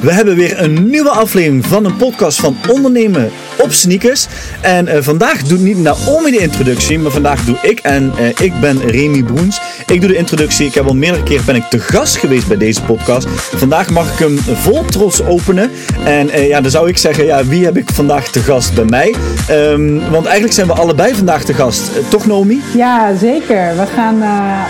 We 0.00 0.12
hebben 0.12 0.36
weer 0.36 0.62
een 0.62 0.90
nieuwe 0.90 1.10
aflevering 1.10 1.66
van 1.66 1.84
een 1.84 1.96
podcast 1.96 2.40
van 2.40 2.56
Ondernemen 2.68 3.30
op 3.58 3.72
Sneakers. 3.72 4.26
En 4.60 4.88
uh, 4.88 4.94
vandaag 5.00 5.42
doet 5.42 5.60
niet 5.60 5.78
Naomi 5.78 6.30
de 6.30 6.38
introductie, 6.38 6.98
maar 6.98 7.10
vandaag 7.10 7.44
doe 7.44 7.56
ik. 7.62 7.78
En 7.78 8.12
uh, 8.20 8.28
ik 8.28 8.52
ben 8.60 8.80
Remy 8.86 9.22
Broens. 9.22 9.60
Ik 9.86 10.00
doe 10.00 10.10
de 10.10 10.16
introductie. 10.16 10.66
Ik 10.66 10.74
heb 10.74 10.86
al 10.86 10.94
meerdere 10.94 11.22
keren 11.22 11.44
ben 11.44 11.54
ik 11.54 11.64
te 11.64 11.78
gast 11.78 12.16
geweest 12.16 12.48
bij 12.48 12.56
deze 12.56 12.82
podcast. 12.82 13.28
Vandaag 13.30 13.90
mag 13.90 14.12
ik 14.12 14.18
hem 14.18 14.38
vol 14.38 14.84
trots 14.84 15.22
openen. 15.22 15.70
En 16.04 16.28
uh, 16.28 16.48
ja, 16.48 16.60
dan 16.60 16.70
zou 16.70 16.88
ik 16.88 16.98
zeggen, 16.98 17.24
ja, 17.24 17.44
wie 17.44 17.64
heb 17.64 17.76
ik 17.76 17.90
vandaag 17.90 18.28
te 18.28 18.40
gast 18.40 18.74
bij 18.74 18.84
mij? 18.84 19.14
Um, 19.50 20.10
want 20.10 20.24
eigenlijk 20.24 20.54
zijn 20.54 20.66
we 20.66 20.72
allebei 20.72 21.14
vandaag 21.14 21.44
te 21.44 21.54
gast. 21.54 21.90
toch 22.08 22.26
Naomi? 22.26 22.62
Ja, 22.74 23.16
zeker. 23.16 23.76
We 23.76 23.86
gaan, 23.94 24.18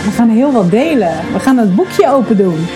we 0.05 0.11
gaan 0.17 0.29
heel 0.29 0.53
wat 0.53 0.71
delen. 0.71 1.13
We 1.33 1.39
gaan 1.39 1.59
het 1.59 1.75
boekje 1.75 2.13
open 2.13 2.37
doen. 2.37 2.67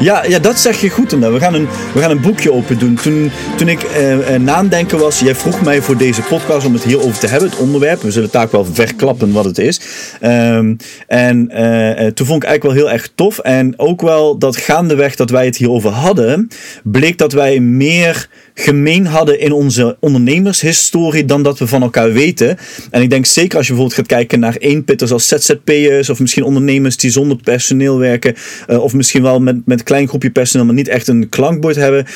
Ja, 0.00 0.24
ja, 0.26 0.38
dat 0.38 0.58
zeg 0.58 0.80
je 0.80 0.90
goed. 0.90 1.10
We 1.10 1.40
gaan 1.40 1.54
een, 1.54 1.68
we 1.94 2.00
gaan 2.00 2.10
een 2.10 2.20
boekje 2.20 2.52
open 2.52 2.78
doen. 2.78 2.94
Toen, 2.94 3.30
toen 3.56 3.68
ik 3.68 3.82
uh, 3.82 4.36
nadenken 4.36 4.98
was, 4.98 5.20
jij 5.20 5.34
vroeg 5.34 5.62
mij 5.62 5.82
voor 5.82 5.96
deze 5.96 6.22
podcast 6.22 6.66
om 6.66 6.72
het 6.72 6.84
hierover 6.84 7.18
te 7.18 7.26
hebben, 7.26 7.50
het 7.50 7.58
onderwerp. 7.58 8.02
We 8.02 8.10
zullen 8.10 8.30
ook 8.32 8.52
wel 8.52 8.64
verklappen 8.64 9.32
wat 9.32 9.44
het 9.44 9.58
is. 9.58 9.80
Um, 10.22 10.76
en 11.06 11.50
uh, 11.52 12.06
toen 12.06 12.26
vond 12.26 12.42
ik 12.42 12.48
eigenlijk 12.48 12.62
wel 12.62 12.72
heel 12.72 12.90
erg 12.90 13.10
tof. 13.14 13.38
En 13.38 13.78
ook 13.78 14.00
wel 14.00 14.38
dat 14.38 14.56
gaandeweg 14.56 15.16
dat 15.16 15.30
wij 15.30 15.44
het 15.44 15.56
hierover 15.56 15.90
hadden, 15.90 16.48
bleek 16.82 17.18
dat 17.18 17.32
wij 17.32 17.60
meer 17.60 18.28
gemeen 18.60 19.06
hadden 19.06 19.40
in 19.40 19.52
onze 19.52 19.96
ondernemershistorie 20.00 21.24
dan 21.24 21.42
dat 21.42 21.58
we 21.58 21.66
van 21.66 21.82
elkaar 21.82 22.12
weten. 22.12 22.56
En 22.90 23.02
ik 23.02 23.10
denk 23.10 23.26
zeker 23.26 23.56
als 23.56 23.66
je 23.66 23.72
bijvoorbeeld 23.72 24.00
gaat 24.00 24.16
kijken 24.16 24.40
naar 24.40 24.56
eenpitters 24.56 25.12
als 25.12 25.28
ZZP'ers 25.28 26.10
of 26.10 26.20
misschien 26.20 26.44
ondernemers 26.44 26.96
die 26.96 27.10
zonder 27.10 27.36
personeel 27.36 27.98
werken 27.98 28.34
uh, 28.68 28.82
of 28.82 28.92
misschien 28.94 29.22
wel 29.22 29.40
met, 29.40 29.66
met 29.66 29.78
een 29.78 29.84
klein 29.84 30.08
groepje 30.08 30.30
personeel 30.30 30.66
maar 30.66 30.74
niet 30.74 30.88
echt 30.88 31.08
een 31.08 31.28
klankbord 31.28 31.76
hebben, 31.76 32.06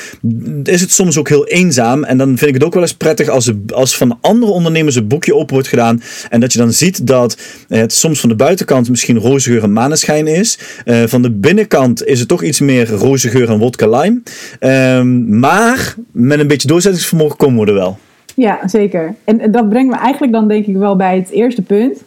is 0.63 0.81
het 0.81 0.91
soms 0.91 1.17
ook 1.17 1.29
heel 1.29 1.47
eenzaam. 1.47 2.03
En 2.03 2.17
dan 2.17 2.27
vind 2.27 2.49
ik 2.49 2.53
het 2.53 2.63
ook 2.63 2.73
wel 2.73 2.83
eens 2.83 2.93
prettig 2.93 3.27
als, 3.27 3.51
als 3.73 3.97
van 3.97 4.17
andere 4.21 4.51
ondernemers 4.51 4.95
een 4.95 5.07
boekje 5.07 5.35
open 5.35 5.53
wordt 5.53 5.69
gedaan 5.69 6.01
en 6.29 6.39
dat 6.39 6.53
je 6.53 6.59
dan 6.59 6.73
ziet 6.73 7.07
dat 7.07 7.37
het 7.67 7.93
soms 7.93 8.19
van 8.19 8.29
de 8.29 8.35
buitenkant 8.35 8.89
misschien 8.89 9.19
roze 9.19 9.49
geur 9.49 9.63
en 9.63 9.73
maneschijn 9.73 10.27
is. 10.27 10.57
Uh, 10.85 11.03
van 11.05 11.21
de 11.21 11.31
binnenkant 11.31 12.05
is 12.05 12.19
het 12.19 12.27
toch 12.27 12.43
iets 12.43 12.59
meer 12.59 12.89
roze 12.89 13.29
geur 13.29 13.49
en 13.49 13.57
wodka 13.57 13.89
lime. 13.89 14.21
Um, 14.59 15.39
maar 15.39 15.95
met 16.11 16.34
een 16.39 16.47
beetje 16.47 16.67
doorzettingsvermogen 16.67 17.37
komen 17.37 17.61
we 17.61 17.67
er 17.67 17.77
wel. 17.77 17.97
Ja, 18.35 18.67
zeker. 18.67 19.15
En 19.23 19.51
dat 19.51 19.69
brengt 19.69 19.91
me 19.91 19.97
eigenlijk 19.97 20.33
dan 20.33 20.47
denk 20.47 20.65
ik 20.65 20.75
wel 20.75 20.95
bij 20.95 21.15
het 21.17 21.29
eerste 21.29 21.61
punt. 21.61 22.03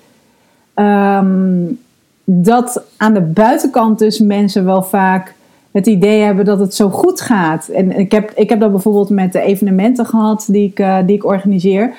Um, 0.75 1.79
dat 2.25 2.83
aan 2.97 3.15
de 3.15 3.21
buitenkant 3.21 3.99
dus 3.99 4.19
mensen 4.19 4.65
wel 4.65 4.83
vaak 4.83 5.35
het 5.71 5.87
idee 5.87 6.21
hebben 6.21 6.45
dat 6.45 6.59
het 6.59 6.75
zo 6.75 6.89
goed 6.89 7.21
gaat. 7.21 7.69
En 7.69 7.99
ik 7.99 8.13
heb, 8.13 8.33
ik 8.35 8.49
heb 8.49 8.61
dat 8.61 8.71
bijvoorbeeld 8.71 9.11
met 9.11 9.33
de 9.33 9.41
evenementen 9.41 10.07
gehad 10.07 10.47
die 10.49 10.69
ik, 10.69 10.79
uh, 10.79 10.99
die 11.07 11.17
ik 11.17 11.25
organiseer. 11.25 11.93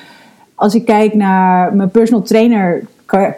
Als 0.56 0.76
ik 0.76 0.86
kijk 0.86 1.14
naar 1.14 1.76
mijn 1.76 1.90
personal 1.90 2.24
trainer 2.24 2.84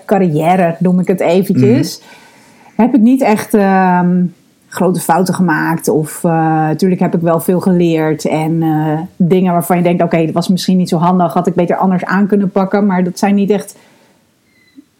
carrière, 0.06 0.76
noem 0.80 1.00
ik 1.00 1.08
het 1.08 1.20
eventjes, 1.20 2.00
mm 2.00 2.06
-hmm. 2.06 2.86
heb 2.86 2.96
ik 2.96 3.02
niet 3.02 3.22
echt... 3.22 3.54
Um, 3.54 4.34
grote 4.74 5.00
fouten 5.00 5.34
gemaakt. 5.34 5.88
Of 5.88 6.24
uh, 6.24 6.32
natuurlijk 6.68 7.02
heb 7.02 7.16
ik 7.16 7.22
wel 7.22 7.40
veel 7.40 7.60
geleerd. 7.60 8.26
En 8.26 8.52
uh, 8.52 9.00
dingen 9.16 9.54
waarvan 9.54 9.78
je 9.78 9.84
denkt: 9.84 10.04
oké, 10.04 10.14
okay, 10.14 10.26
dat 10.26 10.34
was 10.34 10.48
misschien 10.48 10.78
niet 10.78 10.90
zo 10.90 10.98
handig. 10.98 11.34
Had 11.34 11.48
ik 11.48 11.54
beter 11.54 11.76
anders 11.76 12.06
aan 12.06 12.28
kunnen 12.28 12.50
pakken. 12.50 12.86
Maar 12.86 13.04
dat 13.04 13.20
zijn 13.20 13.36
niet 13.36 13.50
echt 13.50 13.78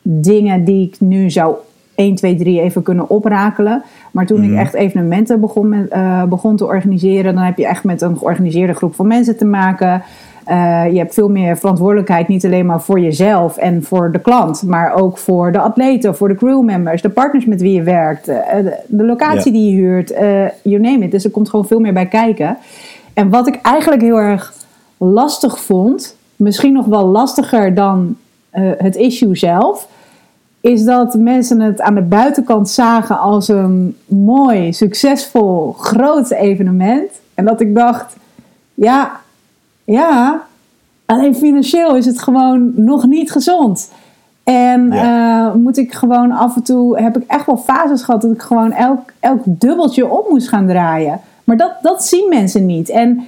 dingen 0.02 0.64
die 0.64 0.88
ik 0.88 1.00
nu 1.00 1.30
zou 1.30 1.56
1, 1.96 2.16
2, 2.16 2.36
3 2.36 2.62
even 2.62 2.82
kunnen 2.82 3.10
oprakelen. 3.10 3.84
Maar 4.12 4.26
toen 4.26 4.38
mm 4.38 4.52
ik 4.52 4.60
echt 4.60 4.74
evenementen 4.74 5.40
begon, 5.40 5.70
met, 5.70 5.94
uh, 5.94 6.24
begon 6.24 6.56
te 6.56 6.66
organiseren, 6.66 7.36
dan 7.36 7.44
heb 7.44 7.58
je 7.58 7.68
echt 7.68 7.84
met 7.84 8.02
een 8.02 8.18
georganiseerde 8.18 8.74
groep 8.74 8.96
van 8.96 9.08
mensen 9.08 9.38
te 9.38 9.46
maken. 9.46 10.02
Uh, 10.48 10.92
je 10.92 10.98
hebt 10.98 11.14
veel 11.14 11.30
meer 11.30 11.58
verantwoordelijkheid, 11.58 12.28
niet 12.28 12.46
alleen 12.46 12.66
maar 12.66 12.82
voor 12.82 13.00
jezelf 13.00 13.58
en 13.58 13.84
voor 13.84 14.12
de 14.12 14.20
klant, 14.20 14.64
maar 14.64 14.94
ook 14.94 15.18
voor 15.18 15.52
de 15.52 15.60
atleten, 15.60 16.16
voor 16.16 16.28
de 16.28 16.36
crewmembers, 16.36 17.02
de 17.02 17.10
partners 17.10 17.46
met 17.46 17.62
wie 17.62 17.74
je 17.74 17.84
werkt, 17.84 18.30
uh, 18.30 18.36
de, 18.36 18.78
de, 18.88 19.06
locatie 19.06 19.54
ja. 19.54 19.60
die 19.60 19.72
je 19.72 19.82
huurt, 19.82 20.12
uh, 20.12 20.20
you 20.62 20.82
name 20.82 21.06
it. 21.06 21.12
Dus 21.12 21.24
er 21.24 21.32
komt 21.32 21.50
gewoon 21.50 21.68
veel 21.68 21.80
meer 21.80 21.94
bij 21.94 22.06
kijken. 22.06 22.58
En 23.14 23.30
wat 23.30 23.48
ik 23.48 23.60
eigenlijk 23.62 24.02
heel 24.02 24.20
erg 24.20 24.54
lastig 24.98 25.60
vond, 25.60 26.16
misschien 26.36 26.74
nog 26.74 26.86
wel 26.86 27.06
lastiger 27.06 27.74
dan 27.74 28.16
het 28.78 28.96
issue 28.96 29.36
zelf, 29.36 29.88
is 30.62 30.84
dat 30.84 31.14
mensen 31.14 31.60
het 31.60 31.82
aan 31.82 31.96
de 31.96 32.02
buitenkant 32.02 32.70
zagen 32.70 33.20
als 33.20 33.48
een 33.48 33.98
mooi, 34.06 34.74
succesvol, 34.74 35.72
groot 35.72 36.32
evenement. 36.32 37.10
En 37.34 37.46
dat 37.46 37.62
ik 37.62 37.76
dacht, 37.76 38.16
ja, 38.74 39.20
ja, 39.84 40.48
alleen 41.06 41.36
financieel 41.36 41.96
is 41.96 42.06
het 42.06 42.20
gewoon 42.20 42.72
nog 42.76 43.06
niet 43.06 43.32
gezond. 43.32 43.92
En 44.44 44.92
ja. 44.92 45.48
uh, 45.48 45.56
moet 45.56 45.78
ik 45.78 45.94
gewoon 45.94 46.32
af 46.32 46.56
en 46.56 46.64
toe, 46.64 47.02
heb 47.02 47.18
ik 47.18 47.24
echt 47.28 47.46
wel 47.46 47.58
fases 47.58 48.04
gehad 48.04 48.22
dat 48.22 48.32
ik 48.32 48.42
gewoon 48.42 48.72
elk, 48.72 49.12
elk 49.20 49.42
dubbeltje 49.46 50.08
op 50.08 50.30
moest 50.30 50.50
gaan 50.50 50.68
draaien. 50.68 51.22
Maar 51.44 51.58
dat, 51.58 51.72
dat 51.82 52.06
zien 52.06 52.30
mensen 52.30 52.66
niet. 52.66 52.90
En 52.90 53.28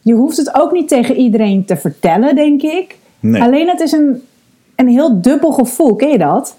je 0.00 0.14
hoeft 0.14 0.36
het 0.36 0.54
ook 0.54 0.72
niet 0.72 0.88
tegen 0.88 1.16
iedereen 1.16 1.64
te 1.64 1.76
vertellen, 1.76 2.34
denk 2.34 2.62
ik. 2.62 2.96
Nee. 3.20 3.42
Alleen 3.42 3.68
het 3.68 3.80
is 3.80 3.92
een, 3.92 4.22
een 4.76 4.88
heel 4.88 5.20
dubbel 5.22 5.52
gevoel. 5.52 5.96
Ken 5.96 6.08
je 6.08 6.18
dat? 6.18 6.56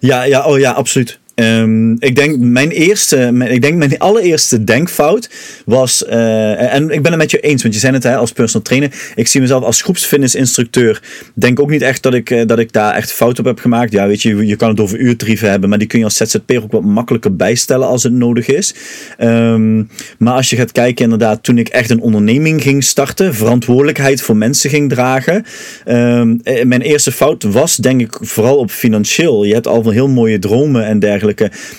Ja, 0.00 0.22
ja, 0.22 0.46
oh 0.46 0.58
ja, 0.58 0.72
absoluut. 0.72 1.18
Um, 1.40 1.96
ik 1.98 2.16
denk 2.16 2.38
mijn 2.38 2.70
eerste, 2.70 3.30
mijn, 3.32 3.50
ik 3.50 3.62
denk 3.62 3.76
mijn 3.76 3.98
allereerste 3.98 4.64
denkfout 4.64 5.30
was, 5.64 6.04
uh, 6.08 6.74
en 6.74 6.90
ik 6.90 7.02
ben 7.02 7.12
het 7.12 7.20
met 7.20 7.30
je 7.30 7.40
eens, 7.40 7.62
want 7.62 7.74
je 7.74 7.80
zei 7.80 7.92
het 7.92 8.02
hè, 8.02 8.16
als 8.16 8.32
personal 8.32 8.66
trainer, 8.66 9.12
ik 9.14 9.26
zie 9.26 9.40
mezelf 9.40 9.64
als 9.64 9.82
groepsfitnessinstructeur, 9.82 11.02
denk 11.34 11.60
ook 11.60 11.70
niet 11.70 11.82
echt 11.82 12.02
dat 12.02 12.14
ik, 12.14 12.30
uh, 12.30 12.46
dat 12.46 12.58
ik 12.58 12.72
daar 12.72 12.94
echt 12.94 13.12
fout 13.12 13.38
op 13.38 13.44
heb 13.44 13.58
gemaakt. 13.58 13.92
Ja, 13.92 14.06
weet 14.06 14.22
je, 14.22 14.46
je 14.46 14.56
kan 14.56 14.68
het 14.68 14.80
over 14.80 14.98
uurtarieven 14.98 15.50
hebben, 15.50 15.68
maar 15.68 15.78
die 15.78 15.86
kun 15.86 15.98
je 15.98 16.04
als 16.04 16.16
ZZP'er 16.16 16.62
ook 16.62 16.72
wat 16.72 16.84
makkelijker 16.84 17.36
bijstellen 17.36 17.86
als 17.86 18.02
het 18.02 18.12
nodig 18.12 18.46
is. 18.46 18.74
Um, 19.18 19.88
maar 20.18 20.34
als 20.34 20.50
je 20.50 20.56
gaat 20.56 20.72
kijken, 20.72 21.04
inderdaad, 21.04 21.42
toen 21.42 21.58
ik 21.58 21.68
echt 21.68 21.90
een 21.90 22.00
onderneming 22.00 22.62
ging 22.62 22.84
starten, 22.84 23.34
verantwoordelijkheid 23.34 24.22
voor 24.22 24.36
mensen 24.36 24.70
ging 24.70 24.90
dragen, 24.90 25.44
um, 25.88 26.40
mijn 26.44 26.82
eerste 26.82 27.12
fout 27.12 27.42
was 27.42 27.76
denk 27.76 28.00
ik 28.00 28.18
vooral 28.20 28.56
op 28.56 28.70
financieel. 28.70 29.44
Je 29.44 29.54
hebt 29.54 29.66
al 29.66 29.90
heel 29.90 30.08
mooie 30.08 30.38
dromen 30.38 30.84
en 30.84 30.98
dergelijke. 30.98 31.24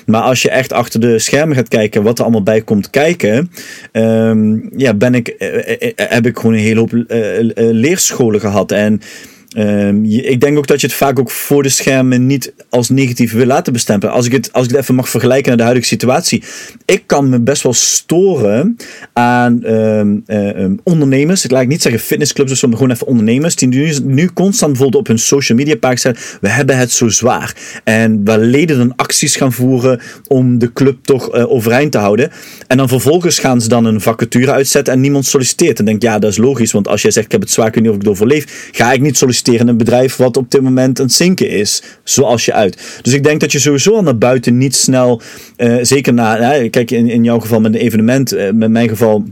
Maar 0.05 0.21
als 0.21 0.41
je 0.41 0.49
echt 0.49 0.73
achter 0.73 0.99
de 0.99 1.19
schermen 1.19 1.55
gaat 1.55 1.67
kijken, 1.67 2.03
wat 2.03 2.17
er 2.17 2.23
allemaal 2.23 2.43
bij 2.43 2.61
komt 2.61 2.89
kijken, 2.89 3.51
um, 3.91 4.69
ja, 4.77 4.93
ben 4.93 5.15
ik, 5.15 5.35
uh, 5.39 5.93
heb 5.95 6.25
ik 6.25 6.37
gewoon 6.37 6.53
een 6.53 6.59
hele 6.59 6.79
hoop 6.79 7.05
leerscholen 7.55 8.39
gehad. 8.39 8.71
En 8.71 9.01
Je, 10.03 10.21
ik 10.21 10.41
denk 10.41 10.57
ook 10.57 10.67
dat 10.67 10.81
je 10.81 10.87
het 10.87 10.95
vaak 10.95 11.19
ook 11.19 11.31
voor 11.31 11.63
de 11.63 11.69
schermen 11.69 12.25
niet 12.25 12.53
als 12.69 12.89
negatief 12.89 13.33
wil 13.33 13.45
laten 13.45 13.73
bestempelen. 13.73 14.15
Als 14.15 14.25
ik 14.25 14.31
het, 14.31 14.53
als 14.53 14.65
ik 14.65 14.71
het 14.71 14.79
even 14.81 14.95
mag 14.95 15.09
vergelijken 15.09 15.47
naar 15.47 15.57
de 15.57 15.63
huidige 15.63 15.87
situatie. 15.87 16.43
Ik 16.85 17.03
kan 17.05 17.29
me 17.29 17.39
best 17.39 17.63
wel 17.63 17.73
storen 17.73 18.77
aan 19.13 19.65
um, 19.65 20.23
uh, 20.27 20.69
ondernemers. 20.83 21.43
Ik 21.43 21.51
laat 21.51 21.67
niet 21.67 21.81
zeggen 21.81 22.01
fitnessclubs 22.01 22.51
of 22.51 22.57
zo, 22.57 22.69
gewoon 22.69 22.91
even 22.91 23.07
ondernemers. 23.07 23.55
Die 23.55 23.67
nu, 23.67 23.93
nu 24.03 24.29
constant 24.33 24.71
bijvoorbeeld 24.71 25.01
op 25.01 25.07
hun 25.07 25.19
social 25.19 25.57
media 25.57 25.75
pagina 25.75 25.99
zeggen. 25.99 26.39
We 26.41 26.49
hebben 26.49 26.77
het 26.77 26.91
zo 26.91 27.09
zwaar. 27.09 27.55
En 27.83 28.23
waar 28.23 28.39
leden 28.39 28.77
dan 28.77 28.93
acties 28.95 29.35
gaan 29.35 29.53
voeren 29.53 30.01
om 30.27 30.59
de 30.59 30.73
club 30.73 30.97
toch 31.01 31.35
uh, 31.35 31.51
overeind 31.51 31.91
te 31.91 31.97
houden. 31.97 32.31
En 32.67 32.77
dan 32.77 32.87
vervolgens 32.87 33.39
gaan 33.39 33.61
ze 33.61 33.67
dan 33.67 33.85
een 33.85 34.01
vacature 34.01 34.51
uitzetten 34.51 34.93
en 34.93 35.01
niemand 35.01 35.25
solliciteert. 35.25 35.79
En 35.79 35.85
denk 35.85 36.01
ja, 36.01 36.19
dat 36.19 36.31
is 36.31 36.37
logisch. 36.37 36.71
Want 36.71 36.87
als 36.87 37.01
jij 37.01 37.11
zegt 37.11 37.25
ik 37.25 37.31
heb 37.31 37.41
het 37.41 37.51
zwaar, 37.51 37.67
ik 37.67 37.73
weet 37.73 37.83
niet 37.83 37.91
of 37.91 37.97
ik 37.97 38.01
het 38.01 38.11
overleef. 38.11 38.69
Ga 38.71 38.91
ik 38.91 39.01
niet 39.01 39.17
solliciteren 39.17 39.45
in 39.53 39.67
een 39.67 39.77
bedrijf 39.77 40.15
wat 40.15 40.37
op 40.37 40.51
dit 40.51 40.61
moment 40.61 40.99
aan 40.99 41.05
het 41.05 41.15
zinken 41.15 41.49
is, 41.49 41.83
zoals 42.03 42.45
je 42.45 42.53
uit. 42.53 42.99
Dus 43.01 43.13
ik 43.13 43.23
denk 43.23 43.39
dat 43.39 43.51
je 43.51 43.59
sowieso 43.59 43.95
al 43.95 44.03
naar 44.03 44.17
buiten 44.17 44.57
niet 44.57 44.75
snel, 44.75 45.21
uh, 45.57 45.77
zeker 45.81 46.13
na, 46.13 46.59
uh, 46.59 46.69
kijk 46.69 46.91
in, 46.91 47.09
in 47.09 47.23
jouw 47.23 47.39
geval 47.39 47.59
met 47.59 47.73
een 47.73 47.79
evenement, 47.79 48.33
uh, 48.33 48.51
met 48.51 48.69
mijn 48.69 48.89
geval 48.89 49.23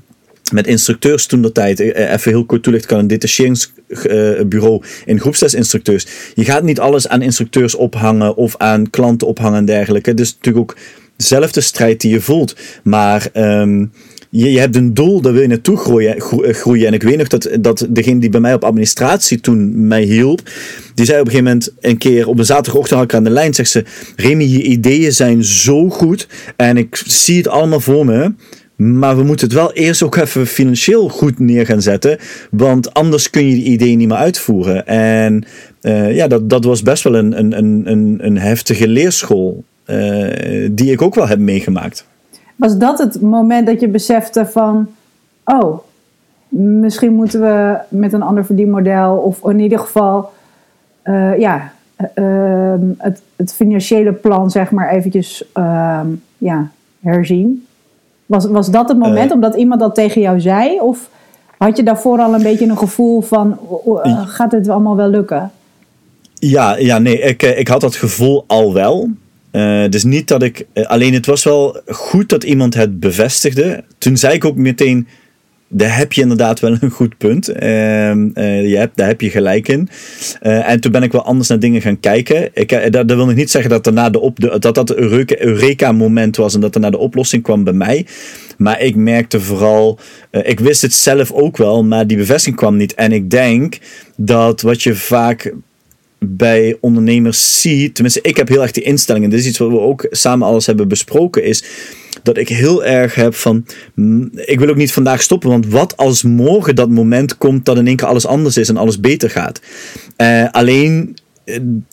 met 0.52 0.68
instructeurs 0.68 1.26
toen 1.26 1.42
de 1.42 1.52
tijd, 1.52 1.80
even 1.80 2.32
heel 2.32 2.46
kort 2.46 2.64
toelichten, 2.64 2.90
kan 2.90 3.00
een 3.00 3.08
detacheringsbureau 3.08 4.84
in 5.06 5.20
groepslesinstructeurs. 5.20 6.08
Je 6.34 6.46
gaat 6.46 6.64
niet 6.64 6.80
alles 6.80 7.08
aan 7.08 7.22
instructeurs 7.22 7.76
ophangen 7.76 8.36
of 8.36 8.58
aan 8.58 8.90
klanten 8.90 9.28
ophangen 9.28 9.58
en 9.58 9.66
dergelijke. 9.66 10.14
Is 10.14 10.34
natuurlijk 10.34 10.72
ook 10.72 10.78
dezelfde 11.18 11.62
strijd 11.62 12.02
die 12.02 12.12
je 12.12 12.22
voelt. 12.22 12.56
Maar 12.84 13.28
um, 13.34 13.92
je, 14.36 14.52
je 14.52 14.60
hebt 14.60 14.76
een 14.76 14.94
doel, 14.94 15.22
daar 15.22 15.34
wil 15.34 15.42
je 15.42 15.48
naartoe 15.48 15.78
groeien, 15.78 16.22
groeien. 16.54 16.88
En 16.88 16.94
ik 16.94 17.04
weet 17.04 17.18
nog 17.18 17.28
dat, 17.28 17.50
dat 17.60 17.88
degene 17.90 18.20
die 18.20 18.30
bij 18.30 18.40
mij 18.40 18.54
op 18.54 18.64
administratie 18.64 19.40
toen 19.40 19.88
mij 19.88 20.04
hielp, 20.04 20.42
die 20.96 21.06
zei 21.06 21.20
op 21.20 21.26
een 21.26 21.32
gegeven 21.32 21.52
moment 21.52 21.74
een 21.80 21.98
keer 21.98 22.28
op 22.28 22.40
een 22.40 22.46
zaterdagochtend 22.46 23.00
had 23.00 23.10
ik 23.10 23.16
aan 23.16 23.24
de 23.24 23.30
lijn, 23.30 23.54
zegt 23.54 23.70
ze, 23.70 23.84
Remy, 24.16 24.44
je 24.44 24.62
ideeën 24.62 25.12
zijn 25.14 25.44
zo 25.44 25.90
goed 25.90 26.28
en 26.56 26.78
ik 26.78 27.02
zie 27.06 27.38
het 27.38 27.48
allemaal 27.48 27.80
voor 27.80 28.06
me. 28.06 28.34
Maar 28.76 29.18
we 29.18 29.24
moeten 29.24 29.46
het 29.48 29.56
wel 29.56 29.74
eerst 29.74 30.04
ook 30.04 30.16
even 30.16 30.48
financieel 30.48 31.10
goed 31.10 31.40
neer 31.40 31.66
gaan 31.66 31.82
zetten. 31.82 32.18
Want 32.52 32.94
anders 32.94 33.30
kun 33.30 33.48
je 33.50 33.56
die 33.56 33.64
ideeën 33.64 33.98
niet 33.98 34.08
meer 34.08 34.18
uitvoeren. 34.18 34.88
En 34.88 35.44
uh, 35.82 36.16
ja, 36.16 36.28
dat, 36.28 36.50
dat 36.50 36.64
was 36.64 36.82
best 36.82 37.04
wel 37.04 37.16
een, 37.16 37.40
een, 37.40 37.58
een, 37.88 38.18
een 38.22 38.38
heftige 38.38 38.88
leerschool. 38.88 39.64
Uh, 39.86 40.70
die 40.72 40.92
ik 40.92 41.02
ook 41.02 41.16
wel 41.16 41.28
heb 41.28 41.40
meegemaakt. 41.40 42.06
Was 42.56 42.78
dat 42.78 43.00
het 43.00 43.22
moment 43.22 43.68
dat 43.68 43.80
je 43.80 43.88
besefte 43.88 44.46
van, 44.46 44.88
oh, 45.46 45.80
misschien 46.50 47.13
moeten 47.13 47.42
we 47.42 47.78
met 47.90 48.13
een 48.13 48.22
ander 48.22 48.46
verdienmodel, 48.46 49.18
of 49.18 49.44
in 49.44 49.60
ieder 49.60 49.80
geval, 49.80 50.30
uh, 51.04 51.40
ja, 51.40 51.72
uh, 52.16 52.74
het, 52.98 53.22
het, 53.36 53.54
financiële 53.54 54.12
plan, 54.12 54.52
zeg 54.52 54.72
maar, 54.72 54.90
eventjes 54.90 55.44
uh, 55.57 56.00
ja, 56.38 56.69
herzien? 57.00 57.66
Was, 58.25 58.46
was 58.46 58.72
dat 58.72 58.90
het 58.90 58.98
moment 58.98 59.30
Eh. 59.30 59.36
omdat 59.36 59.56
iemand 59.56 59.80
dat 59.80 59.96
tegen 59.96 60.22
jou 60.22 60.40
zei? 60.40 60.80
Of 60.80 61.10
had 61.58 61.78
je 61.78 61.84
daarvoor 61.84 62.19
al 62.19 62.34
een 62.34 62.44
beetje 62.44 62.68
een 62.68 62.78
gevoel 62.78 63.22
van, 63.22 63.60
gaat 64.25 64.51
het 64.51 64.69
allemaal 64.69 64.96
wel 64.96 65.10
lukken? 65.10 65.51
Ja, 66.34 66.78
ja 66.78 66.98
nee, 66.98 67.19
ik, 67.19 67.44
eh, 67.44 67.60
ik 67.60 67.68
had 67.68 67.81
dat 67.81 67.96
gevoel 67.96 68.44
al 68.48 68.74
wel. 68.74 69.10
Uh, 69.56 69.90
dus 69.90 70.04
niet 70.04 70.28
dat 70.28 70.44
ik. 70.44 70.66
Uh, 70.74 70.86
alleen 70.86 71.13
het 71.13 71.25
was 71.25 71.44
wel 71.44 71.81
goed 71.88 72.30
dat 72.30 72.44
iemand 72.44 72.74
het 72.74 73.00
bevestigde. 73.00 73.84
Toen 73.98 74.18
zei 74.18 74.34
ik 74.34 74.46
ook 74.46 74.56
meteen. 74.56 75.07
Daar 75.68 75.98
heb 75.98 76.13
je 76.13 76.22
inderdaad 76.22 76.60
wel 76.60 76.78
een 76.80 76.90
goed 76.90 77.18
punt. 77.18 77.50
Uh, 77.50 77.60
je 78.69 78.75
hebt, 78.78 78.98
daar 78.98 79.07
heb 79.07 79.22
je 79.22 79.30
gelijk 79.30 79.68
in. 79.68 79.90
Eh, 80.42 80.69
en 80.69 80.80
toen 80.80 80.92
ben 80.92 81.04
ik 81.04 81.12
wel 81.12 81.25
anders 81.25 81.50
naar 81.50 81.60
dingen 81.60 81.81
gaan 81.81 82.00
kijken. 82.00 82.50
Ik, 82.54 82.72
eh, 82.72 82.92
dat, 82.92 83.06
wil 83.06 83.25
nog 83.25 83.36
niet 83.36 83.52
zeggen 83.52 83.72
dat 83.72 83.84
daarna 83.84 84.10
de 84.10 84.19
op, 84.19 84.60
dat, 84.60 84.75
dat 84.75 84.96
Eureka-moment 84.96 86.36
was 86.36 86.54
en 86.54 86.62
dat 86.62 86.74
daarna 86.74 86.90
de 86.90 86.98
oplossing 86.98 87.44
kwam 87.44 87.63
bij 87.63 87.74
mij. 87.74 88.06
Maar 88.58 88.81
ik 88.81 88.96
merkte 88.96 89.40
vooral, 89.40 90.00
ik 90.31 90.60
wist 90.60 90.81
het 90.81 90.94
zelf 90.94 91.31
ook 91.31 91.58
wel, 91.58 91.84
maar 91.84 92.08
die 92.08 92.18
bevestiging 92.18 92.56
kwam 92.56 92.78
niet. 92.78 92.94
En 92.94 93.12
ik 93.12 93.30
denk 93.30 93.78
dat 94.16 94.62
wat 94.62 94.84
je 94.84 94.96
vaak 94.96 95.54
bij 96.27 96.77
ondernemers 96.80 97.62
zie, 97.62 97.92
tenminste 97.92 98.22
ik 98.22 98.38
heb 98.38 98.48
heel 98.48 98.62
erg 98.62 98.72
die 98.72 98.83
instellingen, 98.83 99.30
dit 99.30 99.39
is 99.39 99.48
iets 99.48 99.57
wat 99.57 99.69
we 99.69 99.80
ook 99.80 100.07
samen 100.10 100.48
alles 100.48 100.66
hebben 100.66 100.88
besproken, 100.88 101.44
is 101.44 101.63
dat 102.24 102.38
ik 102.38 102.50
heel 102.50 102.86
erg 102.86 103.16
heb 103.16 103.36
van, 103.36 103.66
ik 104.36 104.60
wil 104.60 104.69
ook 104.69 104.75
niet 104.75 104.94
vandaag 104.94 105.22
stoppen, 105.22 105.50
want 105.50 105.68
wat 105.68 105.98
als 105.98 106.24
morgen 106.24 106.75
dat 106.75 106.89
moment 106.89 107.38
komt 107.38 107.66
dat 107.66 107.77
in 107.77 107.88
één 107.88 107.95
keer 107.95 108.07
alles 108.07 108.25
anders 108.25 108.57
is 108.57 108.69
en 108.69 108.77
alles 108.77 109.00
beter 109.00 109.30
gaat. 109.30 109.62
Uh, 110.18 110.50
alleen 110.51 111.18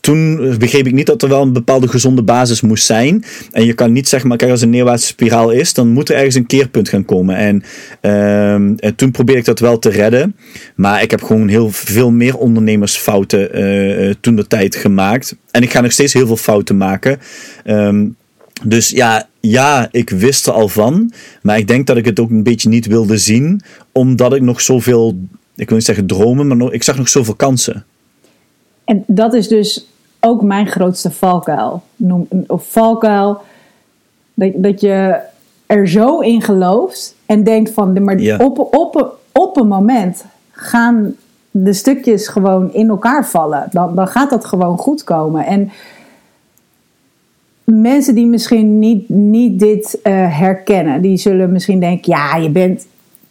toen 0.01 0.37
begreep 0.59 0.87
ik 0.87 0.93
niet 0.93 1.07
dat 1.07 1.23
er 1.23 1.29
wel 1.29 1.43
een 1.43 1.53
bepaalde 1.53 1.89
gezonde 1.89 2.23
basis 2.23 2.61
moest 2.61 2.85
zijn. 2.85 3.25
En 3.51 3.65
je 3.65 3.73
kan 3.73 3.93
niet 3.93 4.09
zeggen, 4.09 4.29
maar 4.29 4.39
kijk, 4.39 4.51
als 4.51 4.61
een 4.61 4.71
neerwaartse 4.71 5.07
spiraal 5.07 5.51
is, 5.51 5.75
dan 5.75 5.89
moet 5.89 6.09
er 6.09 6.17
ergens 6.17 6.35
een 6.35 6.47
keerpunt 6.47 6.89
gaan 6.89 7.05
komen. 7.05 7.37
En, 7.37 7.63
uh, 8.03 8.53
en 8.55 8.95
toen 8.97 9.11
probeerde 9.11 9.41
ik 9.41 9.47
dat 9.47 9.59
wel 9.59 9.79
te 9.79 9.89
redden. 9.89 10.37
Maar 10.75 11.03
ik 11.03 11.11
heb 11.11 11.23
gewoon 11.23 11.49
heel 11.49 11.71
veel 11.71 12.11
meer 12.11 12.37
ondernemersfouten 12.37 13.61
uh, 13.61 14.15
toen 14.21 14.37
de 14.37 14.47
tijd 14.47 14.77
gemaakt. 14.77 15.37
En 15.51 15.63
ik 15.63 15.71
ga 15.71 15.81
nog 15.81 15.93
steeds 15.93 16.13
heel 16.13 16.27
veel 16.27 16.37
fouten 16.37 16.77
maken. 16.77 17.19
Um, 17.67 18.17
dus 18.65 18.89
ja, 18.89 19.29
ja, 19.41 19.89
ik 19.91 20.11
wist 20.11 20.47
er 20.47 20.53
al 20.53 20.69
van. 20.69 21.13
Maar 21.43 21.59
ik 21.59 21.69
denk 21.69 21.87
dat 21.87 21.97
ik 21.97 22.05
het 22.05 22.21
ook 22.21 22.31
een 22.31 22.43
beetje 22.43 22.69
niet 22.69 22.87
wilde 22.87 23.19
zien. 23.19 23.61
Omdat 23.93 24.35
ik 24.35 24.43
nog 24.43 24.61
zoveel, 24.61 25.29
ik 25.57 25.69
wil 25.69 25.77
niet 25.77 25.87
zeggen 25.87 26.07
dromen, 26.07 26.47
maar 26.47 26.73
ik 26.73 26.83
zag 26.83 26.97
nog 26.97 27.09
zoveel 27.09 27.35
kansen. 27.35 27.85
En 28.85 29.05
dat 29.07 29.35
is 29.35 29.49
dus 29.49 29.87
ook 30.21 30.43
mijn 30.43 30.67
grootste 30.67 31.11
valkuil. 31.11 31.83
Noem, 31.97 32.29
of 32.47 32.71
valkuil, 32.71 33.41
dat, 34.35 34.53
dat 34.55 34.81
je 34.81 35.21
er 35.67 35.89
zo 35.89 36.19
in 36.19 36.43
gelooft 36.43 37.15
en 37.27 37.45
denkt 37.45 37.71
van, 37.71 38.05
maar 38.05 38.19
Ja. 38.21 38.37
op, 38.37 38.59
op, 38.59 39.19
op 39.33 39.57
een 39.57 39.69
moment 39.69 40.25
gaan 40.51 41.15
de 41.51 41.73
stukjes 41.73 42.29
gewoon 42.29 42.73
in 42.73 42.89
elkaar 42.89 43.27
vallen. 43.27 43.67
Dan, 43.71 43.95
dan 43.95 44.07
gaat 44.07 44.31
dat 44.31 44.45
gewoon 44.45 44.79
goed 44.79 45.05
komen. 45.05 45.47
En 45.47 45.71
mensen 47.65 48.15
die 48.15 48.27
misschien 48.27 48.79
niet, 48.79 49.09
niet 49.09 49.59
dit 49.59 49.99
uh, 50.03 50.39
herkennen, 50.39 51.03
die 51.03 51.17
zullen 51.17 51.53
misschien 51.53 51.81
denken, 51.81 52.13
ja, 52.13 52.37
je 52.37 52.51
bent 52.51 52.87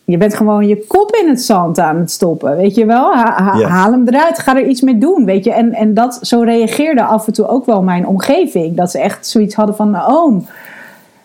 je 0.06 0.18
bent 0.18 0.34
gewoon 0.36 0.68
je 0.68 0.86
kop 0.88 1.16
in 1.22 1.30
het 1.30 1.42
zand 1.42 1.80
aan 1.80 1.96
het 1.98 2.12
stoppen, 2.12 2.56
weet 2.58 2.76
je 2.76 2.86
wel? 2.86 3.14
Ha, 3.14 3.34
ha, 3.44 3.58
Ja. 3.58 3.68
Haal 3.68 3.92
hem 3.92 4.08
eruit, 4.08 4.40
ga 4.40 4.56
er 4.58 4.68
iets 4.68 4.82
mee 4.82 4.98
doen, 4.98 5.26
weet 5.26 5.44
je? 5.44 5.52
En, 5.54 5.74
en 5.74 5.94
dat, 5.94 6.20
zo 6.22 6.42
reageerde 6.42 7.04
af 7.04 7.28
en 7.28 7.34
toe 7.34 7.48
ook 7.48 7.66
wel 7.66 7.82
mijn 7.84 8.08
omgeving. 8.08 8.76
Dat 8.76 8.92
ze 8.92 9.00
echt 9.00 9.28
zoiets 9.28 9.56
hadden 9.56 9.76
van, 9.76 10.02
oom, 10.08 10.46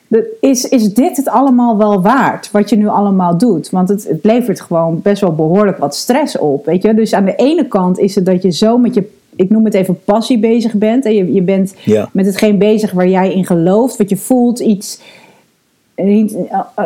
de- 0.09 0.37
is, 0.41 0.69
is 0.69 0.95
dit 0.95 1.17
het 1.17 1.29
allemaal 1.29 1.77
wel 1.77 2.03
waard, 2.03 2.51
wat 2.51 2.71
je 2.71 2.77
nu 2.77 2.87
allemaal 2.89 3.39
doet? 3.39 3.71
Want 3.71 3.89
het, 3.89 4.09
het 4.09 4.25
levert 4.25 4.61
gewoon 4.61 5.01
best 5.03 5.21
wel 5.21 5.35
behoorlijk 5.35 5.79
wat 5.79 5.95
stress 5.95 6.39
op, 6.39 6.65
weet 6.65 6.83
je? 6.83 6.95
Dus 6.95 7.15
aan 7.15 7.25
de 7.25 7.35
ene 7.37 7.67
kant 7.69 7.99
is 7.99 8.15
het 8.15 8.27
dat 8.27 8.43
je 8.43 8.51
zo 8.53 8.79
met 8.79 8.95
je, 8.95 9.11
ik 9.37 9.51
noem 9.51 9.65
het 9.65 9.75
even 9.75 9.99
passie 10.05 10.39
bezig 10.39 10.73
bent. 10.73 11.05
En 11.05 11.15
je, 11.15 11.33
je 11.33 11.43
bent 11.43 11.75
Ja. 11.85 12.09
met 12.13 12.27
hetgeen 12.27 12.59
bezig 12.59 12.93
waar 12.93 13.09
jij 13.09 13.33
in 13.33 13.45
gelooft, 13.47 13.97
wat 13.97 14.09
je 14.11 14.17
voelt, 14.17 14.59
iets 14.59 15.01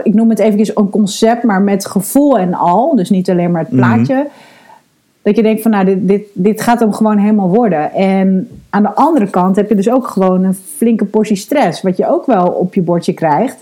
ik 0.03 0.15
noem 0.15 0.31
het 0.31 0.39
eventjes 0.39 0.77
een 0.77 0.91
concept, 0.91 1.43
maar 1.43 1.63
met 1.63 1.87
gevoel 1.87 2.39
en 2.39 2.55
al. 2.55 2.97
Dus 2.97 3.11
niet 3.11 3.31
alleen 3.31 3.51
maar 3.51 3.61
het 3.63 3.71
plaatje. 3.77 4.27
Dat 5.23 5.37
je 5.37 5.43
denkt 5.43 5.63
van 5.63 5.71
nou, 5.71 5.85
dit, 5.85 6.09
dit, 6.09 6.23
dit 6.33 6.61
gaat 6.61 6.81
hem 6.81 6.93
gewoon 6.93 7.19
helemaal 7.19 7.49
worden. 7.49 7.93
En 7.93 8.49
aan 8.71 8.83
de 8.83 8.95
andere 8.95 9.31
kant 9.31 9.57
heb 9.57 9.69
je 9.69 9.75
dus 9.75 9.91
ook 9.91 10.07
gewoon 10.07 10.45
een 10.45 10.59
flinke 10.77 11.05
portie 11.05 11.37
stress. 11.37 11.83
Wat 11.83 11.97
je 11.97 12.09
ook 12.09 12.27
wel 12.27 12.47
op 12.47 12.75
je 12.75 12.83
bordje 12.83 13.13
krijgt. 13.13 13.57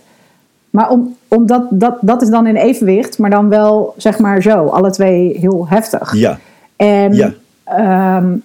Maar 0.71 0.91
om, 0.91 1.15
omdat 1.29 1.67
dat, 1.71 1.97
dat 2.01 2.23
is 2.23 2.29
dan 2.29 2.47
in 2.47 2.57
evenwicht, 2.57 3.19
maar 3.19 3.31
dan 3.31 3.49
wel 3.49 3.95
zeg 3.97 4.19
maar 4.19 4.43
zo. 4.43 4.65
Alle 4.67 4.91
twee 4.91 5.39
heel 5.39 5.69
heftig. 5.69 6.15
Ja, 6.15 6.39
En 6.77 7.15
Ja. 7.15 7.33
ehm, 7.65 8.37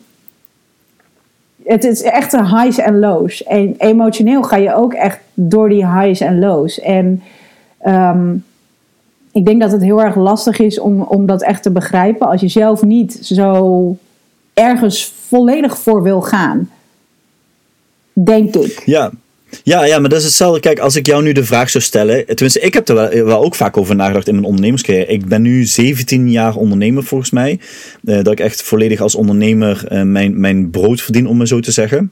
het 1.65 1.83
is 1.83 2.01
echt 2.01 2.33
een 2.33 2.47
highs 2.47 2.77
en 2.77 2.99
lows. 2.99 3.43
En 3.43 3.75
emotioneel 3.77 4.43
ga 4.43 4.55
je 4.55 4.75
ook 4.75 4.93
echt 4.93 5.19
door 5.33 5.69
die 5.69 5.87
highs 5.87 6.19
en 6.19 6.39
lows. 6.39 6.79
En 6.79 7.23
ehm, 7.77 8.35
ik 9.31 9.45
denk 9.45 9.61
dat 9.61 9.71
het 9.71 9.81
heel 9.81 10.01
erg 10.01 10.15
lastig 10.15 10.59
is 10.59 10.79
om, 10.79 11.01
om 11.01 11.25
dat 11.25 11.41
echt 11.41 11.63
te 11.63 11.71
begrijpen 11.71 12.27
als 12.27 12.41
je 12.41 12.47
zelf 12.47 12.83
niet 12.83 13.13
zo 13.13 13.97
ergens 14.53 15.05
volledig 15.05 15.77
voor 15.77 16.03
wil 16.03 16.21
gaan. 16.21 16.69
Denk 18.13 18.55
ik. 18.55 18.83
ja. 18.85 19.11
Ja, 19.63 19.85
ja, 19.85 19.99
maar 19.99 20.09
dat 20.09 20.19
is 20.19 20.25
hetzelfde. 20.25 20.59
Kijk, 20.59 20.79
als 20.79 20.95
ik 20.95 21.05
jou 21.05 21.23
nu 21.23 21.31
de 21.31 21.43
vraag 21.43 21.69
zou 21.69 21.83
stellen. 21.83 22.25
Tenminste, 22.25 22.59
ik 22.59 22.73
heb 22.73 22.89
er 22.89 22.95
wel, 22.95 23.25
wel 23.25 23.43
ook 23.43 23.55
vaak 23.55 23.77
over 23.77 23.95
nagedacht 23.95 24.27
in 24.27 24.33
mijn 24.33 24.45
ondernemerscarrière. 24.45 25.05
Ik 25.05 25.25
ben 25.25 25.41
nu 25.41 25.63
17 25.63 26.31
jaar 26.31 26.55
ondernemer 26.55 27.03
volgens 27.03 27.31
mij. 27.31 27.59
Eh, 28.03 28.15
dat 28.15 28.31
ik 28.31 28.39
echt 28.39 28.63
volledig 28.63 29.01
als 29.01 29.15
ondernemer 29.15 29.87
eh, 29.87 30.01
mijn, 30.01 30.39
mijn 30.39 30.69
brood 30.69 31.01
verdien, 31.01 31.27
om 31.27 31.37
maar 31.37 31.47
zo 31.47 31.59
te 31.59 31.71
zeggen. 31.71 32.11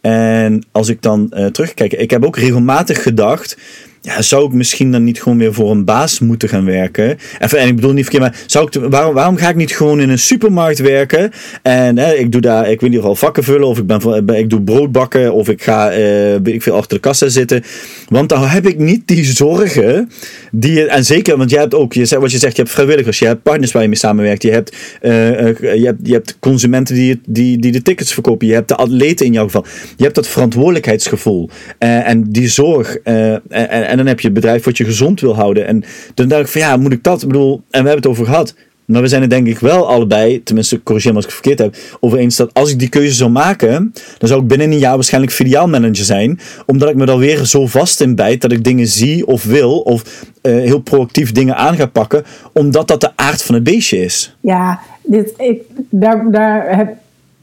En 0.00 0.62
als 0.72 0.88
ik 0.88 1.02
dan 1.02 1.30
eh, 1.30 1.46
terugkijk, 1.46 1.92
ik 1.92 2.10
heb 2.10 2.24
ook 2.24 2.36
regelmatig 2.36 3.02
gedacht. 3.02 3.56
Ja, 4.04 4.22
zou 4.22 4.46
ik 4.46 4.52
misschien 4.52 4.92
dan 4.92 5.04
niet 5.04 5.22
gewoon 5.22 5.38
weer 5.38 5.54
voor 5.54 5.70
een 5.70 5.84
baas 5.84 6.20
moeten 6.20 6.48
gaan 6.48 6.64
werken? 6.64 7.18
Even, 7.38 7.58
en 7.58 7.68
ik 7.68 7.74
bedoel 7.74 7.92
niet 7.92 8.04
verkeerd, 8.04 8.22
maar 8.22 8.42
zou 8.46 8.68
ik, 8.70 8.90
waarom, 8.90 9.14
waarom 9.14 9.36
ga 9.36 9.48
ik 9.48 9.56
niet 9.56 9.76
gewoon 9.76 10.00
in 10.00 10.10
een 10.10 10.18
supermarkt 10.18 10.78
werken? 10.78 11.30
En 11.62 11.98
hè, 11.98 12.14
ik 12.14 12.32
doe 12.32 12.40
daar, 12.40 12.70
ik 12.70 12.80
weet 12.80 12.90
niet 12.90 13.02
wel 13.02 13.14
vakken 13.14 13.44
vullen, 13.44 13.68
of 13.68 13.78
ik, 13.78 13.86
ben, 13.86 14.38
ik 14.38 14.50
doe 14.50 14.62
brood 14.62 14.92
bakken, 14.92 15.32
of 15.32 15.48
ik 15.48 15.62
ga, 15.62 15.90
eh, 15.90 16.34
ik 16.34 16.62
veel, 16.62 16.74
achter 16.74 16.96
de 16.96 17.02
kassa 17.02 17.28
zitten. 17.28 17.62
Want 18.08 18.28
dan 18.28 18.46
heb 18.46 18.66
ik 18.66 18.78
niet 18.78 19.06
die 19.06 19.24
zorgen 19.24 20.10
die 20.50 20.86
en 20.86 21.04
zeker, 21.04 21.36
want 21.36 21.50
jij 21.50 21.60
hebt 21.60 21.74
ook, 21.74 21.92
je 21.92 22.18
wat 22.18 22.32
je 22.32 22.38
zegt, 22.38 22.56
je 22.56 22.62
hebt 22.62 22.74
vrijwilligers, 22.74 23.18
je 23.18 23.26
hebt 23.26 23.42
partners 23.42 23.72
waar 23.72 23.82
je 23.82 23.88
mee 23.88 23.98
samenwerkt, 23.98 24.42
je 24.42 24.50
hebt, 24.50 24.76
eh, 25.00 25.48
eh, 25.48 25.56
je 25.58 25.84
hebt, 25.84 26.00
je 26.02 26.12
hebt 26.12 26.36
consumenten 26.40 26.94
die, 26.94 27.20
die, 27.26 27.58
die 27.58 27.72
de 27.72 27.82
tickets 27.82 28.12
verkopen, 28.12 28.46
je 28.46 28.54
hebt 28.54 28.68
de 28.68 28.76
atleten 28.76 29.26
in 29.26 29.32
jouw 29.32 29.44
geval. 29.44 29.64
Je 29.96 30.02
hebt 30.02 30.14
dat 30.14 30.28
verantwoordelijkheidsgevoel 30.28 31.50
en 31.78 32.22
die 32.30 32.48
zorg. 32.48 32.96
en, 32.96 33.91
en 33.92 33.98
dan 33.98 34.06
heb 34.06 34.20
je 34.20 34.26
het 34.26 34.34
bedrijf 34.34 34.64
wat 34.64 34.76
je 34.76 34.84
gezond 34.84 35.20
wil 35.20 35.34
houden. 35.34 35.66
En 35.66 35.84
dan 36.14 36.28
dacht 36.28 36.40
ik 36.42 36.48
van 36.48 36.60
ja, 36.60 36.76
moet 36.76 36.92
ik 36.92 37.02
dat? 37.02 37.22
Ik 37.22 37.28
bedoel, 37.28 37.54
en 37.54 37.62
we 37.82 37.88
hebben 37.88 37.96
het 37.96 38.06
over 38.06 38.24
gehad. 38.24 38.54
Maar 38.84 39.02
we 39.02 39.08
zijn 39.08 39.20
het 39.20 39.30
denk 39.30 39.46
ik 39.46 39.58
wel 39.58 39.88
allebei, 39.88 40.42
tenminste 40.42 40.82
corrigeer 40.82 41.10
me 41.10 41.16
als 41.16 41.24
ik 41.26 41.30
het 41.32 41.40
verkeerd 41.40 41.72
heb, 41.72 41.98
over 42.00 42.18
eens 42.18 42.36
dat 42.36 42.54
als 42.54 42.70
ik 42.70 42.78
die 42.78 42.88
keuze 42.88 43.14
zou 43.14 43.30
maken, 43.30 43.92
dan 44.18 44.28
zou 44.28 44.40
ik 44.42 44.46
binnen 44.48 44.70
een 44.72 44.78
jaar 44.78 44.94
waarschijnlijk 44.94 45.32
filiaalmanager 45.32 46.04
zijn. 46.04 46.40
Omdat 46.66 46.88
ik 46.88 46.96
me 46.96 47.06
er 47.06 47.18
weer 47.18 47.44
zo 47.44 47.66
vast 47.66 48.00
in 48.00 48.14
bijt 48.14 48.40
dat 48.40 48.52
ik 48.52 48.64
dingen 48.64 48.86
zie 48.86 49.26
of 49.26 49.44
wil, 49.44 49.78
of 49.80 50.24
eh, 50.42 50.52
heel 50.52 50.78
proactief 50.80 51.32
dingen 51.32 51.56
aan 51.56 51.76
ga 51.76 51.86
pakken, 51.86 52.24
omdat 52.52 52.88
dat 52.88 53.00
de 53.00 53.10
aard 53.16 53.42
van 53.42 53.54
het 53.54 53.64
beestje 53.64 53.98
is. 53.98 54.36
Ja, 54.40 54.80
dit, 55.02 55.32
ik, 55.36 55.62
daar, 55.90 56.26
daar 56.30 56.76
heb, 56.76 56.88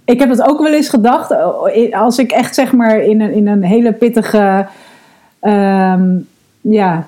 ik 0.06 0.20
heb 0.20 0.30
het 0.30 0.42
ook 0.42 0.62
wel 0.62 0.74
eens 0.74 0.90
gedacht. 0.90 1.32
eh, 1.32 2.02
Als 2.02 2.18
ik 2.18 2.32
echt 2.32 2.56
zeg 2.56 2.72
maar 2.72 3.00
in 3.04 3.22
een, 3.22 3.34
in 3.34 3.48
een 3.48 3.64
hele 3.64 3.94
pittige 3.94 4.68
ehm, 5.40 6.08
ja, 6.62 7.08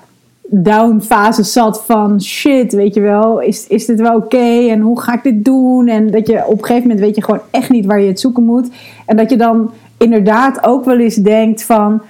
down 0.54 1.00
fase 1.00 1.42
zat 1.42 1.82
van 1.84 2.22
shit, 2.22 2.72
weet 2.72 2.94
je 2.94 3.00
wel, 3.00 3.40
is, 3.40 3.66
is 3.66 3.86
dit 3.86 4.00
wel 4.00 4.16
oké 4.16 4.68
en 4.68 4.80
hoe 4.80 5.00
ga 5.00 5.14
ik 5.14 5.22
dit 5.22 5.44
doen? 5.44 5.88
En 5.88 6.10
dat 6.10 6.26
je 6.26 6.46
op 6.46 6.58
een 6.58 6.64
gegeven 6.64 6.88
moment 6.88 7.00
weet 7.00 7.16
je 7.16 7.22
gewoon 7.22 7.40
echt 7.50 7.70
niet 7.70 7.86
waar 7.86 8.00
je 8.00 8.08
het 8.08 8.20
zoeken 8.20 8.44
moet. 8.44 8.68
En 9.06 9.16
dat 9.16 9.30
je 9.30 9.36
dan 9.36 9.70
inderdaad 9.98 10.66
ook 10.66 10.84
wel 10.84 10.98
eens 10.98 11.16
denkt 11.16 11.64
van, 11.64 12.02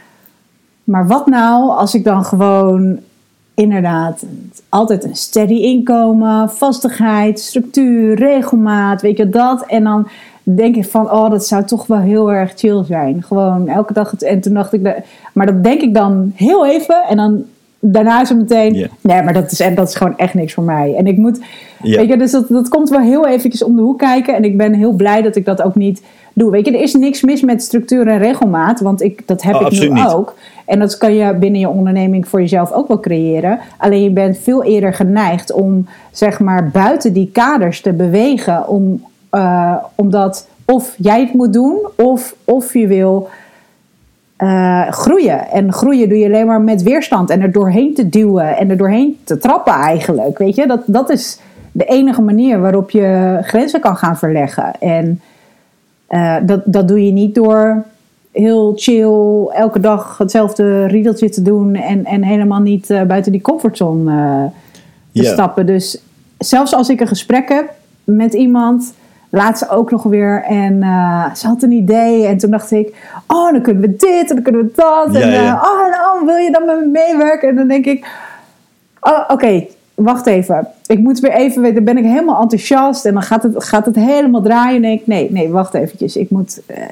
maar 0.84 1.06
wat 1.06 1.26
nou 1.26 1.70
als 1.70 1.94
ik 1.94 2.04
dan 2.04 2.24
gewoon 2.24 2.98
inderdaad 3.54 4.24
altijd 4.68 5.04
een 5.04 5.16
steady 5.16 5.54
inkomen, 5.54 6.50
vastigheid, 6.50 7.40
structuur, 7.40 8.14
regelmaat, 8.14 9.02
weet 9.02 9.16
je 9.16 9.28
dat. 9.28 9.66
En 9.66 9.84
dan 9.84 10.08
denk 10.42 10.76
ik 10.76 10.84
van, 10.84 11.10
oh, 11.10 11.30
dat 11.30 11.46
zou 11.46 11.64
toch 11.64 11.86
wel 11.86 11.98
heel 11.98 12.32
erg 12.32 12.52
chill 12.56 12.84
zijn. 12.84 13.22
Gewoon 13.22 13.68
elke 13.68 13.92
dag 13.92 14.10
het. 14.10 14.22
En 14.22 14.40
toen 14.40 14.54
dacht 14.54 14.72
ik, 14.72 14.84
de- 14.84 15.02
maar 15.34 15.46
dat 15.46 15.62
denk 15.64 15.80
ik 15.80 15.94
dan 15.94 16.32
heel 16.34 16.66
even 16.66 17.04
en 17.08 17.16
dan 17.16 17.44
daarna 17.84 18.20
is 18.20 18.28
het 18.28 18.38
meteen, 18.38 18.88
nee, 19.00 19.22
maar 19.22 19.32
dat 19.32 19.52
is, 19.52 19.60
en 19.60 19.74
dat 19.74 19.88
is 19.88 19.94
gewoon 19.94 20.16
echt 20.18 20.34
niks 20.34 20.54
voor 20.54 20.64
mij. 20.64 20.94
En 20.96 21.06
ik 21.06 21.16
moet, 21.16 21.40
weet 21.82 22.08
je, 22.08 22.16
dus 22.16 22.30
dat, 22.30 22.48
dat 22.48 22.68
komt 22.68 22.88
wel 22.90 23.00
heel 23.00 23.26
eventjes 23.26 23.64
om 23.64 23.76
de 23.76 23.82
hoek 23.82 23.98
kijken. 23.98 24.34
En 24.34 24.44
ik 24.44 24.56
ben 24.56 24.72
heel 24.74 24.92
blij 24.92 25.22
dat 25.22 25.36
ik 25.36 25.44
dat 25.44 25.62
ook 25.62 25.74
niet 25.74 26.02
doe. 26.34 26.50
Weet 26.50 26.66
je, 26.66 26.72
er 26.72 26.82
is 26.82 26.94
niks 26.94 27.22
mis 27.22 27.40
met 27.42 27.62
structuur 27.62 28.06
en 28.06 28.18
regelmaat, 28.18 28.80
want 28.80 29.02
ik, 29.02 29.26
dat 29.26 29.42
heb 29.42 29.54
Oh, 29.54 29.60
ik 29.70 29.80
nu 29.80 29.88
niet. 29.88 30.06
ook. 30.08 30.34
En 30.66 30.78
dat 30.78 30.96
kan 30.96 31.14
je 31.14 31.34
binnen 31.34 31.60
je 31.60 31.68
onderneming 31.68 32.28
voor 32.28 32.40
jezelf 32.40 32.72
ook 32.72 32.88
wel 32.88 33.00
creëren. 33.00 33.58
Alleen 33.78 34.02
je 34.02 34.10
bent 34.10 34.38
veel 34.38 34.64
eerder 34.64 34.94
geneigd 34.94 35.52
om, 35.52 35.86
zeg 36.10 36.40
maar, 36.40 36.68
buiten 36.70 37.12
die 37.12 37.30
kaders 37.32 37.80
te 37.80 37.92
bewegen. 37.92 38.68
Om, 38.68 39.02
eh, 39.32 39.76
omdat 39.94 40.48
of 40.64 40.94
jij 40.98 41.20
het 41.20 41.32
moet 41.32 41.52
doen, 41.52 41.78
of, 41.96 42.34
of 42.44 42.72
je 42.74 42.86
wil 42.86 43.28
eh, 44.36 44.88
groeien. 44.90 45.50
En 45.50 45.72
groeien 45.72 46.08
doe 46.08 46.18
je 46.18 46.26
alleen 46.26 46.46
maar 46.46 46.60
met 46.60 46.82
weerstand 46.82 47.30
en 47.30 47.40
er 47.40 47.52
doorheen 47.52 47.94
te 47.94 48.08
duwen 48.08 48.56
en 48.56 48.70
er 48.70 48.76
doorheen 48.76 49.18
te 49.24 49.38
trappen 49.38 49.72
eigenlijk. 49.72 50.38
Weet 50.38 50.54
je, 50.54 50.66
dat, 50.66 50.80
dat 50.86 51.10
is 51.10 51.38
de 51.72 51.84
enige 51.84 52.22
manier 52.22 52.60
waarop 52.60 52.90
je 52.90 53.38
grenzen 53.42 53.80
kan 53.80 53.96
gaan 53.96 54.18
verleggen. 54.18 54.72
En 54.80 55.20
eh, 56.06 56.36
dat, 56.42 56.60
dat 56.64 56.88
doe 56.88 57.06
je 57.06 57.12
niet 57.12 57.34
door 57.34 57.84
heel 58.32 58.72
chill 58.76 59.46
elke 59.52 59.80
dag 59.80 60.18
hetzelfde 60.18 60.86
riedeltje 60.86 61.28
te 61.28 61.42
doen 61.42 61.74
en, 61.74 62.04
en 62.04 62.22
helemaal 62.22 62.60
niet 62.60 62.86
buiten 63.06 63.32
die 63.32 63.40
comfortzone 63.40 64.50
te 65.12 65.24
stappen. 65.24 65.66
Dus 65.66 66.02
zelfs 66.38 66.74
als 66.74 66.88
ik 66.88 67.00
een 67.00 67.08
gesprek 67.08 67.48
heb 67.48 67.70
met 68.04 68.34
iemand, 68.34 68.94
laat 69.34 69.58
ze 69.58 69.68
ook 69.68 69.90
nog 69.90 70.02
weer 70.02 70.42
en 70.42 70.82
eh, 70.82 71.34
ze 71.34 71.46
had 71.46 71.62
een 71.62 71.72
idee 71.72 72.26
en 72.26 72.38
toen 72.38 72.50
dacht 72.50 72.70
ik, 72.70 73.10
oh 73.26 73.52
dan 73.52 73.62
kunnen 73.62 73.82
we 73.82 73.96
dit 73.96 74.28
en 74.28 74.34
dan 74.34 74.42
kunnen 74.42 74.62
we 74.62 74.70
dat 74.74 75.14
en 75.14 75.30
Ja, 75.30 75.42
ja. 75.42 75.54
eh, 75.54 75.70
oh, 75.70 75.86
en, 75.86 75.92
oh, 75.92 76.26
wil 76.26 76.36
je 76.36 76.50
dan 76.50 76.66
met 76.66 76.80
me 76.80 76.86
meewerken? 76.86 77.48
En 77.48 77.56
dan 77.56 77.68
denk 77.68 77.84
ik, 77.84 78.06
oh, 79.00 79.24
oké, 79.28 79.66
wacht 79.94 80.26
even. 80.26 80.66
Ik 80.86 80.98
moet 80.98 81.20
weer 81.20 81.32
even, 81.32 81.74
dan 81.74 81.84
ben 81.84 81.96
ik 81.98 82.04
helemaal 82.04 82.40
enthousiast 82.40 83.04
en 83.04 83.12
dan 83.12 83.22
gaat 83.22 83.42
het, 83.42 83.64
gaat 83.64 83.86
het 83.86 83.94
helemaal 83.94 84.42
draaien. 84.42 84.76
En 84.76 84.82
denk 84.82 85.00
ik, 85.00 85.06
nee, 85.06 85.32
nee, 85.32 85.50
wacht 85.50 85.74
eventjes. 85.74 86.16
Ik 86.16 86.30
moet, 86.30 86.62
eh, 86.66 86.84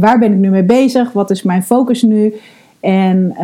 waar 0.00 0.18
ben 0.18 0.32
ik 0.32 0.38
nu 0.38 0.50
mee 0.50 0.62
bezig? 0.62 1.12
Wat 1.12 1.30
is 1.30 1.42
mijn 1.42 1.62
focus 1.62 2.02
nu? 2.02 2.34
En, 2.80 3.34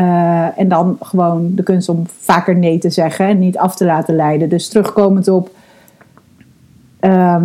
en 0.56 0.68
dan 0.68 0.96
gewoon 1.00 1.52
de 1.54 1.62
kunst 1.62 1.88
om 1.88 2.02
vaker 2.18 2.56
nee 2.56 2.78
te 2.78 2.90
zeggen 2.90 3.26
en 3.26 3.38
niet 3.38 3.58
af 3.58 3.76
te 3.76 3.84
laten 3.84 4.14
leiden. 4.16 4.48
Dus 4.48 4.68
terugkomend 4.68 5.28
op 5.28 5.50
ehm, 7.00 7.44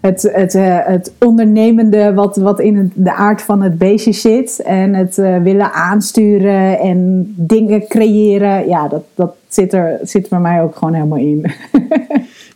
het, 0.00 0.30
het, 0.32 0.54
eh, 0.54 0.78
het 0.86 1.12
ondernemende 1.18 2.14
wat, 2.14 2.36
wat 2.36 2.60
in 2.60 2.92
de 2.94 3.12
aard 3.12 3.42
van 3.42 3.62
het 3.62 3.78
beestje 3.78 4.12
zit. 4.12 4.62
En 4.62 4.94
het 4.94 5.18
eh, 5.18 5.42
willen 5.42 5.72
aansturen 5.72 6.78
en 6.78 7.32
dingen 7.36 7.86
creëren. 7.86 8.68
Ja, 8.68 8.88
dat, 8.88 9.02
dat 9.14 9.34
zit 9.48 9.72
er 9.72 9.98
zit 10.02 10.28
bij 10.28 10.40
mij 10.40 10.62
ook 10.62 10.76
gewoon 10.76 10.94
helemaal 10.94 11.18
in. 11.18 11.46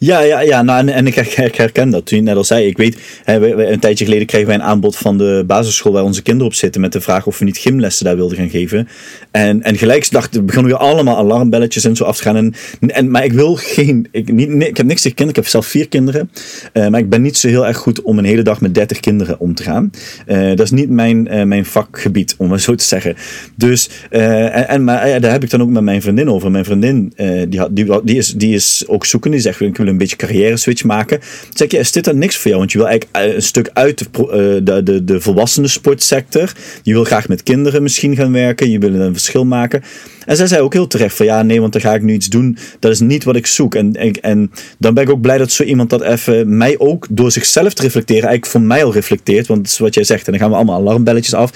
Ja, 0.05 0.21
ja, 0.21 0.41
ja 0.41 0.63
nou, 0.63 0.79
en, 0.79 0.89
en 0.89 1.07
ik 1.07 1.15
her- 1.15 1.33
her- 1.35 1.57
herken 1.57 1.91
dat. 1.91 2.07
Toen 2.07 2.19
je 2.19 2.25
net 2.25 2.37
al 2.37 2.45
zei, 2.45 2.67
ik 2.67 2.77
weet, 2.77 2.99
een 3.25 3.79
tijdje 3.79 4.05
geleden 4.05 4.27
kregen 4.27 4.47
wij 4.47 4.57
een 4.57 4.63
aanbod 4.63 4.97
van 4.97 5.19
de 5.19 5.45
basisschool 5.47 5.93
waar 5.93 6.03
onze 6.03 6.23
kinderen 6.23 6.49
op 6.49 6.55
zitten 6.55 6.81
met 6.81 6.93
de 6.93 7.01
vraag 7.01 7.27
of 7.27 7.39
we 7.39 7.45
niet 7.45 7.59
gymlessen 7.59 8.05
daar 8.05 8.17
wilden 8.17 8.37
gaan 8.37 8.51
geven. 8.51 8.89
En, 9.31 9.63
en 9.63 9.79
gelijk 9.79 10.11
dacht, 10.11 10.47
begonnen 10.47 10.73
weer 10.73 10.81
allemaal 10.81 11.17
alarmbelletjes 11.17 11.85
en 11.85 11.97
zo 11.97 12.05
af 12.05 12.17
te 12.17 12.23
gaan. 12.23 12.37
En, 12.37 12.55
en, 12.81 13.11
maar 13.11 13.25
ik 13.25 13.33
wil 13.33 13.55
geen, 13.55 14.09
ik, 14.11 14.33
niet, 14.33 14.49
ik 14.49 14.77
heb 14.77 14.87
niks 14.87 15.03
tegen 15.03 15.17
kinderen, 15.17 15.29
ik 15.29 15.37
heb 15.37 15.47
zelf 15.47 15.67
vier 15.67 15.89
kinderen. 15.89 16.31
Eh, 16.73 16.89
maar 16.89 17.01
ik 17.01 17.09
ben 17.09 17.23
niet 17.23 17.37
zo 17.37 17.49
heel 17.49 17.67
erg 17.67 17.77
goed 17.77 18.03
om 18.03 18.19
een 18.19 18.25
hele 18.25 18.43
dag 18.43 18.61
met 18.61 18.75
30 18.75 19.01
kinderen 19.01 19.41
om 19.41 19.55
te 19.55 19.63
gaan. 19.63 19.91
Eh, 20.27 20.49
dat 20.49 20.61
is 20.61 20.71
niet 20.71 20.91
mijn, 20.91 21.29
eh, 21.29 21.45
mijn 21.45 21.65
vakgebied, 21.65 22.35
om 22.39 22.49
maar 22.49 22.61
zo 22.61 22.75
te 22.75 22.85
zeggen. 22.85 23.17
Dus, 23.57 23.89
en, 24.11 24.69
en, 24.69 24.85
maar 24.85 25.21
daar 25.21 25.33
heb 25.33 25.43
ik 25.43 25.51
dan 25.51 25.63
ook 25.63 25.71
met 25.71 25.83
mijn 25.83 26.03
vriendin 26.03 26.31
over. 26.31 26.51
Mijn 26.51 26.65
vriendin, 26.65 27.13
die, 27.49 27.73
die, 27.73 28.01
die, 28.05 28.17
is, 28.17 28.33
die 28.33 28.55
is 28.55 28.85
ook 28.87 29.07
zoekende. 29.07 29.37
Die 29.37 29.47
zegt, 29.47 29.61
ik 29.61 29.77
wil 29.77 29.92
een 29.93 29.99
beetje 29.99 30.17
carrière 30.17 30.57
switch 30.57 30.85
maken. 30.85 31.21
Zeg 31.55 31.71
ja, 31.71 31.79
is 31.79 31.93
dit 31.93 32.05
dan 32.05 32.19
niks 32.19 32.37
voor 32.37 32.47
jou? 32.47 32.59
Want 32.59 32.73
je 32.73 32.79
wil 32.79 32.89
eigenlijk 32.89 33.17
eh, 33.17 33.35
een 33.35 33.43
stuk 33.43 33.71
uit 33.73 33.99
de, 33.99 34.07
eh, 34.13 34.65
de, 34.65 34.83
de, 34.83 35.05
de 35.05 35.21
volwassenen 35.21 35.71
sportsector. 35.71 36.53
Je 36.83 36.93
wil 36.93 37.05
graag 37.05 37.29
met 37.29 37.43
kinderen 37.43 37.83
misschien 37.83 38.17
gaan 38.17 38.33
werken. 38.33 38.71
Je 38.71 38.79
wil 38.79 38.95
een 38.95 39.13
verschil 39.13 39.45
maken. 39.45 39.83
En 40.27 40.37
zij 40.37 40.47
zei 40.47 40.61
ook 40.61 40.73
heel 40.73 40.87
terecht 40.87 41.17
van, 41.17 41.27
ja, 41.27 41.43
nee, 41.43 41.61
want 41.61 41.73
dan 41.73 41.83
ga 41.83 41.95
ik 41.95 42.03
nu 42.03 42.13
iets 42.13 42.29
doen. 42.29 42.57
Dat 42.79 42.91
is 42.91 43.01
niet 43.01 43.25
wat 43.25 43.37
ik 43.37 43.47
zoek. 43.47 43.75
En, 43.75 43.93
en, 43.93 44.13
en 44.21 44.51
dan 44.79 44.95
ben 44.95 45.03
ik 45.03 45.11
ook 45.11 45.21
blij 45.21 45.39
dat 45.39 45.51
zo 45.51 45.63
iemand 45.63 45.91
dat 45.91 46.03
even 46.03 46.57
mij 46.57 46.79
ook 46.79 47.07
door 47.11 47.31
zichzelf 47.31 47.75
te 47.75 47.83
reflecteren, 47.83 48.29
eigenlijk 48.29 48.53
voor 48.53 48.61
mij 48.61 48.85
al 48.85 48.93
reflecteert. 48.93 49.47
Want 49.47 49.63
dat 49.63 49.73
is 49.73 49.79
wat 49.79 49.95
jij 49.95 50.05
zegt. 50.05 50.27
En 50.27 50.33
dan 50.33 50.41
gaan 50.41 50.51
we 50.51 50.57
allemaal 50.57 50.81
alarmbelletjes 50.81 51.35
af. 51.35 51.53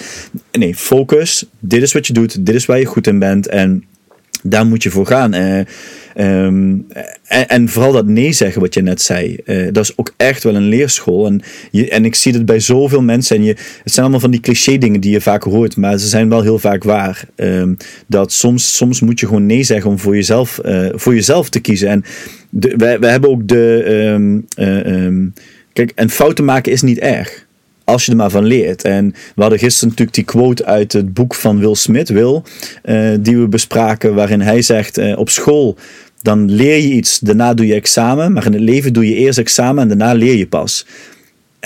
Nee, 0.52 0.74
focus. 0.74 1.44
Dit 1.58 1.82
is 1.82 1.92
wat 1.92 2.06
je 2.06 2.12
doet. 2.12 2.46
Dit 2.46 2.54
is 2.54 2.66
waar 2.66 2.78
je 2.78 2.84
goed 2.84 3.06
in 3.06 3.18
bent. 3.18 3.48
En 3.48 3.84
daar 4.42 4.66
moet 4.66 4.82
je 4.82 4.90
voor 4.90 5.06
gaan. 5.06 5.34
Eh, 5.34 5.60
ehm, 6.16 6.74
en, 7.46 7.68
vooral 7.68 7.92
dat 7.92 8.06
nee 8.06 8.32
zeggen, 8.32 8.60
wat 8.60 8.74
je 8.74 8.82
net 8.82 9.02
zei, 9.02 9.36
eh, 9.44 9.66
dat 9.72 9.84
is 9.84 9.98
ook 9.98 10.14
echt 10.16 10.42
wel 10.42 10.54
een 10.54 10.68
leerschool. 10.68 11.26
En, 11.26 11.40
je, 11.70 11.88
en 11.88 12.04
ik 12.04 12.14
zie 12.14 12.32
dat 12.32 12.44
bij 12.44 12.60
zoveel 12.60 13.02
mensen. 13.02 13.36
En 13.36 13.42
je, 13.42 13.56
het 13.82 13.92
zijn 13.92 14.00
allemaal 14.00 14.20
van 14.20 14.30
die 14.30 14.40
cliché 14.40 14.78
dingen 14.78 15.00
die 15.00 15.10
je 15.10 15.20
vaak 15.20 15.42
hoort, 15.42 15.76
maar 15.76 15.98
ze 15.98 16.06
zijn 16.06 16.28
wel 16.28 16.42
heel 16.42 16.58
vaak 16.58 16.84
waar. 16.84 17.24
Ehm, 17.34 17.74
dat 18.06 18.32
soms, 18.32 18.76
soms 18.76 19.00
moet 19.00 19.20
je 19.20 19.26
gewoon 19.26 19.46
nee 19.46 19.62
zeggen 19.62 19.90
om 19.90 19.98
voor 19.98 20.14
jezelf, 20.14 20.58
eh, 20.58 20.88
voor 20.92 21.14
jezelf 21.14 21.48
te 21.48 21.60
kiezen. 21.60 21.88
En 21.88 22.04
wij 22.76 23.10
hebben 23.10 23.30
ook 23.30 23.48
de. 23.48 23.82
ehm, 23.82 24.38
eh, 24.54 25.30
kijk, 25.72 25.92
en 25.94 26.10
fouten 26.10 26.44
maken 26.44 26.72
is 26.72 26.82
niet 26.82 26.98
erg. 26.98 27.44
Als 27.84 28.04
je 28.04 28.10
er 28.10 28.16
maar 28.16 28.30
van 28.30 28.44
leert. 28.44 28.84
En 28.84 29.14
we 29.34 29.40
hadden 29.42 29.58
gisteren 29.58 29.88
natuurlijk 29.88 30.16
die 30.16 30.24
quote 30.24 30.64
uit 30.64 30.92
het 30.92 31.14
boek 31.14 31.34
van 31.34 31.58
Will 31.58 31.74
Smith, 31.74 32.08
Will, 32.08 32.42
die 33.20 33.38
we 33.38 33.48
bespraken, 33.48 34.14
waarin 34.14 34.40
hij 34.40 34.62
zegt: 34.62 35.16
op 35.16 35.30
school 35.30 35.76
dan 36.26 36.50
leer 36.50 36.76
je 36.76 36.92
iets, 36.92 37.18
daarna 37.18 37.54
doe 37.54 37.66
je 37.66 37.74
examen, 37.74 38.32
maar 38.32 38.46
in 38.46 38.52
het 38.52 38.62
leven 38.62 38.92
doe 38.92 39.08
je 39.08 39.14
eerst 39.14 39.38
examen 39.38 39.82
en 39.82 39.88
daarna 39.88 40.12
leer 40.12 40.36
je 40.36 40.46
pas. 40.46 40.86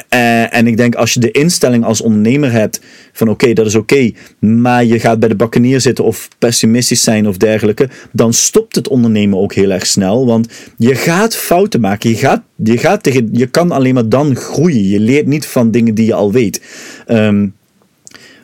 Eh, 0.08 0.54
en 0.54 0.66
ik 0.66 0.76
denk 0.76 0.94
als 0.94 1.14
je 1.14 1.20
de 1.20 1.30
instelling 1.30 1.84
als 1.84 2.00
ondernemer 2.00 2.52
hebt 2.52 2.80
van 3.12 3.28
oké, 3.28 3.52
dat 3.52 3.66
is 3.66 3.74
oké, 3.74 4.10
maar 4.38 4.84
je 4.84 5.00
gaat 5.00 5.20
bij 5.20 5.28
de 5.28 5.34
bakkenier 5.34 5.80
zitten 5.80 6.04
of 6.04 6.28
pessimistisch 6.38 7.02
zijn 7.02 7.28
of 7.28 7.36
dergelijke, 7.36 7.88
dan 8.12 8.32
stopt 8.32 8.74
het 8.74 8.88
ondernemen 8.88 9.38
ook 9.38 9.54
heel 9.54 9.70
erg 9.70 9.86
snel. 9.86 10.26
Want 10.26 10.48
je 10.76 10.94
gaat 10.94 11.36
fouten 11.36 11.80
maken. 11.80 12.10
Je, 12.10 12.16
gaat, 12.16 12.42
je, 12.56 12.78
gaat 12.78 13.02
tegen, 13.02 13.28
je 13.32 13.46
kan 13.46 13.70
alleen 13.70 13.94
maar 13.94 14.08
dan 14.08 14.36
groeien. 14.36 14.88
Je 14.88 15.00
leert 15.00 15.26
niet 15.26 15.46
van 15.46 15.70
dingen 15.70 15.94
die 15.94 16.06
je 16.06 16.14
al 16.14 16.32
weet. 16.32 16.60
Ehm, 17.06 17.46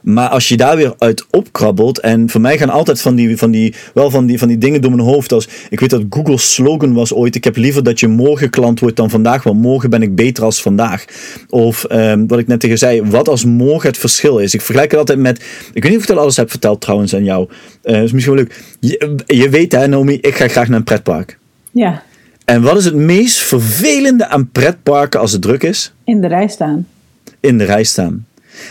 maar 0.07 0.29
als 0.29 0.49
je 0.49 0.57
daar 0.57 0.77
weer 0.77 0.95
uit 0.99 1.27
opkrabbelt, 1.31 1.99
en 1.99 2.31
voor 2.31 2.41
mij 2.41 2.59
gaan 2.59 2.71
altijd 2.71 3.01
van 3.01 3.15
die, 3.15 3.37
van 3.37 3.51
die, 3.51 3.75
wel 3.95 4.11
van 4.11 4.27
die, 4.27 4.39
van 4.39 4.49
die 4.49 4.59
dingen 4.59 4.81
door 4.81 4.91
mijn 4.91 5.09
hoofd. 5.09 5.33
Als, 5.33 5.49
ik 5.71 5.81
weet 5.81 5.91
dat 5.91 6.05
Google's 6.11 6.55
slogan 6.55 6.95
was 6.95 7.13
ooit: 7.13 7.35
Ik 7.35 7.45
heb 7.45 7.57
liever 7.57 7.83
dat 7.83 8.01
je 8.01 8.09
morgen 8.09 8.51
klant 8.51 8.81
wordt 8.81 8.97
dan 8.97 9.11
vandaag, 9.11 9.43
want 9.43 9.61
morgen 9.61 9.91
ben 9.91 10.03
ik 10.03 10.15
beter 10.15 10.45
als 10.45 10.63
vandaag. 10.63 11.05
Of 11.49 11.85
ehm, 11.85 12.27
wat 12.27 12.39
ik 12.39 12.47
net 12.47 12.61
tegen 12.61 12.79
zei: 12.79 13.03
Wat 13.03 13.29
als 13.29 13.45
morgen 13.45 13.89
het 13.89 13.99
verschil 13.99 14.39
is? 14.39 14.55
Ik 14.55 14.61
vergelijk 14.61 14.91
het 14.91 15.01
altijd 15.01 15.19
met. 15.19 15.39
Ik 15.73 15.83
weet 15.83 15.91
niet 15.91 15.97
of 15.97 16.03
ik 16.03 16.09
dat 16.09 16.19
alles 16.19 16.37
heb 16.37 16.51
verteld 16.51 16.81
trouwens 16.81 17.15
aan 17.15 17.25
jou. 17.25 17.49
Eh 17.83 17.95
dat 17.95 18.05
is 18.05 18.13
misschien 18.13 18.35
wel 18.35 18.45
leuk. 18.45 18.63
Je, 18.81 19.15
je 19.27 19.49
weet 19.49 19.73
hè, 19.73 19.87
Naomi, 19.89 20.19
ik 20.21 20.35
ga 20.35 20.49
graag 20.49 20.69
naar 20.69 20.79
een 20.79 20.85
pretpark. 20.85 21.39
Ja, 21.73 22.03
En 22.45 22.63
wat 22.63 22.77
is 22.77 22.85
het 22.85 22.95
meest 22.95 23.39
vervelende 23.39 24.29
aan 24.29 24.51
pretparken 24.51 25.21
als 25.21 25.33
het 25.33 25.43
druk 25.43 25.63
is? 25.63 25.93
in 26.05 26.21
de 26.21 26.27
rij 26.27 26.49
staan. 26.49 26.87
in 27.41 27.59
de 27.59 27.65
rij 27.65 27.85
staan. 27.85 28.27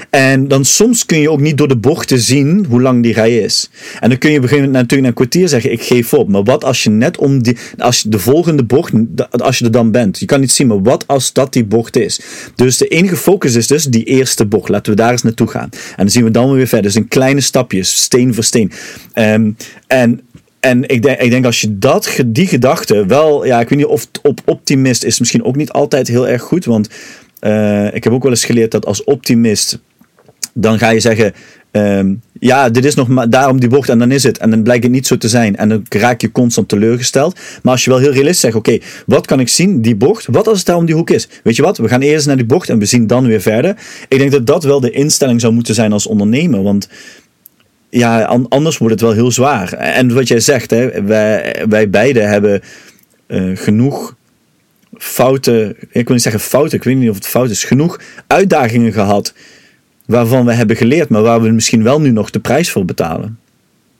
En 0.09 0.47
dan 0.47 0.65
soms 0.65 1.05
kun 1.05 1.19
je 1.19 1.29
ook 1.29 1.39
niet 1.39 1.57
door 1.57 1.67
de 1.67 1.77
bochten 1.77 2.19
zien 2.19 2.65
hoe 2.69 2.81
lang 2.81 3.03
die 3.03 3.13
rij 3.13 3.37
is. 3.37 3.69
En 3.99 4.09
dan 4.09 4.17
kun 4.17 4.31
je 4.31 4.39
beginnen 4.39 4.71
natuurlijk 4.71 5.01
na 5.01 5.07
een 5.07 5.13
kwartier 5.13 5.47
zeggen, 5.47 5.71
ik 5.71 5.81
geef 5.81 6.13
op. 6.13 6.27
Maar 6.27 6.43
wat 6.43 6.63
als 6.63 6.83
je 6.83 6.89
net 6.89 7.17
om 7.17 7.43
die, 7.43 7.57
als 7.77 8.01
je 8.01 8.09
de 8.09 8.19
volgende 8.19 8.63
bocht, 8.63 8.93
als 9.29 9.57
je 9.57 9.65
er 9.65 9.71
dan 9.71 9.91
bent. 9.91 10.19
Je 10.19 10.25
kan 10.25 10.39
niet 10.39 10.51
zien, 10.51 10.67
maar 10.67 10.81
wat 10.81 11.07
als 11.07 11.33
dat 11.33 11.53
die 11.53 11.65
bocht 11.65 11.95
is. 11.95 12.19
Dus 12.55 12.77
de 12.77 12.87
enige 12.87 13.15
focus 13.15 13.55
is 13.55 13.67
dus 13.67 13.83
die 13.83 14.03
eerste 14.03 14.45
bocht. 14.45 14.69
Laten 14.69 14.91
we 14.91 14.97
daar 14.97 15.11
eens 15.11 15.23
naartoe 15.23 15.47
gaan. 15.47 15.69
En 15.71 15.95
dan 15.95 16.09
zien 16.09 16.23
we 16.23 16.31
dan 16.31 16.53
weer 16.53 16.67
verder. 16.67 16.91
Dus 16.91 16.95
in 17.01 17.07
kleine 17.07 17.41
stapjes, 17.41 17.95
steen 17.95 18.33
voor 18.33 18.43
steen. 18.43 18.71
Ehm, 19.13 19.51
en 19.87 20.21
en 20.65 20.87
ik 20.89 21.01
denk, 21.01 21.19
ik 21.19 21.29
denk 21.29 21.45
als 21.45 21.61
je 21.61 21.77
dat, 21.77 22.19
die 22.25 22.47
gedachte 22.47 23.05
wel, 23.05 23.45
ja, 23.45 23.59
ik 23.59 23.69
weet 23.69 23.77
niet 23.77 23.87
of 23.87 24.07
op 24.21 24.41
optimist 24.45 25.03
is 25.03 25.19
misschien 25.19 25.43
ook 25.43 25.55
niet 25.55 25.71
altijd 25.71 26.07
heel 26.07 26.27
erg 26.27 26.41
goed. 26.41 26.65
Want 26.65 26.89
eh, 27.45 27.93
ik 27.93 28.03
heb 28.03 28.13
ook 28.13 28.23
wel 28.23 28.31
eens 28.31 28.45
geleerd 28.45 28.71
dat 28.71 28.85
als 28.85 29.03
optimist, 29.03 29.79
dan 30.53 30.77
ga 30.79 30.89
je 30.89 30.99
zeggen, 30.99 31.33
ehm, 31.71 32.13
ja, 32.39 32.69
dit 32.69 32.85
is 32.85 32.95
nog 32.95 33.07
maar 33.07 33.29
daarom 33.29 33.59
die 33.59 33.69
bocht 33.69 33.89
en 33.89 33.99
dan 33.99 34.11
is 34.11 34.23
het. 34.23 34.37
En 34.37 34.49
dan 34.49 34.63
blijkt 34.63 34.83
het 34.83 34.91
niet 34.91 35.07
zo 35.07 35.17
te 35.17 35.29
zijn. 35.29 35.55
En 35.55 35.69
dan 35.69 35.85
raak 35.89 36.21
je 36.21 36.31
constant 36.31 36.69
teleurgesteld. 36.69 37.39
Maar 37.63 37.71
als 37.73 37.83
je 37.83 37.89
wel 37.89 37.99
heel 37.99 38.11
realistisch 38.11 38.39
zegt, 38.39 38.55
oké, 38.55 38.77
wat 39.05 39.25
kan 39.25 39.39
ik 39.39 39.47
zien, 39.49 39.81
die 39.81 39.95
bocht? 39.95 40.25
Wat 40.31 40.47
als 40.47 40.57
het 40.57 40.67
daar 40.67 40.75
om 40.75 40.85
die 40.85 40.95
hoek 40.95 41.09
is? 41.09 41.27
Weet 41.43 41.55
je 41.55 41.61
wat, 41.61 41.77
we 41.77 41.87
gaan 41.87 42.01
eerst 42.01 42.27
naar 42.27 42.35
die 42.35 42.45
bocht 42.45 42.69
en 42.69 42.79
we 42.79 42.85
zien 42.85 43.07
dan 43.07 43.27
weer 43.27 43.41
verder. 43.41 43.75
Ik 44.07 44.17
denk 44.17 44.31
dat 44.31 44.45
dat 44.47 44.63
wel 44.63 44.79
de 44.79 44.91
instelling 44.91 45.41
zou 45.41 45.53
moeten 45.53 45.75
zijn 45.75 45.91
als 45.93 46.07
ondernemer. 46.07 46.63
Want 46.63 46.89
ja, 47.89 48.23
an- 48.23 48.47
anders 48.49 48.77
wordt 48.77 48.93
het 48.93 49.03
wel 49.03 49.13
heel 49.13 49.31
zwaar. 49.31 49.73
En 49.73 50.13
wat 50.13 50.27
jij 50.27 50.39
zegt, 50.39 50.69
hè, 50.69 51.03
wij, 51.03 51.65
wij 51.69 51.89
beiden 51.89 52.29
hebben 52.29 52.61
eh, 53.27 53.43
genoeg 53.53 54.15
fouten, 54.97 55.75
ik 55.79 56.05
wil 56.05 56.13
niet 56.13 56.21
zeggen 56.21 56.41
fouten, 56.41 56.77
ik 56.77 56.83
weet 56.83 56.97
niet 56.97 57.09
of 57.09 57.15
het 57.15 57.27
fout 57.27 57.49
is, 57.49 57.63
genoeg 57.63 57.99
uitdagingen 58.27 58.93
gehad 58.93 59.33
waarvan 60.05 60.45
we 60.45 60.53
hebben 60.53 60.75
geleerd, 60.75 61.09
maar 61.09 61.21
waar 61.21 61.41
we 61.41 61.49
misschien 61.49 61.83
wel 61.83 62.01
nu 62.01 62.11
nog 62.11 62.29
de 62.29 62.39
prijs 62.39 62.71
voor 62.71 62.85
betalen. 62.85 63.39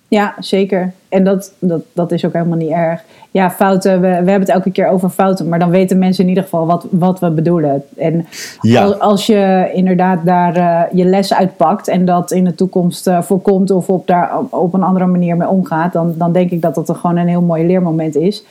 Ja, 0.08 0.36
zeker. 0.40 0.94
En 1.10 1.24
dat, 1.24 1.52
dat, 1.60 1.82
dat 1.94 2.12
is 2.12 2.26
ook 2.26 2.34
helemaal 2.34 2.58
niet 2.58 2.72
erg. 2.72 3.02
Ja, 3.32 3.52
fouten, 3.52 3.94
we, 3.94 4.08
we 4.08 4.14
hebben 4.14 4.40
het 4.40 4.50
elke 4.50 4.72
keer 4.72 4.88
over 4.88 5.10
fouten, 5.10 5.50
maar 5.50 5.60
dan 5.60 5.70
weten 5.70 5.98
mensen 5.98 6.24
in 6.24 6.30
ieder 6.30 6.44
geval 6.44 6.66
wat, 6.66 6.86
wat 6.90 7.20
we 7.20 7.30
bedoelen. 7.30 7.84
En 7.98 8.26
Ja. 8.62 8.84
als, 8.84 9.00
als 9.00 9.26
je 9.26 9.72
inderdaad 9.74 10.26
daar 10.26 10.56
eh, 10.56 10.98
je 10.98 11.06
les 11.06 11.34
uitpakt 11.34 11.88
en 11.88 12.06
dat 12.06 12.32
in 12.32 12.44
de 12.44 12.56
toekomst 12.56 13.08
eh, 13.08 13.22
voorkomt 13.22 13.72
of 13.72 13.90
op, 13.90 14.08
daar, 14.08 14.32
op 14.50 14.74
een 14.74 14.84
andere 14.84 15.06
manier 15.06 15.38
mee 15.38 15.48
omgaat, 15.48 15.94
dan, 15.94 16.14
dan 16.18 16.32
denk 16.32 16.52
ik 16.52 16.62
dat 16.62 16.76
dat 16.76 16.90
er 16.90 16.96
gewoon 16.96 17.18
een 17.18 17.28
heel 17.28 17.42
mooi 17.42 17.66
leermoment 17.66 18.16
is. 18.16 18.44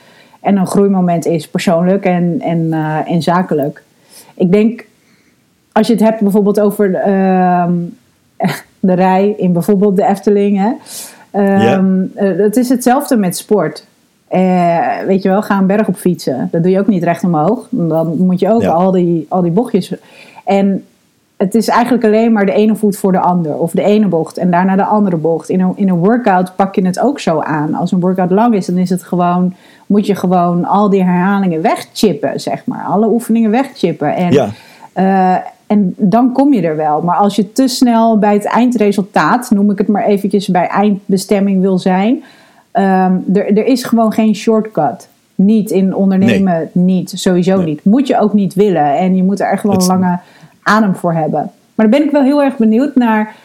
En 0.45 0.57
een 0.57 0.67
groeimoment 0.67 1.25
is, 1.25 1.47
persoonlijk 1.47 2.05
en, 2.05 2.37
en, 2.39 2.73
eh, 2.73 3.11
en 3.11 3.21
zakelijk. 3.21 3.83
Ik 4.35 4.51
denk, 4.51 4.85
als 5.71 5.87
je 5.87 5.93
het 5.93 6.01
hebt 6.01 6.21
bijvoorbeeld 6.21 6.59
over 6.59 6.93
ehm, 6.95 7.73
de 8.79 8.93
rij 8.93 9.33
in 9.37 9.53
bijvoorbeeld 9.53 9.95
de 9.95 10.05
Efteling. 10.05 10.57
Hè? 10.57 10.71
Eh, 11.31 11.79
het 12.37 12.57
is 12.57 12.69
hetzelfde 12.69 13.15
met 13.15 13.37
sport. 13.37 13.85
Eh, 14.27 14.97
weet 15.07 15.23
je 15.23 15.29
wel, 15.29 15.41
ga 15.41 15.57
een 15.57 15.67
berg 15.67 15.87
op 15.87 15.95
fietsen. 15.95 16.49
Dat 16.51 16.63
doe 16.63 16.71
je 16.71 16.79
ook 16.79 16.87
niet 16.87 17.03
recht 17.03 17.23
omhoog. 17.23 17.67
Dan 17.69 18.17
moet 18.17 18.39
je 18.39 18.51
ook 18.51 18.61
Ja. 18.61 18.71
al, 18.71 18.91
die, 18.91 19.25
al 19.29 19.41
die 19.41 19.51
bochtjes. 19.51 19.93
En 20.43 20.83
het 21.37 21.55
is 21.55 21.67
eigenlijk 21.67 22.03
alleen 22.05 22.31
maar 22.31 22.45
de 22.45 22.51
ene 22.53 22.75
voet 22.75 22.97
voor 22.97 23.11
de 23.11 23.19
ander. 23.19 23.57
Of 23.57 23.71
de 23.71 23.83
ene 23.83 24.07
bocht 24.07 24.37
en 24.37 24.51
daarna 24.51 24.75
de 24.75 24.83
andere 24.85 25.17
bocht. 25.17 25.49
In 25.49 25.59
een, 25.59 25.71
in 25.75 25.89
een 25.89 25.97
workout 25.97 26.55
pak 26.55 26.75
je 26.75 26.85
het 26.85 26.99
ook 26.99 27.19
zo 27.19 27.39
aan. 27.39 27.73
Als 27.73 27.91
een 27.91 27.99
workout 27.99 28.31
lang 28.31 28.53
is, 28.55 28.65
dan 28.65 28.77
is 28.77 28.89
het 28.89 29.03
gewoon, 29.03 29.53
moet 29.85 30.05
je 30.05 30.15
gewoon 30.15 30.65
al 30.65 30.89
die 30.89 31.03
herhalingen 31.03 31.61
wegchippen, 31.61 32.39
zeg 32.39 32.65
maar. 32.65 32.83
Alle 32.85 33.07
oefeningen 33.07 33.51
wegchippen. 33.51 34.15
En, 34.15 34.31
Ja. 34.31 34.49
eh, 34.93 35.35
en 35.67 35.93
dan 35.97 36.31
kom 36.31 36.53
je 36.53 36.61
er 36.61 36.75
wel. 36.75 37.01
Maar 37.01 37.15
als 37.17 37.35
je 37.35 37.51
te 37.51 37.67
snel 37.67 38.17
bij 38.19 38.33
het 38.33 38.45
eindresultaat, 38.45 39.49
noem 39.51 39.71
ik 39.71 39.77
het 39.77 39.87
maar 39.87 40.03
eventjes, 40.05 40.47
bij 40.47 40.67
eindbestemming 40.67 41.61
wil 41.61 41.77
zijn. 41.77 42.23
ehm, 42.71 43.13
er, 43.33 43.57
er 43.57 43.65
is 43.65 43.83
gewoon 43.83 44.11
geen 44.11 44.35
shortcut. 44.35 45.07
Niet 45.35 45.71
in 45.71 45.95
ondernemen, 45.95 46.69
niet. 46.71 47.11
Sowieso 47.15 47.55
Nee. 47.57 47.65
niet. 47.65 47.83
Moet 47.85 48.07
je 48.07 48.19
ook 48.19 48.33
niet 48.33 48.53
willen. 48.53 48.97
En 48.97 49.15
je 49.15 49.23
moet 49.23 49.39
er 49.39 49.47
echt 49.51 49.63
wel 49.63 49.73
een 49.73 49.85
lange 49.87 50.19
adem 50.65 50.95
voor 50.95 51.13
hebben. 51.13 51.51
Maar 51.75 51.89
dan 51.89 51.99
ben 51.99 52.03
ik 52.03 52.11
wel 52.11 52.23
heel 52.23 52.43
erg 52.43 52.57
benieuwd 52.57 52.95
naar. 52.95 53.35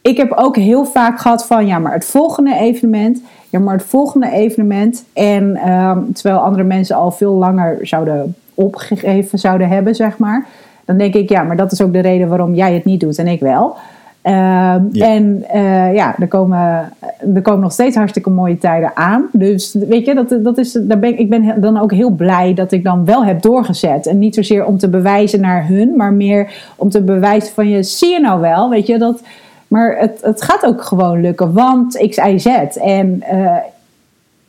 Ik 0.00 0.16
heb 0.16 0.32
ook 0.32 0.56
heel 0.56 0.84
vaak 0.84 1.20
gehad 1.20 1.46
van 1.46 1.66
ja, 1.66 1.78
maar 1.78 1.92
het 1.92 2.04
volgende 2.04 2.54
evenement. 2.54 3.20
Ja, 3.48 3.58
maar 3.58 3.76
het 3.76 3.86
volgende 3.86 4.30
evenement. 4.30 5.04
En 5.12 5.56
ehm, 5.56 6.12
terwijl 6.12 6.38
andere 6.38 6.64
mensen 6.64 6.96
al 6.96 7.10
veel 7.10 7.32
langer 7.32 7.86
zouden 7.86 8.34
opgegeven 8.54 9.38
zouden 9.38 9.68
hebben, 9.68 9.94
zeg 9.94 10.18
maar. 10.18 10.46
Dan 10.84 10.96
denk 10.96 11.14
ik, 11.14 11.28
ja, 11.28 11.42
maar 11.42 11.56
dat 11.56 11.72
is 11.72 11.80
ook 11.80 11.92
de 11.92 12.00
reden 12.00 12.28
waarom 12.28 12.54
jij 12.54 12.74
het 12.74 12.84
niet 12.84 13.00
doet 13.00 13.18
en 13.18 13.26
ik 13.26 13.40
wel. 13.40 13.76
Ehm, 14.22 14.80
Ja. 14.92 15.06
En 15.06 15.44
eh, 15.48 15.94
ja, 15.94 16.14
er 16.18 16.28
komen, 16.28 16.92
er 17.34 17.42
komen 17.42 17.60
nog 17.60 17.72
steeds 17.72 17.96
hartstikke 17.96 18.30
mooie 18.30 18.58
tijden 18.58 18.90
aan. 18.96 19.28
Dus 19.32 19.76
weet 19.88 20.06
je, 20.06 20.14
dat, 20.14 20.36
dat 20.44 20.58
is, 20.58 20.72
daar 20.72 20.98
ben, 20.98 21.18
ik- 21.18 21.30
ben 21.30 21.60
dan 21.60 21.78
ook 21.80 21.92
heel 21.92 22.10
blij 22.10 22.54
dat 22.54 22.72
ik 22.72 22.84
dan 22.84 23.04
wel 23.04 23.24
heb 23.24 23.42
doorgezet. 23.42 24.06
En 24.06 24.18
niet 24.18 24.34
zozeer 24.34 24.64
om 24.64 24.78
te 24.78 24.88
bewijzen 24.88 25.40
naar 25.40 25.66
hun, 25.66 25.96
maar 25.96 26.12
meer 26.12 26.52
om 26.76 26.88
te 26.88 27.02
bewijzen 27.02 27.54
van 27.54 27.68
je, 27.68 27.82
zie 27.82 28.10
je 28.10 28.20
nou 28.20 28.40
wel, 28.40 28.70
weet 28.70 28.86
je, 28.86 28.98
dat... 28.98 29.22
Maar 29.68 29.96
het, 29.98 30.18
het 30.22 30.42
gaat 30.42 30.64
ook 30.66 30.82
gewoon 30.82 31.20
lukken, 31.20 31.52
want 31.52 32.06
X, 32.10 32.16
Y, 32.16 32.38
Z. 32.38 32.46
En 32.76 33.22
eh, 33.22 33.56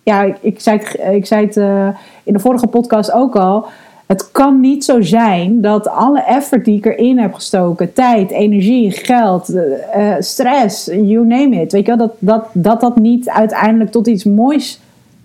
ja, 0.03 0.22
ik, 0.24 0.36
ik 0.42 0.60
zei 0.62 0.77
het, 0.80 1.00
ik 1.13 1.25
zei 1.25 1.46
het 1.46 1.58
eh, 1.58 1.88
in 2.24 2.34
de 2.34 2.39
vorige 2.39 2.68
podcast 2.68 3.12
ook 3.12 3.36
al. 3.36 3.65
Het 4.05 4.31
kan 4.31 4.60
niet 4.60 4.86
zo 4.86 5.01
zijn 5.01 5.62
dat 5.62 5.88
alle 5.88 6.24
effort 6.24 6.65
die 6.65 6.77
ik 6.77 6.86
erin 6.86 7.17
heb 7.17 7.33
gestoken, 7.33 7.93
tijd, 7.93 8.31
energie, 8.31 8.91
geld, 8.91 9.50
eh, 9.50 10.15
eh, 10.15 10.22
stress, 10.22 10.86
you 10.86 11.25
name 11.25 11.62
it, 11.62 11.72
weet 11.72 11.86
je 11.86 11.95
wel, 11.95 12.07
dat, 12.07 12.13
dat, 12.19 12.45
dat 12.53 12.81
dat 12.81 12.98
niet 12.98 13.29
uiteindelijk 13.29 13.91
tot 13.91 14.07
iets 14.07 14.24
moois 14.24 14.79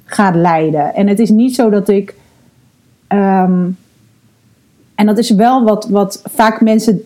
gaat 0.04 0.34
leiden. 0.34 0.94
En 0.94 1.06
het 1.06 1.18
is 1.18 1.30
niet 1.30 1.54
zo 1.54 1.70
dat 1.70 1.88
ik. 1.88 2.14
ehm, 3.08 3.66
en 4.94 5.06
dat 5.06 5.18
is 5.18 5.30
wel 5.30 5.64
wat, 5.64 5.88
wat 5.88 6.22
vaak 6.24 6.60
mensen 6.60 7.02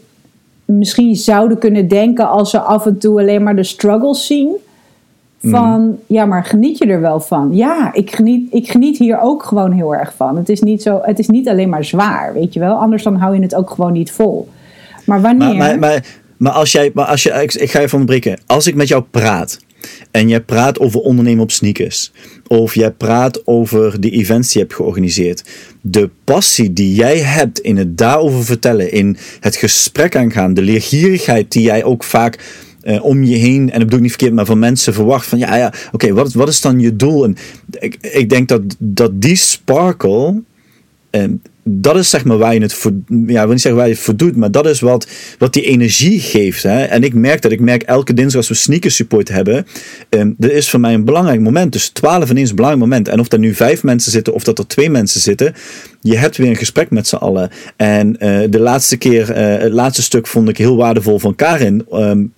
misschien 0.65 1.17
zouden 1.17 1.59
kunnen 1.59 1.89
denken 1.89 2.29
als 2.29 2.51
ze 2.51 2.61
af 2.61 2.87
en 2.87 2.99
toe 2.99 3.21
alleen 3.21 3.43
maar 3.43 3.57
de 3.57 3.65
struggles 3.65 4.27
zien. 4.27 4.57
Van, 5.43 5.99
ja, 6.07 6.25
maar 6.25 6.45
geniet 6.45 6.79
je 6.79 6.87
er 6.87 7.01
wel 7.01 7.21
van? 7.21 7.55
Ja, 7.55 7.93
ik 7.93 8.15
geniet, 8.15 8.55
ik 8.55 8.71
geniet 8.71 8.99
hier 8.99 9.21
ook 9.21 9.43
gewoon 9.43 9.73
heel 9.73 9.95
erg 9.95 10.13
van. 10.17 10.37
Het 10.37 10.49
is, 10.49 10.61
niet 10.61 10.83
zo, 10.83 11.01
het 11.03 11.19
is 11.19 11.29
niet 11.29 11.49
alleen 11.49 11.69
maar 11.69 11.85
zwaar, 11.85 12.33
weet 12.33 12.53
je 12.53 12.61
wel? 12.61 12.75
Anders 12.75 13.03
dan 13.03 13.17
hou 13.17 13.35
je 13.35 13.43
het 13.43 13.55
ook 13.55 13.71
gewoon 13.71 13.93
niet 13.93 14.11
vol. 14.11 14.49
Maar 15.07 15.21
wanneer... 15.21 15.57
Maar, 15.57 15.57
maar, 15.57 15.79
maar, 15.79 16.05
maar 16.37 16.53
als 16.53 16.73
jij, 16.73 16.91
maar 16.95 17.05
als 17.05 17.23
je, 17.23 17.31
ik, 17.31 17.55
ik 17.55 17.71
ga 17.71 17.81
even 17.81 17.99
onderbreken. 17.99 18.41
Als 18.47 18.67
ik 18.67 18.75
met 18.75 18.89
jou 18.89 19.03
praat 19.11 19.59
en 20.11 20.29
jij 20.29 20.41
praat 20.41 20.79
over 20.79 21.01
ondernemen 21.01 21.43
op 21.43 21.51
sneakers, 21.51 22.13
of 22.47 22.75
jij 22.75 22.91
praat 22.91 23.47
over 23.47 24.01
de 24.01 24.11
events 24.11 24.53
die 24.53 24.61
je 24.61 24.67
hebt 24.67 24.79
georganiseerd, 24.79 25.45
de 25.81 26.11
passie 26.25 26.73
die 26.73 26.95
jij 26.95 27.19
hebt 27.19 27.59
in 27.59 27.77
het 27.77 27.99
daarover 27.99 28.45
vertellen, 28.45 28.93
in 28.93 29.17
het 29.41 29.57
gesprek 29.57 30.17
aangaan, 30.17 30.55
de 30.55 30.63
leergierigheid 30.63 31.53
die 31.53 31.63
jij 31.63 31.85
ook 31.85 32.05
vaak 32.05 32.39
eh, 32.83 33.05
om 33.05 33.25
je 33.25 33.37
heen, 33.37 33.61
en 33.61 33.79
dat 33.79 33.79
bedoel 33.79 33.97
ik 33.97 34.01
niet 34.01 34.11
verkeerd, 34.11 34.35
maar 34.35 34.47
van 34.47 34.59
mensen 34.59 34.95
verwacht 34.95 35.27
van 35.27 35.39
ja, 35.39 35.57
ja, 35.57 35.73
oké, 35.93 36.13
wat, 36.13 36.33
wat 36.33 36.49
is 36.49 36.61
dan 36.61 36.81
je 36.81 36.97
doel? 36.97 37.25
En 37.25 37.37
ik, 37.71 37.97
ik 38.01 38.29
denk 38.29 38.49
dat, 38.49 38.63
dat 38.79 39.21
die 39.21 39.37
sparkle, 39.37 40.43
en 41.11 41.43
dat 41.65 41.97
is 41.97 42.11
zeg 42.11 42.25
maar 42.25 42.39
waar 42.39 42.55
je 42.55 42.61
het 42.61 42.75
voor, 42.75 42.93
ja, 43.27 43.43
wil 43.43 43.53
niet 43.53 43.61
zeggen 43.61 43.81
waar 43.81 43.89
je 43.89 44.15
doet, 44.17 44.37
maar 44.37 44.51
dat 44.51 44.67
is 44.67 44.81
wat, 44.81 45.07
wat 45.39 45.53
die 45.53 45.63
energie 45.63 46.21
geeft. 46.21 46.63
Hè? 46.63 46.83
En 46.83 47.03
ik 47.03 47.15
merk 47.15 47.43
dat, 47.43 47.53
ik 47.53 47.61
merk 47.61 47.83
elke 47.83 48.15
dinsdag 48.15 48.37
als 48.37 48.49
we 48.49 48.55
sneakers 48.55 48.97
support 48.97 49.29
hebben, 49.29 49.67
um, 50.09 50.35
dat 50.39 50.51
is 50.51 50.71
voor 50.71 50.81
mij 50.81 50.95
een 50.95 51.05
belangrijk 51.05 51.41
moment. 51.41 51.73
Dus 51.73 51.89
12 51.89 52.31
ineens 52.31 52.51
een 52.51 52.57
belangrijk 52.57 52.89
moment. 52.89 53.09
En 53.09 53.21
of 53.21 53.33
er 53.33 53.39
nu 53.39 53.55
vijf 53.55 53.83
mensen 53.83 54.13
zitten 54.13 54.35
of 54.35 54.45
dat 54.45 54.59
er 54.59 54.67
twee 54.67 54.91
mensen 54.91 55.21
zitten, 55.21 55.55
je 56.01 56.17
hebt 56.17 56.37
weer 56.37 56.49
een 56.49 56.57
gesprek 56.57 56.91
met 56.91 57.07
z'n 57.07 57.17
allen. 57.17 57.51
En 57.77 58.09
uh, 58.09 58.41
de 58.51 58.61
laatste 58.61 58.97
keer, 58.97 59.37
het 59.37 59.73
laatste 59.73 60.03
stuk 60.03 60.27
vond 60.27 60.49
ik 60.49 60.57
heel 60.57 60.77
waardevol 60.77 61.19
van 61.19 61.35
Karin. 61.35 61.87
Um, 61.93 62.33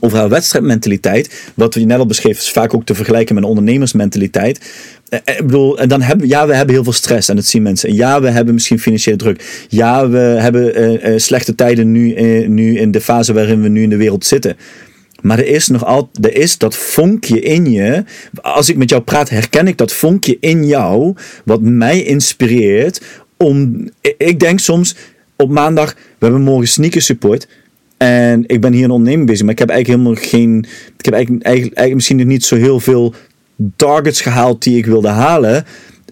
over 0.00 0.18
haar 0.18 0.28
wedstrijdmentaliteit. 0.28 1.50
Wat 1.54 1.74
we 1.74 1.80
net 1.80 1.98
al 1.98 2.06
beschreven 2.06 2.42
is 2.42 2.50
vaak 2.50 2.74
ook 2.74 2.84
te 2.84 2.94
vergelijken 2.94 3.34
met 3.34 3.44
een 3.44 3.48
ondernemersmentaliteit. 3.48 4.60
Ik 5.08 5.42
bedoel, 5.46 5.78
en 5.78 5.88
dan 5.88 6.02
hebben 6.02 6.28
ja, 6.28 6.46
we 6.46 6.54
hebben 6.54 6.74
heel 6.74 6.84
veel 6.84 6.92
stress 6.92 7.28
en 7.28 7.36
dat 7.36 7.44
zien 7.44 7.62
mensen. 7.62 7.88
En 7.88 7.94
ja, 7.94 8.20
we 8.20 8.30
hebben 8.30 8.54
misschien 8.54 8.78
financiële 8.78 9.16
druk. 9.16 9.66
Ja, 9.68 10.08
we 10.08 10.18
hebben 10.18 10.82
uh, 11.10 11.18
slechte 11.18 11.54
tijden 11.54 11.92
nu, 11.92 12.14
nu 12.48 12.78
in 12.78 12.90
de 12.90 13.00
fase 13.00 13.32
waarin 13.32 13.62
we 13.62 13.68
nu 13.68 13.82
in 13.82 13.90
de 13.90 13.96
wereld 13.96 14.24
zitten. 14.24 14.56
Maar 15.20 15.38
er 15.38 15.46
is 15.46 15.68
nog 15.68 15.84
altijd, 15.84 16.24
er 16.24 16.36
is 16.36 16.58
dat 16.58 16.76
vonkje 16.76 17.40
in 17.40 17.70
je. 17.70 18.04
Als 18.40 18.68
ik 18.68 18.76
met 18.76 18.90
jou 18.90 19.02
praat, 19.02 19.28
herken 19.28 19.66
ik 19.66 19.78
dat 19.78 19.92
vonkje 19.92 20.36
in 20.40 20.66
jou, 20.66 21.14
wat 21.44 21.60
mij 21.60 22.02
inspireert. 22.02 23.00
Om, 23.36 23.88
ik 24.18 24.40
denk 24.40 24.58
soms 24.58 24.96
op 25.36 25.50
maandag, 25.50 25.94
we 25.94 26.24
hebben 26.26 26.42
morgen 26.42 26.68
sneaker 26.68 27.02
support. 27.02 27.48
En 27.96 28.44
ik 28.46 28.60
ben 28.60 28.72
hier 28.72 28.84
een 28.84 28.90
onderneming 28.90 29.28
bezig, 29.28 29.42
maar 29.42 29.52
ik 29.52 29.58
heb 29.58 29.68
eigenlijk 29.68 30.00
helemaal 30.00 30.22
geen. 30.28 30.66
Ik 30.98 31.04
heb 31.04 31.14
eigenlijk, 31.14 31.44
eigenlijk, 31.44 31.76
eigenlijk 31.76 31.94
misschien 31.94 32.16
nog 32.16 32.26
niet 32.26 32.44
zo 32.44 32.56
heel 32.56 32.80
veel 32.80 33.14
targets 33.76 34.20
gehaald 34.20 34.62
die 34.62 34.76
ik 34.76 34.86
wilde 34.86 35.08
halen. 35.08 35.64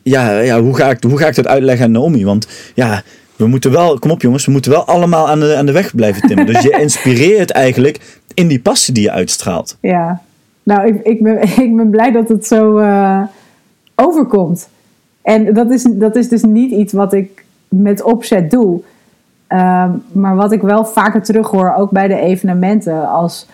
Ja, 0.02 0.38
ja 0.40 0.60
hoe, 0.60 0.76
ga 0.76 0.90
ik, 0.90 1.02
hoe 1.02 1.18
ga 1.18 1.26
ik 1.26 1.34
dat 1.34 1.46
uitleggen 1.46 1.84
aan 1.84 1.92
Naomi? 1.92 2.24
Want 2.24 2.48
ja, 2.74 3.02
we 3.36 3.46
moeten 3.46 3.70
wel, 3.70 3.98
kom 3.98 4.10
op 4.10 4.22
jongens, 4.22 4.46
we 4.46 4.52
moeten 4.52 4.70
wel 4.70 4.84
allemaal 4.84 5.28
aan 5.28 5.40
de, 5.40 5.56
aan 5.56 5.66
de 5.66 5.72
weg 5.72 5.94
blijven 5.94 6.28
timmen. 6.28 6.46
Dus 6.46 6.62
je 6.62 6.78
inspireert 6.80 7.50
eigenlijk 7.50 8.18
in 8.34 8.48
die 8.48 8.60
passie 8.60 8.94
die 8.94 9.02
je 9.02 9.10
uitstraalt. 9.10 9.76
Ja, 9.80 10.22
nou, 10.62 10.86
ik, 10.86 11.00
ik, 11.02 11.22
ben, 11.22 11.42
ik 11.66 11.76
ben 11.76 11.90
blij 11.90 12.12
dat 12.12 12.28
het 12.28 12.46
zo 12.46 12.78
uh, 12.78 13.22
overkomt. 13.94 14.68
En 15.22 15.54
dat 15.54 15.70
is, 15.70 15.86
dat 15.90 16.16
is 16.16 16.28
dus 16.28 16.42
niet 16.42 16.70
iets 16.70 16.92
wat 16.92 17.12
ik 17.12 17.44
met 17.68 18.02
opzet 18.02 18.50
doe. 18.50 18.80
Um, 19.48 20.02
maar 20.12 20.36
wat 20.36 20.52
ik 20.52 20.62
wel 20.62 20.84
vaker 20.84 21.22
terughoor, 21.22 21.74
ook 21.74 21.90
bij 21.90 22.08
de 22.08 22.20
evenementen, 22.20 23.08
als, 23.08 23.46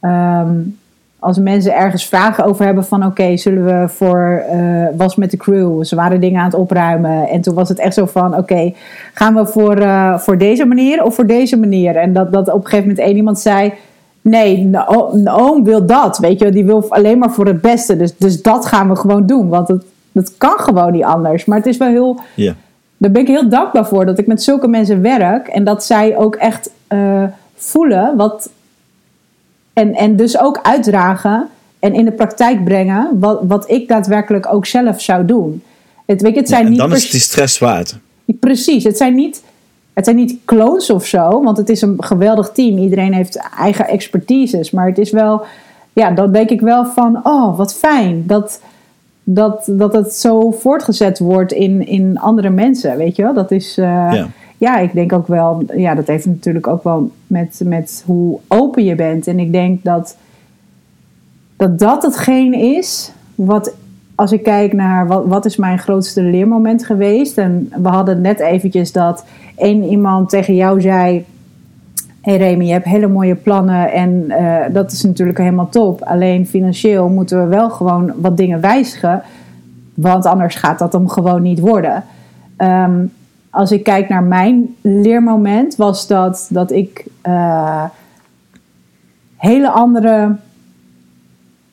um, 0.00 0.78
als 1.18 1.38
mensen 1.38 1.76
ergens 1.76 2.06
vragen 2.06 2.44
over 2.44 2.64
hebben 2.64 2.84
van 2.84 3.06
oké, 3.06 3.36
zullen 3.36 3.64
we 3.64 3.88
voor, 3.88 4.42
uh, 4.54 4.86
was 4.96 5.16
met 5.16 5.30
de 5.30 5.36
crew, 5.36 5.84
ze 5.84 5.96
waren 5.96 6.20
dingen 6.20 6.38
aan 6.38 6.44
het 6.44 6.54
opruimen 6.54 7.28
en 7.28 7.40
toen 7.40 7.54
was 7.54 7.68
het 7.68 7.78
echt 7.78 7.94
zo 7.94 8.06
van 8.06 8.36
oké, 8.36 8.72
gaan 9.14 9.34
we 9.34 9.46
voor, 9.46 9.78
uh, 9.78 10.18
voor 10.18 10.38
deze 10.38 10.64
manier 10.64 11.04
of 11.04 11.14
voor 11.14 11.26
deze 11.26 11.56
manier? 11.56 11.96
En 11.96 12.12
dat, 12.12 12.32
dat 12.32 12.48
op 12.48 12.54
een 12.54 12.62
gegeven 12.62 12.88
moment 12.88 13.06
één 13.06 13.16
iemand 13.16 13.38
zei, 13.38 13.72
nee, 14.20 14.70
een 15.12 15.30
oom 15.30 15.64
wil 15.64 15.86
dat, 15.86 16.18
weet 16.18 16.38
je, 16.38 16.50
die 16.50 16.64
wil 16.64 16.86
alleen 16.88 17.18
maar 17.18 17.30
voor 17.30 17.46
het 17.46 17.60
beste, 17.60 17.96
dus, 17.96 18.16
dus 18.16 18.42
dat 18.42 18.66
gaan 18.66 18.88
we 18.88 18.96
gewoon 18.96 19.26
doen, 19.26 19.48
want 19.48 19.68
het, 19.68 19.84
dat 20.12 20.32
kan 20.38 20.58
gewoon 20.58 20.92
niet 20.92 21.04
anders. 21.04 21.44
Maar 21.44 21.56
het 21.56 21.66
is 21.66 21.76
wel 21.76 21.88
heel... 21.88 22.20
daar 23.00 23.10
ben 23.10 23.22
ik 23.22 23.28
heel 23.28 23.48
dankbaar 23.48 23.86
voor 23.86 24.06
dat 24.06 24.18
ik 24.18 24.26
met 24.26 24.42
zulke 24.42 24.68
mensen 24.68 25.02
werk 25.02 25.48
en 25.48 25.64
dat 25.64 25.84
zij 25.84 26.16
ook 26.16 26.34
echt 26.34 26.70
uh, 26.88 27.24
voelen 27.54 28.16
wat. 28.16 28.50
En, 29.72 29.94
en 29.94 30.16
dus 30.16 30.38
ook 30.38 30.60
uitdragen 30.62 31.48
en 31.78 31.94
in 31.94 32.04
de 32.04 32.12
praktijk 32.12 32.64
brengen 32.64 33.08
wat, 33.20 33.40
wat 33.42 33.70
ik 33.70 33.88
daadwerkelijk 33.88 34.52
ook 34.52 34.66
zelf 34.66 35.00
zou 35.00 35.24
doen. 35.24 35.62
Het, 36.06 36.22
weet 36.22 36.34
je, 36.34 36.38
het 36.38 36.48
zijn 36.48 36.60
ja, 36.60 36.66
en 36.66 36.72
niet 36.72 36.80
dan 36.80 36.92
is 36.92 37.10
die 37.10 37.20
stress 37.20 37.58
waard. 37.58 37.98
Precies, 38.24 38.84
het 38.84 38.96
zijn 38.96 39.14
niet. 39.14 39.42
Het 39.92 40.04
zijn 40.04 40.16
niet 40.16 40.38
clones 40.44 40.90
of 40.90 41.06
zo, 41.06 41.42
want 41.42 41.56
het 41.56 41.68
is 41.68 41.82
een 41.82 41.96
geweldig 41.98 42.50
team. 42.50 42.78
Iedereen 42.78 43.14
heeft 43.14 43.48
eigen 43.58 43.88
expertises. 43.88 44.70
Maar 44.70 44.86
het 44.86 44.98
is 44.98 45.10
wel 45.10 45.44
ja, 45.92 46.10
dan 46.10 46.32
denk 46.32 46.50
ik 46.50 46.60
wel 46.60 46.86
van, 46.86 47.20
oh, 47.22 47.56
wat 47.56 47.74
fijn 47.74 48.26
dat, 48.26 48.60
dat, 49.34 49.68
dat 49.70 49.92
het 49.92 50.12
zo 50.12 50.50
voortgezet 50.50 51.18
wordt 51.18 51.52
in, 51.52 51.86
in 51.86 52.18
andere 52.18 52.50
mensen, 52.50 52.96
weet 52.96 53.16
je 53.16 53.22
wel. 53.22 53.34
Dat 53.34 53.50
is, 53.50 53.78
uh, 53.78 53.84
ja. 53.84 54.28
ja. 54.58 54.78
ik 54.78 54.92
denk 54.92 55.12
ook 55.12 55.26
wel, 55.26 55.62
ja, 55.76 55.94
dat 55.94 56.06
heeft 56.06 56.26
natuurlijk 56.26 56.66
ook 56.66 56.84
wel 56.84 57.10
met, 57.26 57.60
met 57.64 58.02
hoe 58.06 58.38
open 58.48 58.84
je 58.84 58.94
bent. 58.94 59.26
En 59.26 59.38
ik 59.38 59.52
denk 59.52 59.84
dat 59.84 60.16
dat, 61.56 61.78
dat 61.78 62.02
hetgeen 62.02 62.54
is 62.54 63.12
wat 63.34 63.74
als 64.14 64.32
ik 64.32 64.42
kijk 64.42 64.72
naar 64.72 65.06
wat, 65.06 65.26
wat 65.26 65.44
is 65.44 65.56
mijn 65.56 65.78
grootste 65.78 66.22
leermoment 66.22 66.86
geweest. 66.86 67.38
En 67.38 67.72
we 67.82 67.88
hadden 67.88 68.20
net 68.20 68.40
eventjes 68.40 68.92
dat 68.92 69.24
één 69.56 69.84
iemand 69.84 70.28
tegen 70.28 70.54
jou 70.54 70.80
zei. 70.80 71.24
Hey 72.20 72.36
Remy, 72.36 72.64
je 72.64 72.72
hebt 72.72 72.84
hele 72.84 73.08
mooie 73.08 73.34
plannen 73.34 73.92
en 73.92 74.24
uh, 74.28 74.64
dat 74.72 74.92
is 74.92 75.02
natuurlijk 75.02 75.38
helemaal 75.38 75.68
top. 75.68 76.02
Alleen 76.02 76.46
financieel 76.46 77.08
moeten 77.08 77.42
we 77.42 77.46
wel 77.46 77.70
gewoon 77.70 78.12
wat 78.16 78.36
dingen 78.36 78.60
wijzigen. 78.60 79.22
Want 79.94 80.26
anders 80.26 80.54
gaat 80.54 80.78
dat 80.78 80.92
hem 80.92 81.08
gewoon 81.08 81.42
niet 81.42 81.60
worden. 81.60 82.04
Um, 82.58 83.12
als 83.50 83.72
ik 83.72 83.82
kijk 83.82 84.08
naar 84.08 84.22
mijn 84.22 84.76
leermoment, 84.80 85.76
was 85.76 86.06
dat, 86.06 86.48
dat 86.50 86.70
ik 86.70 87.06
uh, 87.26 87.84
hele 89.36 89.70
andere 89.70 90.36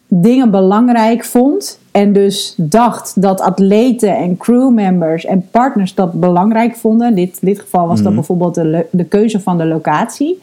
dingen 0.07 0.51
belangrijk 0.51 1.23
vond. 1.25 1.79
En 1.97 2.13
dus 2.13 2.53
dacht 2.57 3.21
dat 3.21 3.41
atleten 3.41 4.17
en 4.17 4.37
crewmembers 4.37 5.25
en 5.25 5.47
partners 5.51 5.93
dat 5.93 6.13
belangrijk 6.13 6.75
vonden. 6.75 7.07
In 7.07 7.15
dit, 7.15 7.37
dit 7.41 7.59
geval 7.59 7.87
was 7.87 7.97
dat 7.97 8.05
mhm. 8.05 8.15
bijvoorbeeld 8.15 8.55
de, 8.55 8.85
de 8.91 9.03
keuze 9.03 9.39
van 9.39 9.57
de 9.57 9.65
locatie. 9.65 10.41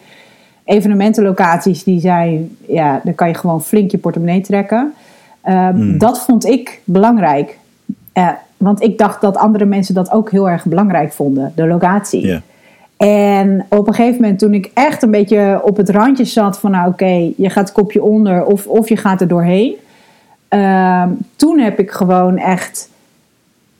Evenementenlocaties, 0.64 1.84
die 1.84 2.00
zijn, 2.00 2.56
ja, 2.68 3.00
daar 3.04 3.14
kan 3.14 3.28
je 3.28 3.34
gewoon 3.34 3.62
flink 3.62 3.90
je 3.90 3.98
portemonnee 3.98 4.40
trekken. 4.40 4.92
Ehm, 5.42 5.76
mhm. 5.76 5.98
Dat 5.98 6.20
vond 6.20 6.46
ik 6.46 6.80
belangrijk. 6.84 7.58
Uh, 8.14 8.28
want 8.56 8.82
ik 8.82 8.98
dacht 8.98 9.20
dat 9.20 9.36
andere 9.36 9.64
mensen 9.64 9.94
dat 9.94 10.10
ook 10.10 10.30
heel 10.30 10.50
erg 10.50 10.64
belangrijk 10.64 11.12
vonden, 11.12 11.52
de 11.54 11.66
locatie. 11.66 12.40
En 12.96 13.66
op 13.68 13.86
een 13.86 13.94
gegeven 13.94 14.20
moment, 14.20 14.38
toen 14.38 14.54
ik 14.54 14.70
echt 14.74 15.02
een 15.02 15.10
beetje 15.10 15.60
op 15.64 15.76
het 15.76 15.88
randje 15.88 16.24
zat 16.24 16.58
van, 16.58 16.70
nou 16.70 16.88
oké, 16.88 17.32
je 17.36 17.50
gaat 17.50 17.68
het 17.68 17.72
kopje 17.72 18.02
onder 18.02 18.44
of, 18.44 18.66
of 18.66 18.88
je 18.88 18.96
gaat 18.96 19.20
er 19.20 19.28
doorheen. 19.28 19.74
Uh, 20.54 21.02
toen 21.36 21.58
heb 21.58 21.78
ik 21.78 21.90
gewoon 21.90 22.38
echt 22.38 22.90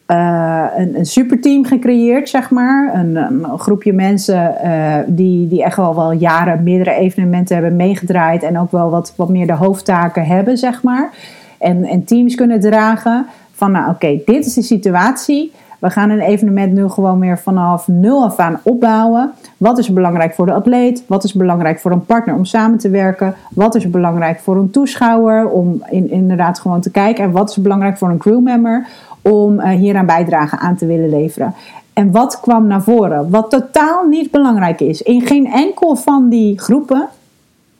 uh, 0.08 0.66
een, 0.76 0.98
een 0.98 1.06
superteam 1.06 1.64
gecreëerd, 1.64 2.28
zeg 2.28 2.50
maar. 2.50 2.94
Een, 2.94 3.44
groepje 3.58 3.92
mensen 3.92 4.54
uh, 4.64 4.96
die, 5.06 5.48
die 5.48 5.64
echt 5.64 5.76
wel, 5.76 5.94
wel 5.94 6.12
jaren 6.12 6.62
meerdere 6.62 6.94
evenementen 6.94 7.56
hebben 7.56 7.76
meegedraaid 7.76 8.42
en 8.42 8.58
ook 8.58 8.70
wel 8.70 8.90
wat, 8.90 9.12
wat 9.16 9.28
meer 9.28 9.46
de 9.46 9.52
hoofdtaken 9.52 10.26
hebben, 10.26 10.58
zeg 10.58 10.82
maar. 10.82 11.10
En, 11.58 11.84
en 11.84 12.04
teams 12.04 12.34
kunnen 12.34 12.60
dragen 12.60 13.26
van, 13.52 13.72
nou 13.72 13.90
oké, 13.90 14.20
dit 14.24 14.46
is 14.46 14.54
de 14.54 14.62
situatie. 14.62 15.52
We 15.84 15.90
gaan 15.90 16.10
een 16.10 16.20
evenement 16.20 16.72
nu 16.72 16.88
gewoon 16.88 17.20
weer 17.20 17.38
vanaf 17.38 17.88
nul 17.88 18.24
af 18.24 18.38
aan 18.38 18.60
opbouwen. 18.62 19.32
Wat 19.56 19.78
is 19.78 19.92
belangrijk 19.92 20.34
voor 20.34 20.46
de 20.46 20.52
atleet? 20.52 21.04
Wat 21.06 21.24
is 21.24 21.32
belangrijk 21.32 21.80
voor 21.80 21.90
een 21.90 22.04
partner 22.04 22.34
om 22.34 22.44
samen 22.44 22.78
te 22.78 22.88
werken? 22.88 23.34
Wat 23.50 23.74
is 23.74 23.90
belangrijk 23.90 24.40
voor 24.40 24.56
een 24.56 24.70
toeschouwer 24.70 25.48
om 25.48 25.82
in, 25.90 26.10
inderdaad 26.10 26.58
gewoon 26.58 26.80
te 26.80 26.90
kijken? 26.90 27.24
En 27.24 27.30
wat 27.30 27.50
is 27.50 27.56
belangrijk 27.56 27.98
voor 27.98 28.08
een 28.08 28.18
crewmember 28.18 28.86
om 29.22 29.60
uh, 29.60 29.68
hier 29.68 29.96
aan 29.96 30.06
bijdrage 30.06 30.58
aan 30.58 30.76
te 30.76 30.86
willen 30.86 31.08
leveren? 31.08 31.54
En 31.92 32.10
wat 32.10 32.40
kwam 32.40 32.66
naar 32.66 32.82
voren? 32.82 33.30
Wat 33.30 33.50
totaal 33.50 34.06
niet 34.08 34.30
belangrijk 34.30 34.80
is 34.80 35.02
in 35.02 35.20
geen 35.20 35.46
enkel 35.46 35.96
van 35.96 36.28
die 36.28 36.58
groepen. 36.58 37.08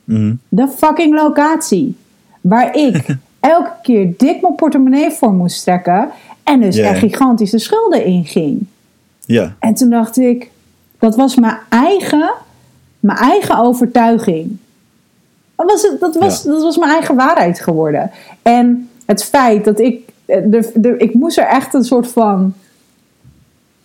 Mm. 0.03 0.39
De 0.49 0.67
fucking 0.67 1.15
locatie. 1.15 1.97
Waar 2.41 2.75
ik 2.75 3.15
elke 3.39 3.71
keer 3.81 4.13
dik 4.17 4.41
mijn 4.41 4.55
portemonnee 4.55 5.11
voor 5.11 5.33
moest 5.33 5.63
trekken. 5.63 6.09
En 6.45 6.61
dus 6.61 6.75
yeah. 6.75 6.91
er 6.91 6.95
gigantische 6.95 7.57
schulden 7.57 8.05
in 8.05 8.25
ging. 8.25 8.65
Ja. 9.25 9.55
En 9.59 9.73
toen 9.73 9.89
dacht 9.89 10.17
ik, 10.17 10.49
dat 10.99 11.15
was 11.15 11.35
mijn 11.35 11.57
eigen, 11.69 12.31
mijn 12.99 13.17
eigen 13.17 13.57
overtuiging. 13.57 14.57
Dat 15.55 15.65
was, 15.65 15.99
dat, 15.99 16.15
was, 16.15 16.43
dat 16.43 16.61
was 16.61 16.77
mijn 16.77 16.91
eigen 16.91 17.15
waarheid 17.15 17.59
geworden. 17.59 18.11
En 18.41 18.89
het 19.05 19.23
feit 19.23 19.65
dat 19.65 19.79
ik, 19.79 20.09
de, 20.25 20.71
de, 20.73 20.97
ik 20.97 21.13
moest 21.13 21.37
er 21.37 21.47
echt 21.47 21.73
een 21.73 21.83
soort 21.83 22.07
van, 22.07 22.53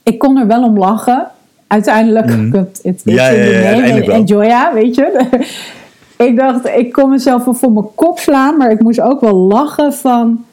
ik 0.03 0.19
kon 0.19 0.39
er 0.39 0.47
wel 0.47 0.63
om 0.63 0.79
lachen. 0.79 1.27
Uiteindelijk, 1.67 2.27
mm. 2.27 2.53
het, 2.53 2.81
het, 2.83 3.01
ja, 3.05 3.29
ja, 3.29 3.43
ja, 3.43 3.71
ja 3.71 4.01
enjoy, 4.01 4.45
ja, 4.45 4.75
weet 4.75 4.95
je. 4.95 5.27
ik 6.27 6.37
dacht, 6.37 6.67
ik 6.67 6.93
kon 6.93 7.11
mezelf 7.11 7.45
wel 7.45 7.55
voor 7.55 7.73
mijn 7.73 7.95
kop 7.95 8.19
slaan, 8.19 8.57
maar 8.57 8.71
ik 8.71 8.81
moest 8.83 9.01
ook 9.01 9.21
wel 9.21 9.35
lachen 9.35 9.93
van, 9.93 10.45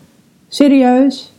serieus, 0.48 1.32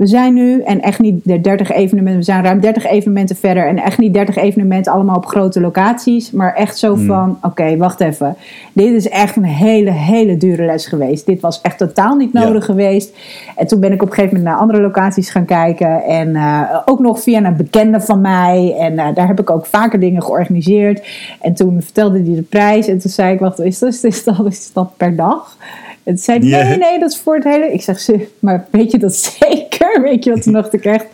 we 0.00 0.06
zijn 0.06 0.34
nu, 0.34 0.62
en 0.62 0.80
echt 0.80 0.98
niet 0.98 1.24
de 1.24 1.40
30 1.40 1.70
evenementen, 1.70 2.18
we 2.18 2.24
zijn 2.24 2.44
ruim 2.44 2.60
30 2.60 2.86
evenementen 2.86 3.36
verder. 3.36 3.66
En 3.66 3.78
echt 3.78 3.98
niet 3.98 4.14
30 4.14 4.36
evenementen 4.36 4.92
allemaal 4.92 5.16
op 5.16 5.26
grote 5.26 5.60
locaties. 5.60 6.30
Maar 6.30 6.54
echt 6.54 6.78
zo 6.78 6.94
hmm. 6.94 7.06
van: 7.06 7.38
oké, 7.42 7.76
wacht 7.76 8.00
even. 8.00 8.36
Dit 8.72 8.92
is 8.92 9.08
echt 9.08 9.36
een 9.36 9.44
hele, 9.44 9.90
hele 9.90 10.36
dure 10.36 10.64
les 10.64 10.86
geweest. 10.86 11.26
Dit 11.26 11.40
was 11.40 11.60
echt 11.60 11.78
totaal 11.78 12.16
niet 12.16 12.32
nodig 12.32 12.64
geweest. 12.64 13.16
En 13.56 13.66
toen 13.66 13.80
ben 13.80 13.92
ik 13.92 14.02
op 14.02 14.08
een 14.08 14.14
gegeven 14.14 14.36
moment 14.36 14.54
naar 14.54 14.62
andere 14.62 14.80
locaties 14.80 15.30
gaan 15.30 15.44
kijken. 15.44 16.02
En 16.02 16.28
uh, 16.28 16.78
ook 16.84 16.98
nog 16.98 17.20
via 17.20 17.44
een 17.44 17.56
bekende 17.56 18.00
van 18.00 18.20
mij. 18.20 18.76
En 18.78 18.92
uh, 18.92 19.14
daar 19.14 19.26
heb 19.26 19.40
ik 19.40 19.50
ook 19.50 19.66
vaker 19.66 20.00
dingen 20.00 20.22
georganiseerd. 20.22 21.06
En 21.40 21.54
toen 21.54 21.82
vertelde 21.82 22.22
hij 22.22 22.34
de 22.34 22.42
prijs. 22.42 22.88
En 22.88 22.98
toen 22.98 23.10
zei 23.10 23.32
ik: 23.32 23.40
wacht, 23.40 23.60
is 23.60 23.78
dat, 23.78 24.02
is 24.02 24.24
dat, 24.24 24.46
is 24.46 24.72
dat 24.72 24.96
per 24.96 25.16
dag? 25.16 25.56
En 26.02 26.18
zei 26.18 26.38
nee, 26.38 26.76
nee, 26.76 26.98
dat 26.98 27.10
is 27.10 27.16
voor 27.18 27.34
het 27.34 27.44
hele... 27.44 27.72
Ik 27.72 27.82
zeg, 27.82 28.10
maar 28.38 28.66
weet 28.70 28.90
je 28.90 28.98
dat 28.98 29.14
zeker? 29.38 30.02
Weet 30.02 30.24
je 30.24 30.30
wat? 30.30 30.42
Toen 30.42 30.52
dacht 30.52 30.72
ik 30.72 30.84
echt, 30.84 31.06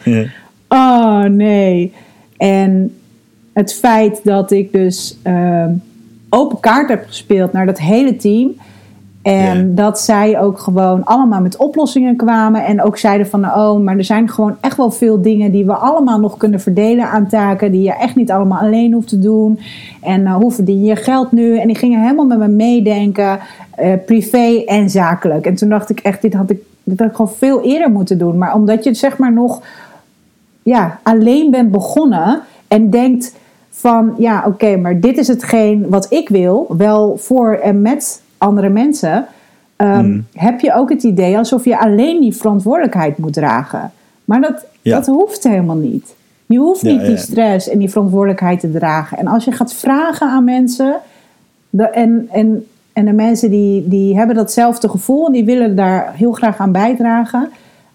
oh 0.68 1.22
nee. 1.22 1.92
En 2.36 2.96
het 3.52 3.74
feit 3.74 4.20
dat 4.24 4.50
ik 4.50 4.72
dus 4.72 5.18
uh, 5.24 5.66
open 6.28 6.60
kaart 6.60 6.88
heb 6.88 7.04
gespeeld 7.06 7.52
naar 7.52 7.66
dat 7.66 7.78
hele 7.78 8.16
team... 8.16 8.56
En 9.26 9.74
dat 9.74 10.00
zij 10.00 10.40
ook 10.40 10.58
gewoon 10.58 11.04
allemaal 11.04 11.40
met 11.40 11.56
oplossingen 11.56 12.16
kwamen. 12.16 12.64
En 12.64 12.82
ook 12.82 12.98
zeiden 12.98 13.26
van, 13.26 13.44
oh, 13.44 13.80
maar 13.80 13.96
er 13.96 14.04
zijn 14.04 14.28
gewoon 14.28 14.56
echt 14.60 14.76
wel 14.76 14.90
veel 14.90 15.22
dingen 15.22 15.52
die 15.52 15.64
we 15.64 15.72
allemaal 15.72 16.20
nog 16.20 16.36
kunnen 16.36 16.60
verdelen 16.60 17.10
aan 17.10 17.26
taken. 17.26 17.72
Die 17.72 17.82
je 17.82 17.96
echt 17.96 18.14
niet 18.14 18.30
allemaal 18.30 18.58
alleen 18.58 18.92
hoeft 18.92 19.08
te 19.08 19.18
doen. 19.18 19.58
En 20.00 20.20
uh, 20.20 20.34
hoe 20.34 20.52
verdien 20.52 20.84
je 20.84 20.96
geld 20.96 21.32
nu? 21.32 21.58
En 21.58 21.66
die 21.66 21.76
gingen 21.76 22.00
helemaal 22.00 22.26
met 22.26 22.38
me 22.38 22.48
meedenken, 22.48 23.38
uh, 23.82 23.92
privé 24.06 24.62
en 24.66 24.90
zakelijk. 24.90 25.46
En 25.46 25.54
toen 25.54 25.68
dacht 25.68 25.90
ik 25.90 26.00
echt, 26.00 26.22
dit 26.22 26.34
had 26.34 26.50
ik, 26.50 26.60
dit 26.82 26.98
had 26.98 27.08
ik 27.08 27.16
gewoon 27.16 27.34
veel 27.36 27.62
eerder 27.62 27.90
moeten 27.90 28.18
doen. 28.18 28.38
Maar 28.38 28.54
omdat 28.54 28.84
je 28.84 28.94
zeg 28.94 29.18
maar 29.18 29.32
nog 29.32 29.62
ja, 30.62 30.98
alleen 31.02 31.50
bent 31.50 31.70
begonnen 31.70 32.40
en 32.68 32.90
denkt 32.90 33.34
van, 33.70 34.14
ja, 34.18 34.44
oké, 34.46 34.76
maar 34.76 35.00
dit 35.00 35.18
is 35.18 35.28
hetgeen 35.28 35.88
wat 35.88 36.12
ik 36.12 36.28
wil. 36.28 36.66
Wel 36.68 37.16
voor 37.16 37.52
en 37.52 37.82
met 37.82 38.24
andere 38.38 38.68
mensen, 38.68 39.26
um, 39.76 40.26
heb 40.32 40.60
je 40.60 40.74
ook 40.74 40.90
het 40.90 41.02
idee 41.02 41.38
alsof 41.38 41.64
je 41.64 41.78
alleen 41.78 42.20
die 42.20 42.36
verantwoordelijkheid 42.36 43.18
moet 43.18 43.32
dragen. 43.32 43.92
Maar 44.24 44.40
dat, 44.40 44.64
dat 44.82 45.06
hoeft 45.06 45.44
helemaal 45.44 45.76
niet. 45.76 46.14
Je 46.46 46.58
hoeft 46.58 46.82
niet 46.82 47.06
die 47.06 47.16
stress 47.16 47.68
en 47.68 47.78
die 47.78 47.90
verantwoordelijkheid 47.90 48.60
te 48.60 48.70
dragen. 48.70 49.18
En 49.18 49.26
als 49.26 49.44
je 49.44 49.52
gaat 49.52 49.74
vragen 49.74 50.28
aan 50.28 50.44
mensen, 50.44 50.96
de, 51.70 51.82
en, 51.84 52.28
en, 52.32 52.66
en 52.92 53.04
de 53.04 53.12
mensen 53.12 53.50
die, 53.50 53.88
die 53.88 54.16
hebben 54.16 54.36
datzelfde 54.36 54.88
gevoel 54.88 55.26
en 55.26 55.32
die 55.32 55.44
willen 55.44 55.76
daar 55.76 56.12
heel 56.14 56.32
graag 56.32 56.58
aan 56.58 56.72
bijdragen, 56.72 57.50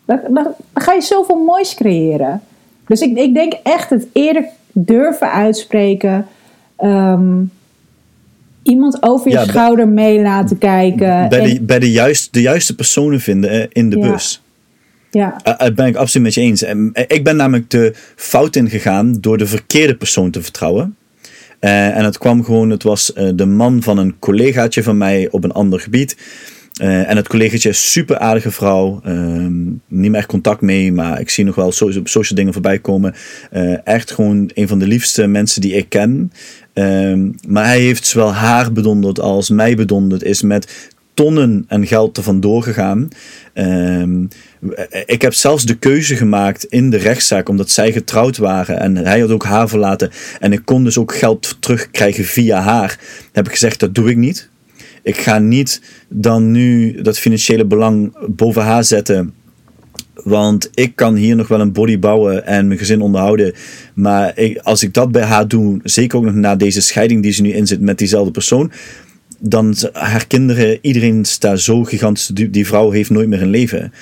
dan, 0.06 0.19
dan, 0.30 0.47
ga 0.73 0.93
je 0.93 1.01
zoveel 1.01 1.43
moois 1.43 1.73
creëren. 1.73 2.41
Dus 2.88 3.01
ik, 3.01 3.17
ik 3.17 3.34
denk 3.34 3.54
echt 3.63 3.89
het 3.89 4.08
eerder 4.13 4.45
durven 4.71 5.32
uitspreken. 5.32 6.25
Um, 6.84 7.51
iemand 8.63 8.97
over 9.00 9.32
je 9.32 9.43
schouder 9.47 9.88
mee 9.88 10.21
laten 10.21 10.58
kijken. 10.58 11.30
Bij, 11.30 11.54
de, 11.54 11.62
bij 11.62 11.80
de, 11.80 11.91
juiste, 11.91 12.28
de 12.32 12.41
juiste 12.41 12.76
personen 12.76 13.19
vinden 13.19 13.71
in 13.71 13.89
de 13.89 14.00
bus. 14.00 14.41
Ja. 15.12 15.41
Dat 15.43 15.76
ben 15.76 15.86
ik 15.86 15.95
absoluut 15.95 16.26
met 16.26 16.34
je 16.34 16.41
eens. 16.41 16.63
En, 16.63 16.91
ik 17.08 17.24
ben 17.24 17.36
namelijk 17.36 17.69
de 17.69 17.93
fout 18.15 18.56
ingegaan 18.56 19.17
door 19.19 19.38
de 19.38 19.47
verkeerde 19.47 19.95
persoon 19.95 20.32
te 20.32 20.41
vertrouwen. 20.41 20.95
Uh, 21.62 21.97
en 21.97 22.04
het 22.04 22.17
kwam 22.17 22.43
gewoon, 22.43 22.69
het 22.69 22.84
was 22.84 23.12
uh, 23.15 23.30
de 23.36 23.45
man 23.45 23.84
van 23.84 23.97
een 23.97 24.19
collegaatje 24.19 24.84
van 24.84 24.97
mij 24.97 25.28
op 25.32 25.43
een 25.43 25.52
ander 25.52 25.80
gebied. 25.80 26.17
Uh, 26.82 27.10
en 27.10 27.15
het 27.15 27.28
collegaatje 27.28 27.69
is 27.69 27.91
super 27.91 28.17
aardige 28.17 28.52
vrouw. 28.52 29.00
Ehm, 29.04 29.63
niet 29.88 30.12
meer 30.12 30.26
contact 30.26 30.62
mee, 30.62 30.91
maar 30.91 31.19
ik 31.19 31.30
zie 31.30 31.45
nog 31.45 31.56
wel 31.56 31.71
social, 31.71 32.04
social 32.06 32.36
dingen 32.38 32.54
voorbij 32.54 32.80
komen. 32.80 33.15
echt 33.84 34.12
gewoon 34.12 34.52
een 34.54 34.67
van 34.67 34.80
de 34.80 34.88
liefste 34.88 35.28
mensen 35.28 35.62
die 35.62 35.74
ik 35.74 35.89
ken. 35.89 36.32
Um, 36.73 37.36
maar 37.47 37.65
hij 37.65 37.79
heeft 37.79 38.05
zowel 38.05 38.34
haar 38.34 38.71
bedonderd 38.71 39.19
als 39.19 39.49
mij 39.49 39.75
bedonderd. 39.75 40.23
Is 40.23 40.41
met 40.41 40.91
tonnen 41.13 41.65
en 41.67 41.88
geld 41.88 42.17
er 42.17 42.23
vandoor 42.23 42.63
gegaan. 42.63 43.07
Um, 43.53 44.27
ik 45.05 45.21
heb 45.21 45.34
zelfs 45.34 45.65
de 45.65 45.77
keuze 45.77 46.15
gemaakt 46.15 46.63
in 46.63 46.89
de 46.89 46.97
rechtszaak, 46.97 47.49
omdat 47.49 47.69
zij 47.69 47.91
getrouwd 47.91 48.38
waren 48.38 48.79
en 48.79 48.95
hij 48.95 49.19
had 49.19 49.31
ook 49.31 49.43
haar 49.43 49.69
verlaten. 49.69 50.10
En 50.39 50.51
ik 50.51 50.62
kon 50.65 50.84
dus 50.84 50.97
ook 50.97 51.15
geld 51.15 51.57
terugkrijgen 51.60 52.23
via 52.25 52.60
haar. 52.60 52.99
Heb 53.31 53.45
ik 53.45 53.51
gezegd, 53.51 53.79
dat 53.79 53.95
doe 53.95 54.10
ik 54.10 54.17
niet. 54.17 54.49
ik 55.03 55.17
ga 55.17 55.39
niet 55.39 55.81
dan 56.10 56.51
nu 56.51 57.01
dat 57.01 57.19
financiële 57.19 57.65
belang 57.65 58.15
boven 58.27 58.63
haar 58.63 58.84
zetten. 58.84 59.34
Want 60.23 60.69
ik 60.73 60.95
kan 60.95 61.15
hier 61.15 61.36
nog 61.36 61.47
wel 61.47 61.60
een 61.60 61.71
body 61.71 61.99
bouwen 61.99 62.45
en 62.45 62.67
mijn 62.67 62.79
gezin 62.79 63.01
onderhouden. 63.01 63.53
Maar 63.93 64.34
als 64.62 64.84
ik 64.84 64.93
dat 64.93 65.12
bij 65.12 65.23
haar 65.23 65.47
doe, 65.47 65.79
zeker 65.84 66.17
ook 66.17 66.23
nog 66.23 66.34
na 66.34 66.55
deze 66.55 66.81
scheiding 66.81 67.23
die 67.23 67.31
ze 67.31 67.41
nu 67.41 67.49
in 67.49 67.67
zit 67.67 67.81
met 67.81 67.97
diezelfde 67.97 68.31
persoon. 68.31 68.71
Dan 69.39 69.75
haar 69.93 70.27
kinderen, 70.27 70.77
iedereen 70.81 71.25
staat 71.25 71.60
zo 71.60 71.84
gigantisch. 71.84 72.31
Die, 72.34 72.67
vrouw 72.67 72.91
heeft 72.91 73.10
nooit 73.10 73.27
meer 73.27 73.41
een 73.41 73.49
leven. 73.49 73.93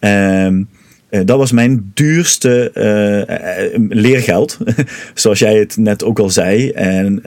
Um, 0.00 0.68
dat 1.08 1.38
was 1.38 1.52
mijn 1.52 1.90
duurste 1.94 2.70
uh, 2.74 3.78
leergeld. 3.88 4.58
Zoals 5.14 5.38
jij 5.38 5.58
het 5.58 5.76
net 5.76 6.04
ook 6.04 6.18
al 6.18 6.30
zei. 6.30 6.70
En 6.70 7.22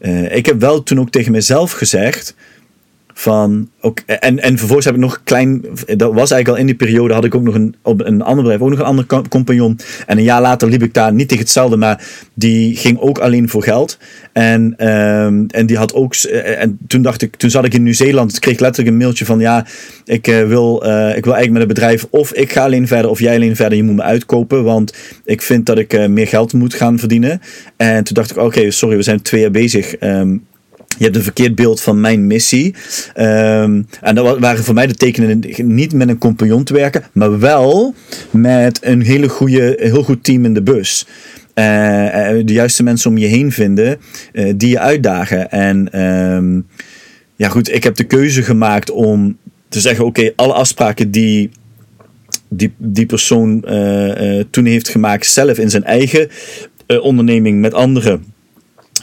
uh, 0.00 0.36
ik 0.36 0.46
heb 0.46 0.60
wel 0.60 0.82
toen 0.82 1.00
ook 1.00 1.10
tegen 1.10 1.32
mezelf 1.32 1.72
gezegd 1.72 2.34
van 3.14 3.70
ook, 3.80 3.98
en, 4.06 4.38
en 4.38 4.58
vervolgens 4.58 4.86
heb 4.86 4.94
ik 4.94 5.00
nog 5.00 5.20
klein, 5.24 5.60
dat 5.86 6.12
was 6.12 6.30
eigenlijk 6.30 6.48
al 6.48 6.56
in 6.56 6.66
die 6.66 6.74
periode, 6.74 7.14
had 7.14 7.24
ik 7.24 7.34
ook 7.34 7.42
nog 7.42 7.54
een, 7.54 7.74
op 7.82 8.00
een 8.00 8.22
ander 8.22 8.42
bedrijf, 8.42 8.60
ook 8.62 8.70
nog 8.70 8.78
een 8.78 8.84
ander 8.84 9.06
compagnon. 9.28 9.78
En 10.06 10.18
een 10.18 10.24
jaar 10.24 10.40
later 10.40 10.68
liep 10.68 10.82
ik 10.82 10.94
daar 10.94 11.12
niet 11.12 11.28
tegen 11.28 11.44
hetzelfde, 11.44 11.76
maar 11.76 12.04
die 12.34 12.76
ging 12.76 12.98
ook 12.98 13.18
alleen 13.18 13.48
voor 13.48 13.62
geld. 13.62 13.98
En, 14.32 14.88
um, 14.88 15.46
en 15.46 15.66
die 15.66 15.76
had 15.76 15.94
ook, 15.94 16.14
en 16.14 16.78
toen 16.86 17.02
dacht 17.02 17.22
ik, 17.22 17.36
toen 17.36 17.50
zat 17.50 17.64
ik 17.64 17.74
in 17.74 17.82
Nieuw-Zeeland, 17.82 18.38
kreeg 18.38 18.58
letterlijk 18.58 18.94
een 18.94 19.00
mailtje 19.02 19.24
van 19.24 19.40
ja, 19.40 19.66
ik 20.04 20.28
uh, 20.28 20.46
wil, 20.46 20.86
uh, 20.86 21.16
ik 21.16 21.24
wil 21.24 21.34
eigenlijk 21.34 21.50
met 21.50 21.62
het 21.62 21.68
bedrijf, 21.68 22.06
of 22.10 22.32
ik 22.32 22.52
ga 22.52 22.64
alleen 22.64 22.86
verder, 22.86 23.10
of 23.10 23.20
jij 23.20 23.34
alleen 23.34 23.56
verder, 23.56 23.76
je 23.76 23.84
moet 23.84 23.96
me 23.96 24.02
uitkopen, 24.02 24.64
want 24.64 24.94
ik 25.24 25.42
vind 25.42 25.66
dat 25.66 25.78
ik 25.78 26.08
meer 26.08 26.26
geld 26.26 26.52
moet 26.52 26.74
gaan 26.74 26.98
verdienen. 26.98 27.40
En 27.76 28.04
toen 28.04 28.14
dacht 28.14 28.30
ik, 28.30 28.36
oké, 28.36 28.70
sorry, 28.70 28.96
we 28.96 29.02
zijn 29.02 29.22
twee 29.22 29.40
jaar 29.40 29.50
bezig. 29.50 30.00
Um, 30.00 30.44
je 30.98 31.04
hebt 31.04 31.16
een 31.16 31.22
verkeerd 31.22 31.54
beeld 31.54 31.80
van 31.80 32.00
mijn 32.00 32.26
missie. 32.26 32.74
Um, 33.16 33.86
en 34.00 34.14
dat 34.14 34.38
waren 34.38 34.64
voor 34.64 34.74
mij 34.74 34.86
de 34.86 34.94
tekenen 34.94 35.42
niet 35.56 35.92
met 35.92 36.08
een 36.08 36.18
compagnon 36.18 36.64
te 36.64 36.72
werken, 36.72 37.04
maar 37.12 37.38
wel 37.38 37.94
met 38.30 38.78
een 38.82 39.02
hele 39.02 39.28
goede, 39.28 39.76
heel 39.80 40.02
goed 40.02 40.24
team 40.24 40.44
in 40.44 40.54
de 40.54 40.62
bus. 40.62 41.06
Uh, 41.54 41.64
de 42.44 42.52
juiste 42.52 42.82
mensen 42.82 43.10
om 43.10 43.18
je 43.18 43.26
heen 43.26 43.52
vinden 43.52 43.98
uh, 44.32 44.52
die 44.56 44.68
je 44.68 44.78
uitdagen. 44.78 45.50
En 45.50 46.00
um, 46.00 46.66
ja, 47.36 47.48
goed, 47.48 47.74
ik 47.74 47.84
heb 47.84 47.94
de 47.94 48.04
keuze 48.04 48.42
gemaakt 48.42 48.90
om 48.90 49.36
te 49.68 49.80
zeggen: 49.80 50.04
oké, 50.04 50.32
alle 50.36 50.52
afspraken 50.52 51.10
die 51.10 51.50
die, 52.48 52.72
die 52.76 53.06
persoon 53.06 53.64
toen 54.50 54.64
heeft 54.64 54.88
gemaakt, 54.88 55.26
zelf 55.26 55.58
in 55.58 55.70
zijn 55.70 55.84
eigen 55.84 56.28
onderneming 56.86 57.60
met 57.60 57.74
anderen 57.74 58.31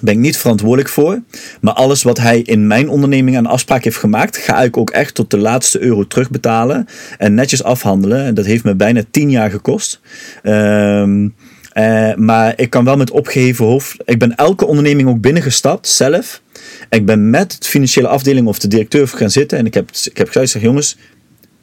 ben 0.01 0.13
ik 0.13 0.19
niet 0.19 0.37
verantwoordelijk 0.37 0.89
voor. 0.89 1.21
Maar 1.61 1.73
alles 1.73 2.03
wat 2.03 2.17
hij 2.17 2.39
in 2.39 2.67
mijn 2.67 2.89
onderneming 2.89 3.37
aan 3.37 3.45
afspraak 3.45 3.83
heeft 3.83 3.97
gemaakt, 3.97 4.37
ga 4.37 4.61
ik 4.61 4.77
ook 4.77 4.89
echt 4.89 5.15
tot 5.15 5.31
de 5.31 5.37
laatste 5.37 5.81
euro 5.81 6.07
terugbetalen 6.07 6.85
en 7.17 7.33
netjes 7.33 7.63
afhandelen. 7.63 8.25
En 8.25 8.33
dat 8.33 8.45
heeft 8.45 8.63
me 8.63 8.75
bijna 8.75 9.03
tien 9.11 9.29
jaar 9.29 9.51
gekost. 9.51 9.99
Um, 10.43 11.35
uh, 11.73 12.13
maar 12.15 12.53
ik 12.55 12.69
kan 12.69 12.85
wel 12.85 12.97
met 12.97 13.11
opgeheven 13.11 13.65
hoofd. 13.65 13.95
Ik 14.05 14.19
ben 14.19 14.35
elke 14.35 14.65
onderneming 14.65 15.09
ook 15.09 15.21
binnengestapt, 15.21 15.87
zelf. 15.87 16.41
Ik 16.89 17.05
ben 17.05 17.29
met 17.29 17.55
de 17.59 17.67
financiële 17.67 18.07
afdeling 18.07 18.47
of 18.47 18.59
de 18.59 18.67
directeur 18.67 19.07
gaan 19.07 19.31
zitten. 19.31 19.57
En 19.57 19.65
ik 19.65 19.73
heb, 19.73 19.89
ik 20.03 20.17
heb 20.17 20.29
gezegd: 20.29 20.65
jongens, 20.65 20.97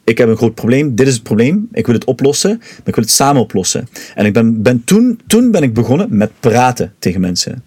ik 0.07 0.17
heb 0.17 0.29
een 0.29 0.37
groot 0.37 0.55
probleem, 0.55 0.95
dit 0.95 1.07
is 1.07 1.13
het 1.13 1.23
probleem, 1.23 1.67
ik 1.71 1.85
wil 1.85 1.95
het 1.95 2.05
oplossen, 2.05 2.57
maar 2.57 2.81
ik 2.85 2.95
wil 2.95 3.03
het 3.03 3.13
samen 3.13 3.41
oplossen. 3.41 3.87
En 4.15 4.25
ik 4.25 4.33
ben, 4.33 4.61
ben 4.61 4.83
toen, 4.83 5.19
toen 5.27 5.51
ben 5.51 5.63
ik 5.63 5.73
begonnen 5.73 6.07
met 6.09 6.31
praten 6.39 6.93
tegen 6.99 7.21
mensen. 7.21 7.63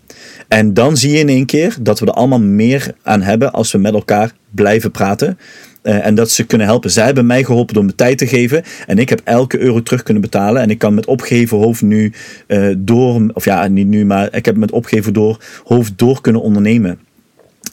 En 0.50 0.74
dan 0.74 0.96
zie 0.96 1.10
je 1.10 1.18
in 1.18 1.28
één 1.28 1.46
keer 1.46 1.76
dat 1.80 2.00
we 2.00 2.06
er 2.06 2.12
allemaal 2.12 2.40
meer 2.40 2.94
aan 3.02 3.22
hebben 3.22 3.52
als 3.52 3.72
we 3.72 3.78
met 3.78 3.94
elkaar 3.94 4.32
blijven 4.50 4.90
praten. 4.90 5.38
Uh, 5.82 6.06
en 6.06 6.14
dat 6.14 6.30
ze 6.30 6.44
kunnen 6.44 6.66
helpen. 6.66 6.90
Zij 6.90 7.04
hebben 7.04 7.26
mij 7.26 7.44
geholpen 7.44 7.74
door 7.74 7.84
me 7.84 7.94
tijd 7.94 8.18
te 8.18 8.26
geven. 8.26 8.62
En 8.86 8.98
ik 8.98 9.08
heb 9.08 9.20
elke 9.24 9.58
euro 9.58 9.82
terug 9.82 10.02
kunnen 10.02 10.22
betalen. 10.22 10.62
En 10.62 10.70
ik 10.70 10.78
kan 10.78 10.94
met 10.94 11.06
opgeven 11.06 11.58
hoofd 11.58 11.82
nu 11.82 12.12
uh, 12.46 12.74
door, 12.78 13.30
of 13.32 13.44
ja, 13.44 13.66
niet 13.66 13.86
nu, 13.86 14.04
maar 14.04 14.34
ik 14.34 14.44
heb 14.44 14.56
met 14.56 14.70
opgeven 14.70 15.12
door 15.12 15.44
hoofd 15.64 15.92
door 15.98 16.20
kunnen 16.20 16.42
ondernemen. 16.42 16.98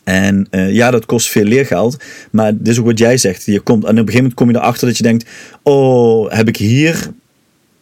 En 0.03 0.47
uh, 0.51 0.73
ja, 0.73 0.91
dat 0.91 1.05
kost 1.05 1.29
veel 1.29 1.43
leergeld. 1.43 1.97
Maar 2.31 2.57
dit 2.57 2.67
is 2.67 2.79
ook 2.79 2.85
wat 2.85 2.99
jij 2.99 3.17
zegt. 3.17 3.45
Je 3.45 3.59
komt, 3.59 3.83
en 3.83 3.89
op 3.89 3.97
een 3.97 3.97
gegeven 3.97 4.17
moment 4.17 4.33
kom 4.33 4.49
je 4.49 4.55
erachter 4.55 4.87
dat 4.87 4.97
je 4.97 5.03
denkt: 5.03 5.29
Oh, 5.63 6.31
heb 6.31 6.47
ik 6.47 6.57
hier. 6.57 7.09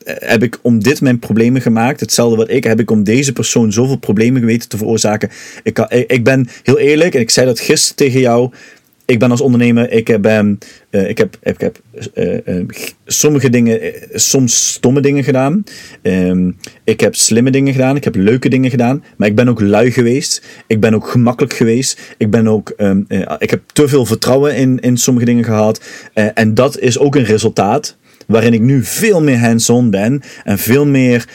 Heb 0.06 0.44
ik 0.44 0.60
om 0.62 0.84
dit 0.84 1.02
mijn 1.02 1.20
problemen 1.20 1.62
gemaakt? 1.62 2.00
Hetzelfde 2.00 2.38
wat 2.38 2.50
ik. 2.50 2.64
Heb 2.64 2.80
ik 2.80 2.92
om 2.92 3.04
deze 3.04 3.34
persoon 3.34 3.72
zoveel 3.72 3.98
problemen 3.98 4.42
geweten 4.42 4.70
te 4.70 4.78
veroorzaken? 4.78 5.30
Ik, 5.64 5.80
ik 6.08 6.24
ben 6.24 6.48
heel 6.64 6.80
eerlijk, 6.80 7.16
en 7.16 7.22
ik 7.22 7.30
zei 7.30 7.46
dat 7.46 7.60
gisteren 7.60 7.96
tegen 7.96 8.20
jou 8.20 8.52
ik 9.06 9.20
ben 9.20 9.32
als 9.32 9.42
ondernemer, 9.42 9.92
ik 9.92 10.22
ben, 10.22 10.60
uh, 10.92 11.10
ik 11.10 11.18
heb, 11.18 11.38
ik 11.44 11.62
heb 11.62 11.80
uh, 12.14 12.38
uh, 12.46 12.66
sommige 13.06 13.50
dingen, 13.50 13.94
soms 14.14 14.74
stomme 14.74 15.02
dingen 15.02 15.24
gedaan. 15.24 15.64
Um, 16.02 16.58
ik 16.84 17.00
heb 17.00 17.16
slimme 17.16 17.52
dingen 17.52 17.74
gedaan, 17.74 17.96
ik 17.96 18.04
heb 18.04 18.16
leuke 18.16 18.50
dingen 18.50 18.70
gedaan, 18.70 19.04
maar 19.18 19.28
ik 19.28 19.36
ben 19.36 19.50
ook 19.50 19.62
lui 19.62 19.92
geweest. 19.92 20.46
Ik 20.68 20.80
ben 20.80 20.94
ook 20.94 21.08
gemakkelijk 21.08 21.54
geweest. 21.54 22.16
Ik 22.18 22.30
ben 22.30 22.48
ook, 22.48 22.74
um, 22.78 23.06
ik 23.40 23.50
heb 23.50 23.62
te 23.74 23.88
veel 23.88 24.06
vertrouwen 24.06 24.56
in, 24.56 24.80
in 24.80 24.98
sommige 24.98 25.26
dingen 25.26 25.44
gehad. 25.44 25.82
en 26.14 26.54
dat 26.54 26.80
is 26.80 27.00
ook 27.00 27.16
een 27.16 27.26
resultaat 27.26 27.98
waarin 28.26 28.54
ik 28.54 28.62
nu 28.62 28.84
veel 28.84 29.22
meer 29.22 29.40
hands-on 29.40 29.90
ben 29.90 30.22
en 30.44 30.58
veel 30.58 30.86
meer 30.86 31.26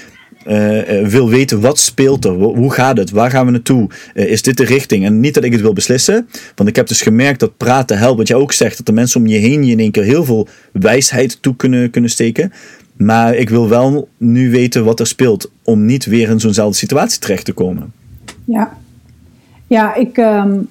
uh, 0.47 1.07
wil 1.07 1.29
weten 1.29 1.61
wat 1.61 1.79
speelt 1.79 2.25
er, 2.25 2.33
hoe 2.33 2.73
gaat 2.73 2.97
het, 2.97 3.11
waar 3.11 3.31
gaan 3.31 3.47
we 3.47 3.51
naartoe, 3.51 3.89
uh, 4.15 4.31
is 4.31 4.43
dit 4.43 4.57
de 4.57 4.65
richting? 4.65 5.05
En 5.05 5.21
niet 5.21 5.35
dat 5.35 5.45
ik 5.45 5.53
het 5.53 5.61
wil 5.61 5.73
beslissen, 5.73 6.29
want 6.55 6.69
ik 6.69 6.77
heb 6.77 6.87
dus 6.87 7.03
gemerkt 7.03 7.41
dat 7.41 7.57
praten 7.57 7.99
helpt. 7.99 8.19
Wat 8.19 8.29
je 8.29 8.37
ook 8.37 8.53
zegt, 8.53 8.77
dat 8.77 8.87
de 8.87 8.93
mensen 8.93 9.21
om 9.21 9.27
je 9.27 9.39
heen 9.39 9.65
je 9.65 9.73
in 9.73 9.79
één 9.79 9.91
keer 9.91 10.03
heel 10.03 10.25
veel 10.25 10.49
wijsheid 10.73 11.43
toe 11.43 11.57
kunnen, 11.57 11.91
kunnen 11.91 12.11
steken. 12.11 12.53
Maar 12.97 13.35
ik 13.35 13.49
wil 13.49 13.69
wel 13.69 14.09
nu 14.17 14.51
weten 14.51 14.85
wat 14.85 15.01
er 15.01 15.07
speelt, 15.07 15.51
om 15.63 15.85
niet 15.85 16.05
weer 16.05 16.29
in 16.29 16.41
zo'nzelfde 16.41 16.77
situatie 16.77 17.19
terecht 17.19 17.45
te 17.45 17.53
komen. 17.53 17.93
Ja, 18.45 18.77
ja 19.67 19.95
ik, 19.95 20.17
um, 20.17 20.69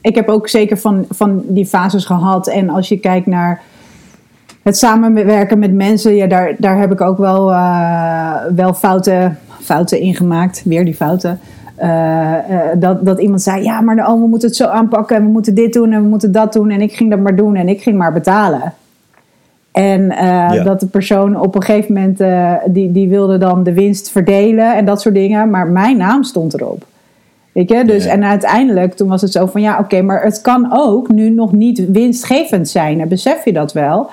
ik 0.00 0.14
heb 0.14 0.28
ook 0.28 0.48
zeker 0.48 0.78
van, 0.78 1.06
van 1.10 1.42
die 1.48 1.66
fases 1.66 2.04
gehad. 2.04 2.48
En 2.48 2.68
als 2.68 2.88
je 2.88 2.98
kijkt 2.98 3.26
naar 3.26 3.62
het 4.66 4.76
samenwerken 4.78 5.58
met 5.58 5.72
mensen, 5.72 6.14
ja, 6.14 6.26
daar, 6.26 6.54
daar 6.58 6.78
heb 6.78 6.92
ik 6.92 7.00
ook 7.00 7.18
wel, 7.18 7.50
uh, 7.50 8.36
wel 8.54 8.74
fouten, 8.74 9.38
fouten 9.60 10.00
in 10.00 10.14
gemaakt. 10.14 10.62
Weer 10.64 10.84
die 10.84 10.94
fouten. 10.94 11.40
Uh, 11.82 11.88
uh, 12.50 12.58
dat, 12.76 13.04
dat 13.04 13.20
iemand 13.20 13.42
zei, 13.42 13.62
ja, 13.62 13.80
maar 13.80 14.08
oh, 14.08 14.20
we 14.20 14.26
moeten 14.26 14.48
het 14.48 14.56
zo 14.56 14.66
aanpakken 14.66 15.16
en 15.16 15.24
we 15.24 15.30
moeten 15.30 15.54
dit 15.54 15.72
doen 15.72 15.92
en 15.92 16.02
we 16.02 16.08
moeten 16.08 16.32
dat 16.32 16.52
doen. 16.52 16.70
En 16.70 16.80
ik 16.80 16.92
ging 16.92 17.10
dat 17.10 17.18
maar 17.18 17.36
doen 17.36 17.56
en 17.56 17.68
ik 17.68 17.82
ging 17.82 17.98
maar 17.98 18.12
betalen. 18.12 18.72
En 19.72 20.06
ja. 20.06 20.62
dat 20.62 20.80
de 20.80 20.86
persoon 20.86 21.40
op 21.40 21.54
een 21.54 21.62
gegeven 21.62 21.94
moment, 21.94 22.18
die, 22.74 22.92
die 22.92 23.08
wilde 23.08 23.38
dan 23.38 23.62
de 23.62 23.72
winst 23.72 24.10
verdelen 24.10 24.76
en 24.76 24.84
dat 24.84 25.00
soort 25.00 25.14
dingen. 25.14 25.50
Maar 25.50 25.66
mijn 25.66 25.96
naam 25.96 26.22
stond 26.22 26.54
erop. 26.54 26.84
Weet 27.52 27.70
je? 27.70 27.84
Dus, 27.84 28.04
ja. 28.04 28.10
En 28.10 28.24
uiteindelijk, 28.24 28.94
toen 28.94 29.08
was 29.08 29.22
het 29.22 29.32
zo 29.32 29.46
van, 29.46 29.60
ja, 29.60 29.72
oké, 29.72 29.82
okay, 29.82 30.00
maar 30.00 30.22
het 30.22 30.40
kan 30.40 30.68
ook 30.70 31.08
nu 31.08 31.30
nog 31.30 31.52
niet 31.52 31.90
winstgevend 31.90 32.68
zijn. 32.68 33.00
En 33.00 33.08
besef 33.08 33.44
je 33.44 33.52
dat 33.52 33.72
wel? 33.72 34.10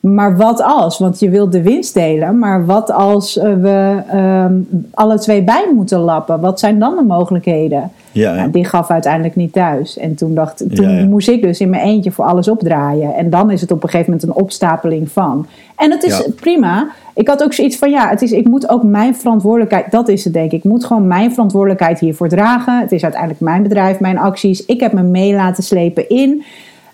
Maar 0.00 0.36
wat 0.36 0.62
als? 0.62 0.98
Want 0.98 1.20
je 1.20 1.30
wilt 1.30 1.52
de 1.52 1.62
winst 1.62 1.94
delen, 1.94 2.38
maar 2.38 2.66
wat 2.66 2.92
als 2.92 3.34
we 3.34 4.02
um, 4.14 4.68
alle 4.94 5.18
twee 5.18 5.42
bij 5.42 5.70
moeten 5.74 5.98
lappen? 5.98 6.40
Wat 6.40 6.60
zijn 6.60 6.78
dan 6.78 6.96
de 6.96 7.02
mogelijkheden? 7.02 7.90
Ja, 8.12 8.34
nou, 8.34 8.50
die 8.50 8.64
gaf 8.64 8.90
uiteindelijk 8.90 9.36
niet 9.36 9.52
thuis. 9.52 9.98
En 9.98 10.14
toen, 10.14 10.34
dacht, 10.34 10.64
toen 10.74 10.90
ja, 10.90 11.04
moest 11.04 11.28
ik 11.28 11.42
dus 11.42 11.60
in 11.60 11.70
mijn 11.70 11.82
eentje 11.82 12.10
voor 12.10 12.24
alles 12.24 12.48
opdraaien. 12.48 13.14
En 13.14 13.30
dan 13.30 13.50
is 13.50 13.60
het 13.60 13.70
op 13.70 13.82
een 13.82 13.88
gegeven 13.88 14.12
moment 14.12 14.28
een 14.28 14.42
opstapeling 14.42 15.10
van. 15.10 15.46
En 15.76 15.90
het 15.90 16.02
is 16.02 16.28
prima. 16.36 16.88
Ik 17.14 17.28
had 17.28 17.42
ook 17.42 17.52
zoiets 17.52 17.76
van, 17.76 17.90
ja, 17.90 18.08
het 18.08 18.22
is, 18.22 18.32
ik 18.32 18.48
moet 18.48 18.68
ook 18.68 18.82
mijn 18.82 19.16
verantwoordelijkheid, 19.16 19.90
dat 19.90 20.08
is 20.08 20.24
het 20.24 20.32
denk 20.32 20.52
ik. 20.52 20.58
Ik 20.58 20.70
moet 20.70 20.84
gewoon 20.84 21.06
mijn 21.06 21.30
verantwoordelijkheid 21.30 21.98
hiervoor 21.98 22.28
dragen. 22.28 22.80
Het 22.80 22.92
is 22.92 23.02
uiteindelijk 23.02 23.40
mijn 23.40 23.62
bedrijf, 23.62 24.00
mijn 24.00 24.18
acties. 24.18 24.66
Ik 24.66 24.80
heb 24.80 24.92
me 24.92 25.02
mee 25.02 25.34
laten 25.34 25.62
slepen 25.62 26.08
in. 26.08 26.44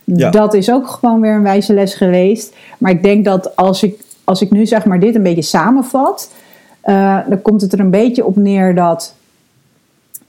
Dat 0.04 0.54
is 0.54 0.70
ook 0.70 0.86
gewoon 0.86 1.20
weer 1.20 1.34
een 1.34 1.42
wijze 1.42 1.74
les 1.74 1.94
geweest. 1.94 2.54
Maar 2.78 2.90
ik 2.90 3.02
denk 3.02 3.24
dat 3.24 3.56
als 3.56 3.82
ik, 3.82 4.00
als 4.24 4.42
ik 4.42 4.50
nu 4.50 4.66
zeg 4.66 4.84
maar 4.84 5.00
dit 5.00 5.14
een 5.14 5.22
beetje 5.22 5.42
samenvat, 5.42 6.30
uh, 6.84 7.18
dan 7.28 7.42
komt 7.42 7.60
het 7.60 7.72
er 7.72 7.80
een 7.80 7.90
beetje 7.90 8.24
op 8.24 8.36
neer 8.36 8.74
dat 8.74 9.14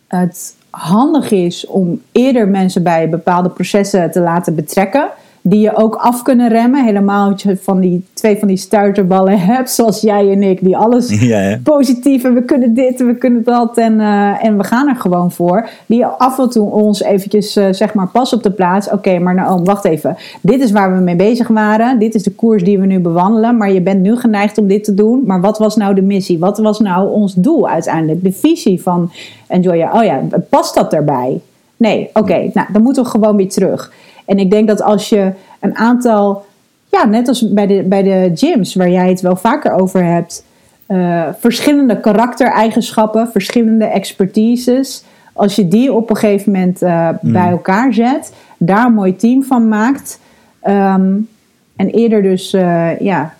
het 0.07 0.55
handig 0.69 1.31
is 1.31 1.65
om 1.65 2.01
eerder 2.11 2.47
mensen 2.47 2.83
bij 2.83 3.09
bepaalde 3.09 3.49
processen 3.49 4.11
te 4.11 4.19
laten 4.19 4.55
betrekken 4.55 5.09
die 5.47 5.59
je 5.59 5.75
ook 5.75 5.95
af 5.95 6.21
kunnen 6.21 6.49
remmen. 6.49 6.85
Helemaal 6.85 7.31
als 7.31 7.43
je 7.43 7.57
van 7.57 7.79
die 7.79 8.05
twee 8.13 8.37
van 8.37 8.47
die 8.47 8.57
stuiterballen 8.57 9.39
hebt, 9.51 9.69
zoals 9.69 10.01
jij 10.01 10.31
en 10.31 10.43
ik, 10.43 10.63
die 10.63 10.77
alles 10.77 11.19
ja, 11.21 11.59
positief 11.63 12.23
en 12.23 12.33
we 12.33 12.43
kunnen 12.43 12.73
dit 12.73 12.99
en 12.99 13.05
we 13.05 13.15
kunnen 13.15 13.43
dat 13.43 13.77
en, 13.77 13.93
uh, 13.93 14.45
en 14.45 14.57
we 14.57 14.63
gaan 14.63 14.87
er 14.87 14.95
gewoon 14.95 15.31
voor. 15.31 15.69
Die 15.85 16.05
af 16.05 16.39
en 16.39 16.49
toe 16.49 16.71
ons 16.71 17.03
eventjes 17.03 17.57
uh, 17.57 17.65
zeg 17.71 17.93
maar 17.93 18.07
pas 18.07 18.33
op 18.33 18.43
de 18.43 18.51
plaats. 18.51 18.87
Oké, 18.87 18.95
okay, 18.95 19.17
maar 19.17 19.35
nou, 19.35 19.59
oh, 19.59 19.65
wacht 19.65 19.85
even. 19.85 20.17
Dit 20.41 20.61
is 20.61 20.71
waar 20.71 20.95
we 20.95 21.01
mee 21.01 21.15
bezig 21.15 21.47
waren. 21.47 21.99
Dit 21.99 22.15
is 22.15 22.23
de 22.23 22.31
koers 22.31 22.63
die 22.63 22.79
we 22.79 22.85
nu 22.85 22.99
bewandelen. 22.99 23.57
Maar 23.57 23.71
je 23.71 23.81
bent 23.81 24.01
nu 24.01 24.15
geneigd 24.15 24.57
om 24.57 24.67
dit 24.67 24.83
te 24.83 24.93
doen. 24.93 25.23
Maar 25.25 25.41
wat 25.41 25.57
was 25.57 25.75
nou 25.75 25.95
de 25.95 26.01
missie? 26.01 26.39
Wat 26.39 26.57
was 26.57 26.79
nou 26.79 27.09
ons 27.09 27.33
doel 27.33 27.69
uiteindelijk? 27.69 28.23
De 28.23 28.31
visie 28.31 28.81
van 28.81 29.11
Enjoy. 29.47 29.89
Oh 29.93 30.03
ja, 30.03 30.21
past 30.49 30.75
dat 30.75 30.93
erbij? 30.93 31.41
Nee, 31.77 32.09
oké. 32.13 32.49
Nou, 32.53 32.67
dan 32.73 32.81
moeten 32.81 33.03
we 33.03 33.09
gewoon 33.09 33.35
weer 33.35 33.49
terug. 33.49 33.91
En 34.25 34.39
ik 34.39 34.51
denk 34.51 34.67
dat 34.67 34.81
als 34.81 35.09
je 35.09 35.31
een 35.59 35.75
aantal, 35.75 36.45
ja, 36.91 37.05
net 37.05 37.27
als 37.27 37.53
bij 37.53 37.67
de, 37.67 37.83
bij 37.83 38.03
de 38.03 38.31
gyms, 38.33 38.75
waar 38.75 38.89
jij 38.89 39.09
het 39.09 39.21
wel 39.21 39.35
vaker 39.35 39.71
over 39.71 40.03
hebt, 40.03 40.45
uh, 40.87 41.27
verschillende 41.39 41.99
karaktereigenschappen, 41.99 43.27
verschillende 43.27 43.85
expertises, 43.85 45.03
als 45.33 45.55
je 45.55 45.67
die 45.67 45.93
op 45.93 46.09
een 46.09 46.15
gegeven 46.15 46.51
moment 46.51 46.81
uh, 46.81 47.09
bij 47.21 47.49
elkaar 47.49 47.93
zet, 47.93 48.33
daar 48.57 48.85
een 48.85 48.93
mooi 48.93 49.15
team 49.15 49.43
van 49.43 49.67
maakt. 49.67 50.19
Um, 50.63 51.29
en 51.75 51.89
eerder 51.89 52.21
dus 52.21 52.53
uh, 52.53 52.99
ja, 52.99 53.33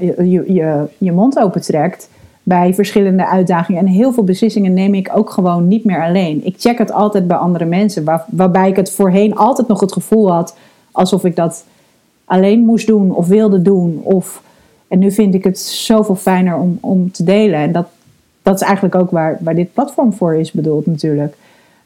je, 0.00 0.44
je, 0.46 0.84
je 0.98 1.12
mond 1.12 1.38
opentrekt 1.38 2.08
bij 2.42 2.74
verschillende 2.74 3.26
uitdagingen. 3.26 3.80
En 3.80 3.86
heel 3.86 4.12
veel 4.12 4.24
beslissingen 4.24 4.74
neem 4.74 4.94
ik 4.94 5.10
ook 5.14 5.30
gewoon 5.30 5.68
niet 5.68 5.84
meer 5.84 6.04
alleen. 6.04 6.44
Ik 6.44 6.54
check 6.58 6.78
het 6.78 6.92
altijd 6.92 7.26
bij 7.26 7.36
andere 7.36 7.64
mensen, 7.64 8.04
waar, 8.04 8.24
waarbij 8.28 8.68
ik 8.68 8.76
het 8.76 8.90
voorheen 8.90 9.36
altijd 9.36 9.68
nog 9.68 9.80
het 9.80 9.92
gevoel 9.92 10.32
had 10.32 10.56
alsof 10.92 11.24
ik 11.24 11.36
dat 11.36 11.64
alleen 12.24 12.60
moest 12.60 12.86
doen 12.86 13.14
of 13.14 13.26
wilde 13.26 13.62
doen. 13.62 14.00
Of, 14.02 14.42
en 14.88 14.98
nu 14.98 15.12
vind 15.12 15.34
ik 15.34 15.44
het 15.44 15.58
zoveel 15.58 16.14
fijner 16.14 16.56
om, 16.56 16.78
om 16.80 17.10
te 17.10 17.24
delen. 17.24 17.60
En 17.60 17.72
dat, 17.72 17.86
dat 18.42 18.54
is 18.54 18.62
eigenlijk 18.62 18.94
ook 18.94 19.10
waar, 19.10 19.38
waar 19.40 19.54
dit 19.54 19.72
platform 19.72 20.12
voor 20.12 20.34
is 20.34 20.52
bedoeld 20.52 20.86
natuurlijk. 20.86 21.36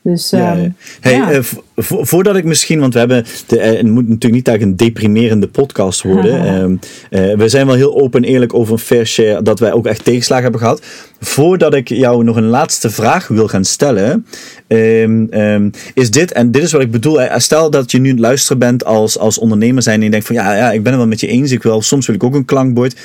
Dus, 0.07 0.31
ja, 0.31 0.57
um, 0.57 0.77
hey, 1.01 1.37
uh, 1.37 1.43
voordat 1.77 2.37
ik 2.37 2.45
misschien, 2.45 2.81
want 2.81 2.93
we 2.93 2.99
hebben, 2.99 3.25
de, 3.47 3.57
uh, 3.57 3.63
het 3.63 3.87
moet 3.87 4.09
natuurlijk 4.09 4.35
niet 4.35 4.49
eigenlijk 4.49 4.81
een 4.81 4.87
deprimerende 4.87 5.49
podcast 5.49 6.03
worden. 6.03 6.55
um, 6.55 6.71
uh, 7.11 7.35
we 7.35 7.49
zijn 7.49 7.67
wel 7.67 7.75
heel 7.75 8.01
open 8.01 8.23
en 8.23 8.29
eerlijk 8.29 8.55
over 8.55 8.73
een 8.73 8.79
fair 8.79 9.07
share 9.07 9.43
dat 9.43 9.59
wij 9.59 9.73
ook 9.73 9.87
echt 9.87 10.05
tegenslagen 10.05 10.43
hebben 10.43 10.61
gehad. 10.61 10.83
Voordat 11.21 11.75
ik 11.75 11.89
jou 11.89 12.25
nog 12.25 12.37
een 12.37 12.47
laatste 12.47 12.91
vraag 12.91 13.29
wil 13.29 13.49
gaan 13.49 13.65
stellen, 13.65 14.27
um, 14.69 15.71
is 15.95 16.11
dit, 16.11 16.33
en 16.33 16.51
dit 16.51 16.63
is 16.63 16.73
wat 16.73 16.83
ik 16.83 16.91
bedoel, 16.91 17.21
stel 17.37 17.71
dat 17.71 17.91
je 17.91 17.99
nu 17.99 18.09
het 18.11 18.19
luisteren 18.19 18.59
bent 18.59 18.85
als, 18.85 19.19
als 19.19 19.39
ondernemer 19.39 19.83
zijn 19.83 19.99
en 19.99 20.05
je 20.05 20.11
denkt 20.11 20.27
van 20.27 20.37
ja, 20.37 20.57
ja, 20.57 20.73
ik 20.73 20.83
ben 20.83 20.93
het 20.93 21.01
wel 21.01 21.11
met 21.11 21.21
je 21.21 21.27
eens, 21.27 21.51
ik 21.51 21.63
wil, 21.63 21.83
soms 21.83 22.07
wil 22.07 22.15
ik 22.15 22.25
ook 22.25 22.35
een 22.35 22.45
klankbord. 22.45 22.97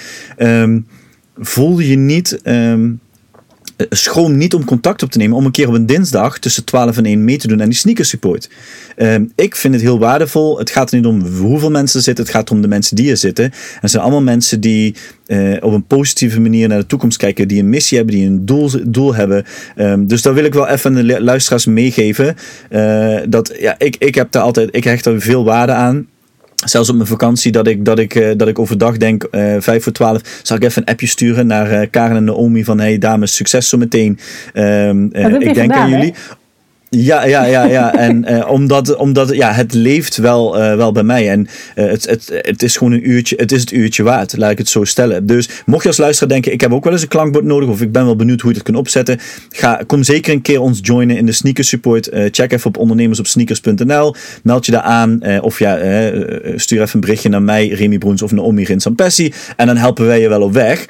voel 1.38 1.80
je 1.80 1.98
niet 1.98 2.42
eh, 2.42 2.74
schroom 3.90 4.38
niet 4.38 4.54
om 4.54 4.66
contact 4.66 5.04
op 5.04 5.12
te 5.12 5.18
nemen 5.18 5.38
om 5.38 5.46
een 5.46 5.52
keer 5.52 5.68
op 5.68 5.74
een 5.74 5.86
dinsdag 5.86 6.40
tussen 6.40 6.64
12 6.64 6.98
en 6.98 7.06
1 7.06 7.24
mee 7.24 7.38
te 7.38 7.48
doen 7.48 7.62
aan 7.62 7.70
die 7.70 7.78
sneaker 7.78 8.06
support. 8.06 8.50
Ehm, 8.96 9.26
ik 9.36 9.56
vind 9.56 9.74
het 9.74 9.84
heel 9.84 10.00
waardevol. 10.00 10.58
Het 10.58 10.70
gaat 10.70 10.92
er 10.92 10.98
niet 10.98 11.06
om 11.06 11.26
hoeveel 11.26 11.72
mensen 11.72 11.98
er 11.98 12.04
zitten, 12.04 12.24
het 12.24 12.34
gaat 12.34 12.52
om 12.52 12.62
de 12.62 12.68
mensen 12.68 12.96
die 12.96 13.10
er 13.10 13.18
zitten. 13.18 13.46
En 13.46 13.52
het 13.80 13.92
zijn 13.92 14.04
allemaal 14.04 14.22
mensen 14.22 14.60
die 14.62 14.96
uh, 15.28 15.58
op 15.60 15.74
een 15.74 15.86
positieve 15.86 16.40
manier 16.40 16.68
naar 16.68 16.80
de 16.80 16.86
toekomst 16.86 17.18
kijken, 17.18 17.48
die 17.48 17.60
een 17.60 17.70
missie 17.70 17.98
hebben, 17.98 18.16
die 18.16 18.26
een 18.26 18.46
doel, 18.46 18.70
doel 18.84 19.16
hebben. 19.16 19.46
Um, 19.76 20.08
dus 20.08 20.22
daar 20.22 20.34
wil 20.34 20.44
ik 20.44 20.54
wel 20.54 20.68
even 20.68 20.94
de 20.94 21.22
luisteraars 21.22 21.66
meegeven. 21.66 22.36
Uh, 22.70 23.20
dat 23.30 23.56
ja, 23.60 23.76
ik, 23.78 23.96
ik 24.00 24.16
heb 24.16 24.32
daar 24.32 24.44
altijd, 24.44 24.70
ik 24.72 24.84
hecht 24.84 25.06
er 25.06 25.22
veel 25.22 25.44
waarde 25.44 25.72
aan 25.72 26.08
zelfs 26.66 26.90
op 26.90 26.96
mijn 26.96 27.08
vakantie, 27.08 27.52
dat 27.52 27.68
ik, 27.68 27.86
dat 27.86 28.00
ik, 28.00 28.16
uh, 28.16 28.32
dat 28.38 28.48
ik 28.48 28.60
overdag 28.60 28.98
denk, 28.98 29.28
uh, 29.32 29.56
vijf 29.60 29.84
voor 29.84 29.92
twaalf, 29.92 30.22
zal 30.44 30.58
ik 30.58 30.64
even 30.64 30.82
een 30.82 30.88
appje 30.88 31.08
sturen 31.08 31.48
naar 31.48 31.72
uh, 31.72 31.88
Karen 31.90 32.16
en 32.16 32.24
Naomi 32.24 32.64
van, 32.64 32.80
hey 32.80 32.98
dames, 32.98 33.36
succes 33.36 33.70
zo 33.70 33.78
meteen. 33.78 34.20
Um, 34.54 35.06
ik 35.06 35.12
denk 35.54 35.56
gedaan, 35.56 35.72
aan 35.72 35.90
jullie. 35.90 36.14
Hè? 36.14 36.40
Ja, 36.98 37.26
ja, 37.26 37.46
ja, 37.46 37.64
ja. 37.64 37.94
En 38.08 38.26
uh, 38.32 38.50
omdat, 38.50 38.96
omdat 38.96 39.36
ja, 39.36 39.52
het 39.52 39.74
leeft 39.74 40.18
wel, 40.18 40.60
uh, 40.60 40.76
wel 40.76 40.92
bij 40.92 41.04
mij. 41.04 41.30
En 41.30 41.48
uh, 41.76 41.90
het, 41.90 42.06
het, 42.06 42.32
het 42.42 42.64
is 42.64 42.78
gewoon 42.78 42.94
een 42.94 43.10
uurtje, 43.10 43.36
het 43.40 43.52
is 43.52 43.62
het 43.62 43.72
uurtje 43.72 44.04
waard, 44.04 44.38
laat 44.38 44.52
ik 44.52 44.58
het 44.58 44.70
zo 44.70 44.84
stellen. 44.84 45.26
Dus 45.26 45.50
mocht 45.66 45.82
je 45.82 45.88
als 45.88 45.98
luisteraar 45.98 46.30
denken, 46.30 46.52
ik 46.52 46.62
heb 46.62 46.74
ook 46.74 46.84
wel 46.84 46.94
eens 46.94 47.02
een 47.02 47.08
klankbord 47.08 47.46
nodig, 47.46 47.70
of 47.70 47.82
ik 47.82 47.92
ben 47.92 48.06
wel 48.06 48.16
benieuwd 48.16 48.42
hoe 48.42 48.50
je 48.50 48.56
het 48.56 48.66
kunt 48.66 48.78
opzetten, 48.78 49.20
ga, 49.50 49.82
kom 49.88 50.04
zeker 50.04 50.34
een 50.34 50.42
keer 50.42 50.62
ons 50.62 50.80
joinen 50.82 51.18
in 51.18 51.26
de 51.26 51.32
sneaker 51.32 51.64
support. 51.64 52.10
check 52.32 52.52
even 52.52 52.68
op 52.68 52.78
ondernemersopsneakers.nl, 52.78 54.16
meld 54.44 54.66
je 54.66 54.72
daar 54.72 54.82
aan, 54.82 55.42
of 55.42 55.60
ja, 55.60 55.76
stuur 56.56 56.82
even 56.82 56.94
een 56.94 57.00
berichtje 57.00 57.30
naar 57.30 57.42
mij, 57.42 57.68
Remy 57.68 57.98
Broens 57.98 58.22
of 58.22 58.32
Naomi 58.32 58.64
Rinsampessi, 58.64 59.34
en 59.56 59.68
dan 59.68 59.78
helpen 59.78 60.06
wij 60.06 60.22
je 60.22 60.30
wel 60.30 60.42
op 60.42 60.54
weg. 60.54 60.86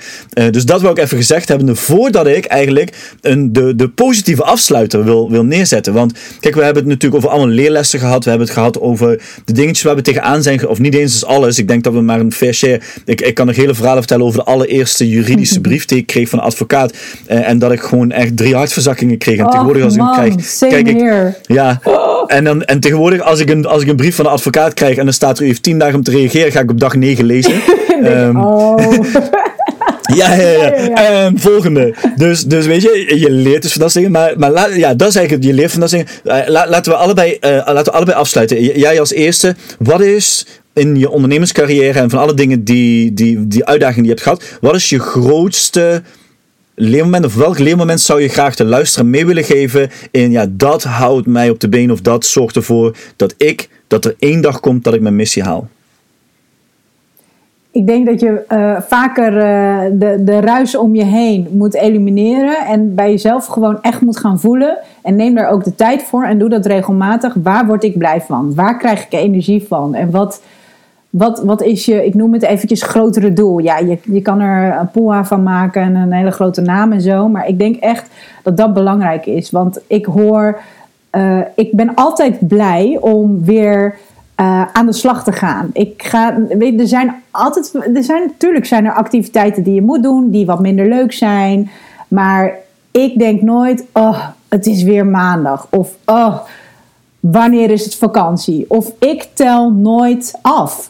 dus 0.52 0.66
dat 0.66 0.82
wil 0.82 0.92
ik 0.92 0.98
even 0.98 1.18
gezegd 1.18 1.48
hebben, 1.48 1.78
voordat 1.78 2.28
ik 2.28 2.46
eigenlijk 2.46 3.16
een, 3.22 3.54
de, 3.54 3.76
de 3.76 3.90
positieve 3.90 4.44
afsluiter 4.44 5.04
wil, 5.04 5.30
wil 5.30 5.46
neerzetten. 5.46 5.91
Want 5.94 6.14
kijk, 6.40 6.56
we 6.56 6.64
hebben 6.64 6.84
het 6.84 6.92
natuurlijk 6.92 7.24
over 7.24 7.38
allemaal 7.38 7.56
leerlessen 7.56 8.00
gehad. 8.00 8.24
We 8.24 8.30
hebben 8.30 8.48
het 8.48 8.58
gehad 8.58 8.80
over 8.80 9.22
de 9.46 9.54
dingetjes 9.54 9.84
waar 9.84 9.96
we 9.96 10.02
tegenaan 10.02 10.44
zijn. 10.44 10.68
Of 10.68 10.80
niet 10.80 10.94
eens 10.94 11.26
alles. 11.26 11.60
Ik 11.60 11.68
denk 11.68 11.84
dat 11.84 11.94
we 11.94 12.02
maar 12.02 12.20
een 12.20 12.34
fair 12.34 12.54
share. 12.54 12.82
Ik, 13.06 13.22
ik 13.22 13.34
kan 13.34 13.46
nog 13.46 13.56
hele 13.56 13.74
verhalen 13.74 14.00
vertellen 14.00 14.26
over 14.26 14.40
de 14.40 14.46
allereerste 14.46 15.10
juridische 15.10 15.62
brief 15.62 15.86
die 15.86 15.98
ik 15.98 16.06
kreeg 16.06 16.30
van 16.30 16.40
een 16.40 16.46
advocaat. 16.46 16.94
Eh, 17.26 17.50
en 17.50 17.60
dat 17.60 17.72
ik 17.72 17.82
gewoon 17.82 18.12
echt 18.12 18.38
drie 18.38 18.56
hartverzakkingen 18.56 19.18
kreeg. 19.18 19.38
En 19.38 19.50
tegenwoordig 19.50 19.84
als 19.84 19.96
ik 19.96 20.12
krijg. 20.14 20.36
Kijk 20.60 20.88
ik. 20.88 21.34
Ja. 21.42 21.82
En, 22.28 22.44
dan, 22.44 22.64
en 22.64 22.80
tegenwoordig 22.80 23.22
als 23.22 23.40
ik, 23.40 23.50
een, 23.50 23.66
als 23.66 23.82
ik 23.82 23.88
een 23.88 23.96
brief 23.96 24.16
van 24.16 24.26
een 24.26 24.32
advocaat 24.32 24.74
krijg 24.74 24.98
en 24.98 25.04
dan 25.04 25.14
staat 25.14 25.38
er 25.38 25.44
u 25.44 25.48
heeft 25.48 25.64
tien 25.64 25.78
dagen 25.78 25.96
om 25.96 26.04
te 26.04 26.12
reageren, 26.12 26.52
ga 26.52 26.60
ik 26.60 26.72
op 26.72 26.80
dag 26.80 26.96
negen 26.96 27.26
lezen. 27.26 27.54
um, 28.04 28.44
oh. 28.44 28.78
Ja, 30.16 30.34
ja, 30.34 30.50
ja. 30.50 30.94
En 30.94 31.40
volgende. 31.40 31.96
Dus, 32.16 32.44
dus 32.44 32.66
weet 32.66 32.82
je, 32.82 33.20
je 33.20 33.32
leert 33.32 33.62
dus 33.62 33.72
van 33.72 33.82
dat 33.82 33.94
dingen. 33.94 34.12
Maar, 34.12 34.34
maar 34.38 34.78
ja, 34.78 34.94
dat 34.94 35.08
is 35.08 35.16
eigenlijk, 35.16 35.46
je 35.48 35.54
leert 35.54 35.72
van 35.72 35.80
dat 35.80 35.90
dingen. 35.90 36.08
Uh, 36.24 36.40
laten, 36.48 36.92
we 36.92 36.98
allebei, 36.98 37.38
uh, 37.42 37.50
laten 37.50 37.84
we 37.84 37.92
allebei 37.92 38.18
afsluiten. 38.18 38.64
Jij 38.80 39.00
als 39.00 39.12
eerste, 39.12 39.56
wat 39.80 40.02
is 40.02 40.46
in 40.74 40.96
je 40.96 41.10
ondernemerscarrière 41.10 42.00
en 42.00 42.10
van 42.10 42.20
alle 42.20 42.34
dingen 42.34 42.64
die, 42.64 43.14
die, 43.14 43.48
die 43.48 43.66
uitdagingen 43.66 44.04
die 44.04 44.16
je 44.16 44.22
hebt 44.22 44.40
gehad, 44.40 44.60
wat 44.62 44.76
is 44.76 44.90
je 44.90 45.00
grootste 45.00 46.02
leermoment 46.76 47.26
of 47.26 47.36
welk 47.36 47.60
leermoment 47.60 48.02
zou 48.02 48.22
je 48.22 48.28
graag 48.28 48.56
de 48.56 48.66
luisteraar 48.66 49.06
mee 49.06 49.26
willen 49.26 49.44
geven 49.44 49.92
in 50.12 50.32
ja, 50.32 50.46
dat 50.50 50.84
houdt 50.84 51.28
mij 51.28 51.50
op 51.50 51.60
de 51.60 51.70
been 51.70 51.92
of 51.92 52.02
dat 52.02 52.26
zorgt 52.26 52.56
ervoor 52.56 52.96
dat 53.16 53.34
ik, 53.38 53.70
dat 53.88 54.06
er 54.06 54.16
één 54.20 54.42
dag 54.42 54.60
komt 54.60 54.84
dat 54.84 54.94
ik 54.94 55.02
mijn 55.02 55.16
missie 55.16 55.44
haal? 55.44 55.70
Ik 57.72 57.88
denk 57.88 58.06
dat 58.06 58.20
je 58.20 58.44
uh, 58.50 58.82
vaker 58.82 59.34
uh, 59.34 60.00
de, 60.00 60.24
de 60.24 60.40
ruis 60.40 60.78
om 60.78 60.96
je 60.96 61.04
heen 61.04 61.48
moet 61.52 61.76
elimineren 61.76 62.66
en 62.68 62.96
bij 62.96 63.10
jezelf 63.10 63.46
gewoon 63.46 63.82
echt 63.82 64.02
moet 64.02 64.18
gaan 64.18 64.40
voelen. 64.40 64.78
En 65.02 65.16
neem 65.16 65.36
daar 65.36 65.50
ook 65.50 65.64
de 65.64 65.76
tijd 65.76 66.04
voor 66.04 66.24
en 66.24 66.38
doe 66.38 66.50
dat 66.50 66.66
regelmatig. 66.66 67.36
Waar 67.44 67.66
word 67.66 67.84
ik 67.84 67.98
blij 67.98 68.22
van? 68.22 68.56
Waar 68.56 68.78
krijg 68.78 69.06
ik 69.06 69.14
energie 69.14 69.66
van? 69.68 69.96
En 69.96 70.12
wat, 70.12 70.42
wat, 71.10 71.44
wat 71.44 71.62
is 71.62 71.86
je, 71.86 72.06
ik 72.06 72.14
noem 72.14 72.34
het 72.34 72.44
eventjes, 72.44 72.84
grotere 72.84 73.34
doel? 73.34 73.60
Ja, 73.60 73.78
je, 73.78 73.98
je 74.04 74.22
kan 74.22 74.40
er 74.40 74.78
een 74.80 74.92
poa 74.92 75.26
van 75.26 75.44
maken 75.44 75.82
en 75.82 75.96
een 75.96 76.14
hele 76.14 76.32
grote 76.32 76.62
naam 76.62 76.92
en 76.92 77.02
zo. 77.02 77.28
Maar 77.28 77.48
ik 77.48 77.60
denk 77.60 77.76
echt 77.76 78.10
dat 78.44 78.58
dat 78.58 78.74
belangrijk 78.74 79.26
is. 79.26 79.52
Want 79.52 79.80
ik 79.88 80.06
hoor, 80.06 80.60
uh, 81.12 81.40
ik 81.56 81.72
ben 81.72 81.96
altijd 81.96 82.48
blij 82.48 82.98
om 83.02 83.44
weer 83.44 83.96
uh, 84.42 84.66
aan 84.74 84.86
de 84.86 84.94
slag 84.94 85.24
te 85.24 85.32
gaan. 85.32 85.70
Ik 85.74 86.04
ga, 86.04 86.38
weet, 86.58 86.80
er 86.80 86.88
zijn 86.88 87.16
altijd, 87.32 87.74
er 87.94 88.04
zijn 88.04 88.24
natuurlijk 88.26 88.66
zijn 88.66 88.86
er 88.86 88.94
activiteiten 88.94 89.64
die 89.64 89.74
je 89.74 89.82
moet 89.82 90.04
doen, 90.04 90.30
die 90.30 90.46
wat 90.46 90.60
minder 90.60 90.90
leuk 90.90 91.14
zijn. 91.14 91.70
Maar 92.08 92.54
ik 92.92 93.20
denk 93.20 93.42
nooit, 93.42 93.86
oh, 93.94 94.28
het 94.50 94.66
is 94.66 94.84
weer 94.84 95.06
maandag. 95.06 95.68
Of, 95.70 95.96
oh, 96.06 96.38
wanneer 97.20 97.72
is 97.72 97.84
het 97.84 97.96
vakantie? 97.96 98.66
Of 98.68 98.92
ik 99.00 99.28
tel 99.34 99.72
nooit 99.72 100.40
af. 100.42 100.90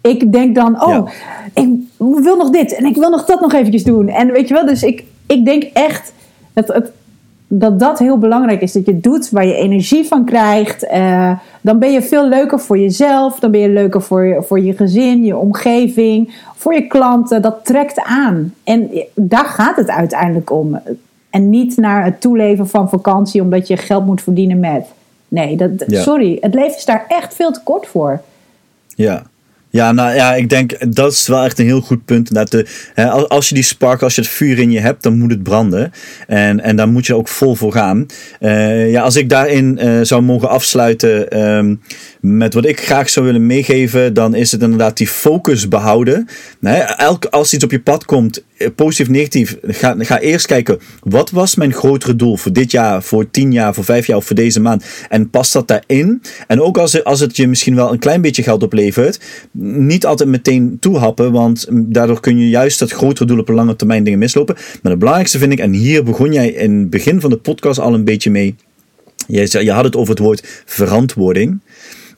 Ik 0.00 0.32
denk 0.32 0.54
dan, 0.54 0.82
oh, 0.82 1.08
ik 1.54 1.68
wil 1.96 2.36
nog 2.36 2.50
dit 2.50 2.74
en 2.74 2.84
ik 2.84 2.96
wil 2.96 3.10
nog 3.10 3.24
dat 3.24 3.40
nog 3.40 3.52
eventjes 3.52 3.84
doen. 3.84 4.08
En 4.08 4.32
weet 4.32 4.48
je 4.48 4.54
wel, 4.54 4.66
dus 4.66 4.82
ik, 4.82 5.04
ik 5.26 5.44
denk 5.44 5.62
echt, 5.62 6.12
het, 6.52 6.92
dat 7.46 7.78
dat 7.78 7.98
heel 7.98 8.18
belangrijk 8.18 8.60
is. 8.60 8.72
Dat 8.72 8.86
je 8.86 9.00
doet 9.00 9.30
waar 9.30 9.46
je 9.46 9.54
energie 9.54 10.06
van 10.06 10.24
krijgt. 10.24 10.84
Uh, 10.84 11.32
dan 11.60 11.78
ben 11.78 11.92
je 11.92 12.02
veel 12.02 12.28
leuker 12.28 12.60
voor 12.60 12.78
jezelf. 12.78 13.38
Dan 13.38 13.50
ben 13.50 13.60
je 13.60 13.68
leuker 13.68 14.02
voor 14.02 14.24
je, 14.24 14.42
voor 14.42 14.60
je 14.60 14.76
gezin, 14.76 15.24
je 15.24 15.36
omgeving, 15.36 16.34
voor 16.56 16.74
je 16.74 16.86
klanten. 16.86 17.42
Dat 17.42 17.64
trekt 17.64 18.00
aan. 18.00 18.54
En 18.64 18.90
daar 19.14 19.44
gaat 19.44 19.76
het 19.76 19.88
uiteindelijk 19.88 20.50
om. 20.50 20.80
En 21.30 21.50
niet 21.50 21.76
naar 21.76 22.04
het 22.04 22.20
toeleven 22.20 22.68
van 22.68 22.88
vakantie 22.88 23.42
omdat 23.42 23.66
je 23.66 23.76
geld 23.76 24.06
moet 24.06 24.22
verdienen 24.22 24.60
met. 24.60 24.86
Nee, 25.28 25.56
dat, 25.56 25.70
sorry. 25.86 26.38
Het 26.40 26.54
leven 26.54 26.76
is 26.76 26.84
daar 26.84 27.04
echt 27.08 27.34
veel 27.34 27.52
te 27.52 27.62
kort 27.62 27.86
voor. 27.86 28.20
Ja, 28.94 29.22
ja, 29.70 29.92
nou 29.92 30.14
ja, 30.14 30.34
ik 30.34 30.48
denk 30.48 30.94
dat 30.96 31.12
is 31.12 31.26
wel 31.26 31.44
echt 31.44 31.58
een 31.58 31.64
heel 31.64 31.80
goed 31.80 32.04
punt. 32.04 32.34
Dat 32.34 32.50
de, 32.50 32.66
hè, 32.94 33.10
als 33.10 33.48
je 33.48 33.54
die 33.54 33.64
spark, 33.64 34.02
als 34.02 34.14
je 34.14 34.20
het 34.20 34.30
vuur 34.30 34.58
in 34.58 34.70
je 34.70 34.80
hebt, 34.80 35.02
dan 35.02 35.18
moet 35.18 35.30
het 35.30 35.42
branden. 35.42 35.92
En, 36.26 36.60
en 36.60 36.76
daar 36.76 36.88
moet 36.88 37.06
je 37.06 37.14
ook 37.14 37.28
vol 37.28 37.54
voor 37.54 37.72
gaan. 37.72 38.06
Uh, 38.40 38.90
ja, 38.90 39.02
als 39.02 39.16
ik 39.16 39.28
daarin 39.28 39.78
uh, 39.82 40.00
zou 40.02 40.22
mogen 40.22 40.48
afsluiten 40.48 41.40
um, 41.42 41.80
met 42.20 42.54
wat 42.54 42.66
ik 42.66 42.80
graag 42.80 43.08
zou 43.08 43.26
willen 43.26 43.46
meegeven, 43.46 44.14
dan 44.14 44.34
is 44.34 44.52
het 44.52 44.62
inderdaad 44.62 44.96
die 44.96 45.08
focus 45.08 45.68
behouden. 45.68 46.28
Nee, 46.60 46.80
elk, 46.80 47.24
als 47.24 47.54
iets 47.54 47.64
op 47.64 47.70
je 47.70 47.80
pad 47.80 48.04
komt, 48.04 48.44
eh, 48.56 48.68
positief, 48.74 49.08
negatief, 49.08 49.56
ga, 49.62 49.94
ga 49.98 50.18
eerst 50.18 50.46
kijken, 50.46 50.78
wat 51.02 51.30
was 51.30 51.54
mijn 51.54 51.72
grotere 51.72 52.16
doel 52.16 52.36
voor 52.36 52.52
dit 52.52 52.70
jaar, 52.70 53.02
voor 53.02 53.30
tien 53.30 53.52
jaar, 53.52 53.74
voor 53.74 53.84
vijf 53.84 54.06
jaar 54.06 54.16
of 54.16 54.24
voor 54.24 54.36
deze 54.36 54.60
maand? 54.60 54.84
En 55.08 55.30
past 55.30 55.52
dat 55.52 55.68
daarin? 55.68 56.22
En 56.46 56.60
ook 56.60 56.78
als, 56.78 57.04
als 57.04 57.20
het 57.20 57.36
je 57.36 57.48
misschien 57.48 57.74
wel 57.74 57.92
een 57.92 57.98
klein 57.98 58.20
beetje 58.20 58.42
geld 58.42 58.62
oplevert, 58.62 59.20
niet 59.62 60.06
altijd 60.06 60.28
meteen 60.28 60.76
toehappen, 60.80 61.32
want 61.32 61.66
daardoor 61.70 62.20
kun 62.20 62.38
je 62.38 62.48
juist 62.48 62.78
dat 62.78 62.90
grotere 62.90 63.26
doel 63.26 63.38
op 63.38 63.48
een 63.48 63.54
lange 63.54 63.76
termijn 63.76 64.04
dingen 64.04 64.18
mislopen. 64.18 64.54
Maar 64.54 64.90
het 64.90 64.98
belangrijkste 64.98 65.38
vind 65.38 65.52
ik, 65.52 65.58
en 65.58 65.72
hier 65.72 66.04
begon 66.04 66.32
jij 66.32 66.48
in 66.48 66.78
het 66.78 66.90
begin 66.90 67.20
van 67.20 67.30
de 67.30 67.36
podcast 67.36 67.78
al 67.80 67.94
een 67.94 68.04
beetje 68.04 68.30
mee, 68.30 68.54
Je, 69.26 69.64
je 69.64 69.72
had 69.72 69.84
het 69.84 69.96
over 69.96 70.10
het 70.10 70.22
woord 70.22 70.62
verantwoording. 70.66 71.60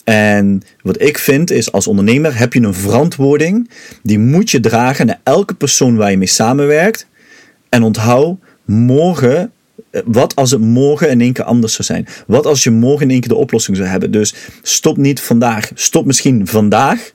En 0.04 0.62
wat 0.82 1.02
ik 1.02 1.18
vind 1.18 1.50
is, 1.50 1.72
als 1.72 1.86
ondernemer 1.86 2.38
heb 2.38 2.52
je 2.52 2.60
een 2.60 2.74
verantwoording. 2.74 3.70
Die 4.02 4.18
moet 4.18 4.50
je 4.50 4.60
dragen 4.60 5.06
naar 5.06 5.20
elke 5.22 5.54
persoon 5.54 5.96
waar 5.96 6.10
je 6.10 6.16
mee 6.18 6.28
samenwerkt. 6.28 7.06
En 7.68 7.82
onthoud, 7.82 8.38
morgen, 8.64 9.52
wat 10.04 10.36
als 10.36 10.50
het 10.50 10.60
morgen 10.60 11.10
in 11.10 11.20
één 11.20 11.32
keer 11.32 11.44
anders 11.44 11.72
zou 11.72 11.84
zijn? 11.84 12.06
Wat 12.26 12.46
als 12.46 12.62
je 12.64 12.70
morgen 12.70 13.02
in 13.02 13.10
één 13.10 13.20
keer 13.20 13.28
de 13.28 13.34
oplossing 13.34 13.76
zou 13.76 13.88
hebben? 13.88 14.10
Dus 14.10 14.34
stop 14.62 14.96
niet 14.96 15.20
vandaag. 15.20 15.70
Stop 15.74 16.06
misschien 16.06 16.46
vandaag 16.46 17.12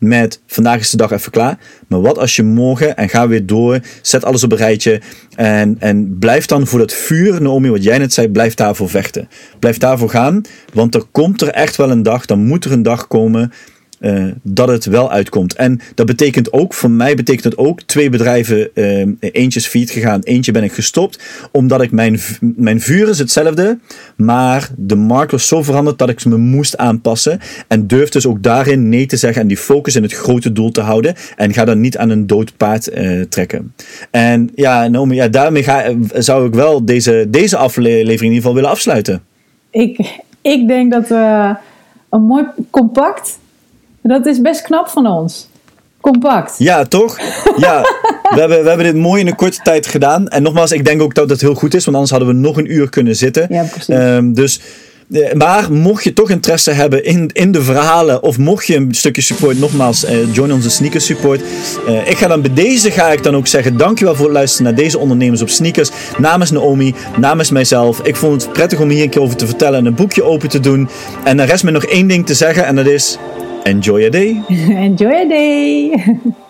met 0.00 0.40
vandaag 0.46 0.80
is 0.80 0.90
de 0.90 0.96
dag 0.96 1.10
even 1.10 1.30
klaar. 1.30 1.58
Maar 1.88 2.00
wat 2.00 2.18
als 2.18 2.36
je 2.36 2.42
morgen 2.42 2.96
en 2.96 3.08
ga 3.08 3.28
weer 3.28 3.46
door, 3.46 3.80
zet 4.02 4.24
alles 4.24 4.44
op 4.44 4.52
een 4.52 4.58
rijtje 4.58 5.00
en, 5.36 5.76
en 5.78 6.16
blijf 6.18 6.46
dan 6.46 6.66
voor 6.66 6.78
dat 6.78 6.92
vuur, 6.92 7.42
Naomi, 7.42 7.70
wat 7.70 7.84
jij 7.84 7.98
net 7.98 8.12
zei, 8.12 8.28
blijf 8.28 8.54
daarvoor 8.54 8.90
vechten. 8.90 9.28
Blijf 9.58 9.78
daarvoor 9.78 10.10
gaan, 10.10 10.42
want 10.72 10.94
er 10.94 11.04
komt 11.10 11.42
er 11.42 11.48
echt 11.48 11.76
wel 11.76 11.90
een 11.90 12.02
dag, 12.02 12.26
dan 12.26 12.46
moet 12.46 12.64
er 12.64 12.72
een 12.72 12.82
dag 12.82 13.06
komen 13.06 13.52
eh, 14.00 14.24
dat 14.42 14.68
het 14.68 14.84
wel 14.84 15.10
uitkomt. 15.10 15.54
En 15.54 15.80
dat 15.94 16.06
betekent 16.06 16.52
ook, 16.52 16.74
voor 16.74 16.90
mij 16.90 17.14
betekent 17.14 17.44
het 17.44 17.58
ook, 17.58 17.82
twee 17.82 18.10
bedrijven, 18.10 18.74
eh, 18.74 19.06
eentje 19.20 19.60
is 19.60 19.66
failliet 19.66 19.90
gegaan, 19.90 20.20
eentje 20.22 20.52
ben 20.52 20.62
ik 20.62 20.72
gestopt, 20.72 21.20
omdat 21.52 21.82
ik 21.82 21.90
mijn, 21.90 22.18
mijn 22.40 22.80
vuur 22.80 23.08
is 23.08 23.18
hetzelfde, 23.18 23.78
maar 24.16 24.70
de 24.76 24.94
markt 24.94 25.30
was 25.30 25.46
zo 25.46 25.62
veranderd 25.62 25.98
dat 25.98 26.08
ik 26.08 26.24
me 26.24 26.36
moest 26.36 26.76
aanpassen 26.76 27.40
en 27.68 27.86
durf 27.86 28.08
dus 28.08 28.26
ook 28.26 28.42
daarin 28.42 28.88
nee 28.88 29.06
te 29.06 29.16
zeggen 29.16 29.42
en 29.42 29.48
die 29.48 29.56
focus 29.56 29.96
in 29.96 30.02
het 30.02 30.12
grote 30.12 30.52
doel 30.52 30.70
te 30.70 30.80
houden 30.80 31.14
en 31.36 31.52
ga 31.52 31.64
dan 31.64 31.80
niet 31.80 31.98
aan 31.98 32.10
een 32.10 32.26
dood 32.26 32.56
paard 32.56 32.88
eh, 32.88 33.20
trekken. 33.20 33.74
En 34.10 34.50
ja, 34.54 34.88
Naomi, 34.88 35.14
ja, 35.14 35.28
daarmee 35.28 35.62
ga, 35.62 35.92
zou 36.14 36.46
ik 36.46 36.54
wel 36.54 36.84
deze, 36.84 37.26
deze 37.28 37.56
aflevering 37.56 38.20
in 38.20 38.24
ieder 38.24 38.36
geval 38.36 38.54
willen 38.54 38.70
afsluiten. 38.70 39.22
Ik, 39.70 40.20
ik 40.42 40.68
denk 40.68 40.92
dat 40.92 41.08
we 41.08 41.54
een 42.10 42.22
mooi 42.22 42.44
compact. 42.70 43.38
Dat 44.02 44.26
is 44.26 44.40
best 44.40 44.62
knap 44.62 44.88
van 44.88 45.06
ons. 45.06 45.48
Compact. 46.00 46.54
Ja, 46.58 46.84
toch? 46.84 47.18
Ja, 47.56 47.80
we 48.34 48.40
hebben, 48.40 48.62
we 48.62 48.68
hebben 48.68 48.86
dit 48.86 48.96
mooi 48.96 49.20
in 49.20 49.26
een 49.26 49.36
korte 49.36 49.60
tijd 49.62 49.86
gedaan. 49.86 50.28
En 50.28 50.42
nogmaals, 50.42 50.72
ik 50.72 50.84
denk 50.84 51.02
ook 51.02 51.14
dat 51.14 51.30
het 51.30 51.40
heel 51.40 51.54
goed 51.54 51.74
is, 51.74 51.84
want 51.84 51.96
anders 51.96 52.10
hadden 52.10 52.28
we 52.28 52.34
nog 52.34 52.56
een 52.56 52.72
uur 52.72 52.88
kunnen 52.88 53.16
zitten. 53.16 53.46
Ja, 53.50 53.62
precies. 53.62 53.88
Ehm, 53.88 54.32
dus, 54.32 54.60
maar 55.34 55.72
mocht 55.72 56.04
je 56.04 56.12
toch 56.12 56.30
interesse 56.30 56.70
hebben 56.70 57.04
in, 57.04 57.30
in 57.32 57.52
de 57.52 57.62
verhalen, 57.62 58.22
of 58.22 58.38
mocht 58.38 58.66
je 58.66 58.76
een 58.76 58.94
stukje 58.94 59.22
support, 59.22 59.58
nogmaals, 59.58 60.04
eh, 60.04 60.34
join 60.34 60.52
onze 60.52 60.70
sneakers 60.70 61.06
support. 61.06 61.42
Eh, 61.86 62.08
ik 62.08 62.16
ga 62.16 62.26
dan 62.26 62.40
bij 62.40 62.54
deze 62.54 62.90
ga 62.90 63.12
ik 63.12 63.22
dan 63.22 63.36
ook 63.36 63.46
zeggen, 63.46 63.76
dankjewel 63.76 64.14
voor 64.14 64.24
het 64.24 64.34
luisteren 64.34 64.66
naar 64.66 64.82
deze 64.82 64.98
ondernemers 64.98 65.42
op 65.42 65.48
sneakers. 65.48 65.90
Namens 66.18 66.50
Naomi, 66.50 66.94
namens 67.16 67.50
mijzelf. 67.50 68.00
Ik 68.02 68.16
vond 68.16 68.42
het 68.42 68.52
prettig 68.52 68.80
om 68.80 68.88
hier 68.88 69.02
een 69.02 69.10
keer 69.10 69.22
over 69.22 69.36
te 69.36 69.46
vertellen 69.46 69.78
en 69.78 69.86
een 69.86 69.94
boekje 69.94 70.22
open 70.22 70.48
te 70.48 70.60
doen. 70.60 70.88
En 71.24 71.36
dan 71.36 71.46
rest 71.46 71.64
me 71.64 71.70
nog 71.70 71.84
één 71.84 72.06
ding 72.06 72.26
te 72.26 72.34
zeggen 72.34 72.66
en 72.66 72.76
dat 72.76 72.86
is, 72.86 73.18
enjoy 73.62 74.00
your 74.00 74.10
day. 74.10 74.42
Enjoy 74.86 75.10
your 75.10 75.28
day. 75.28 76.04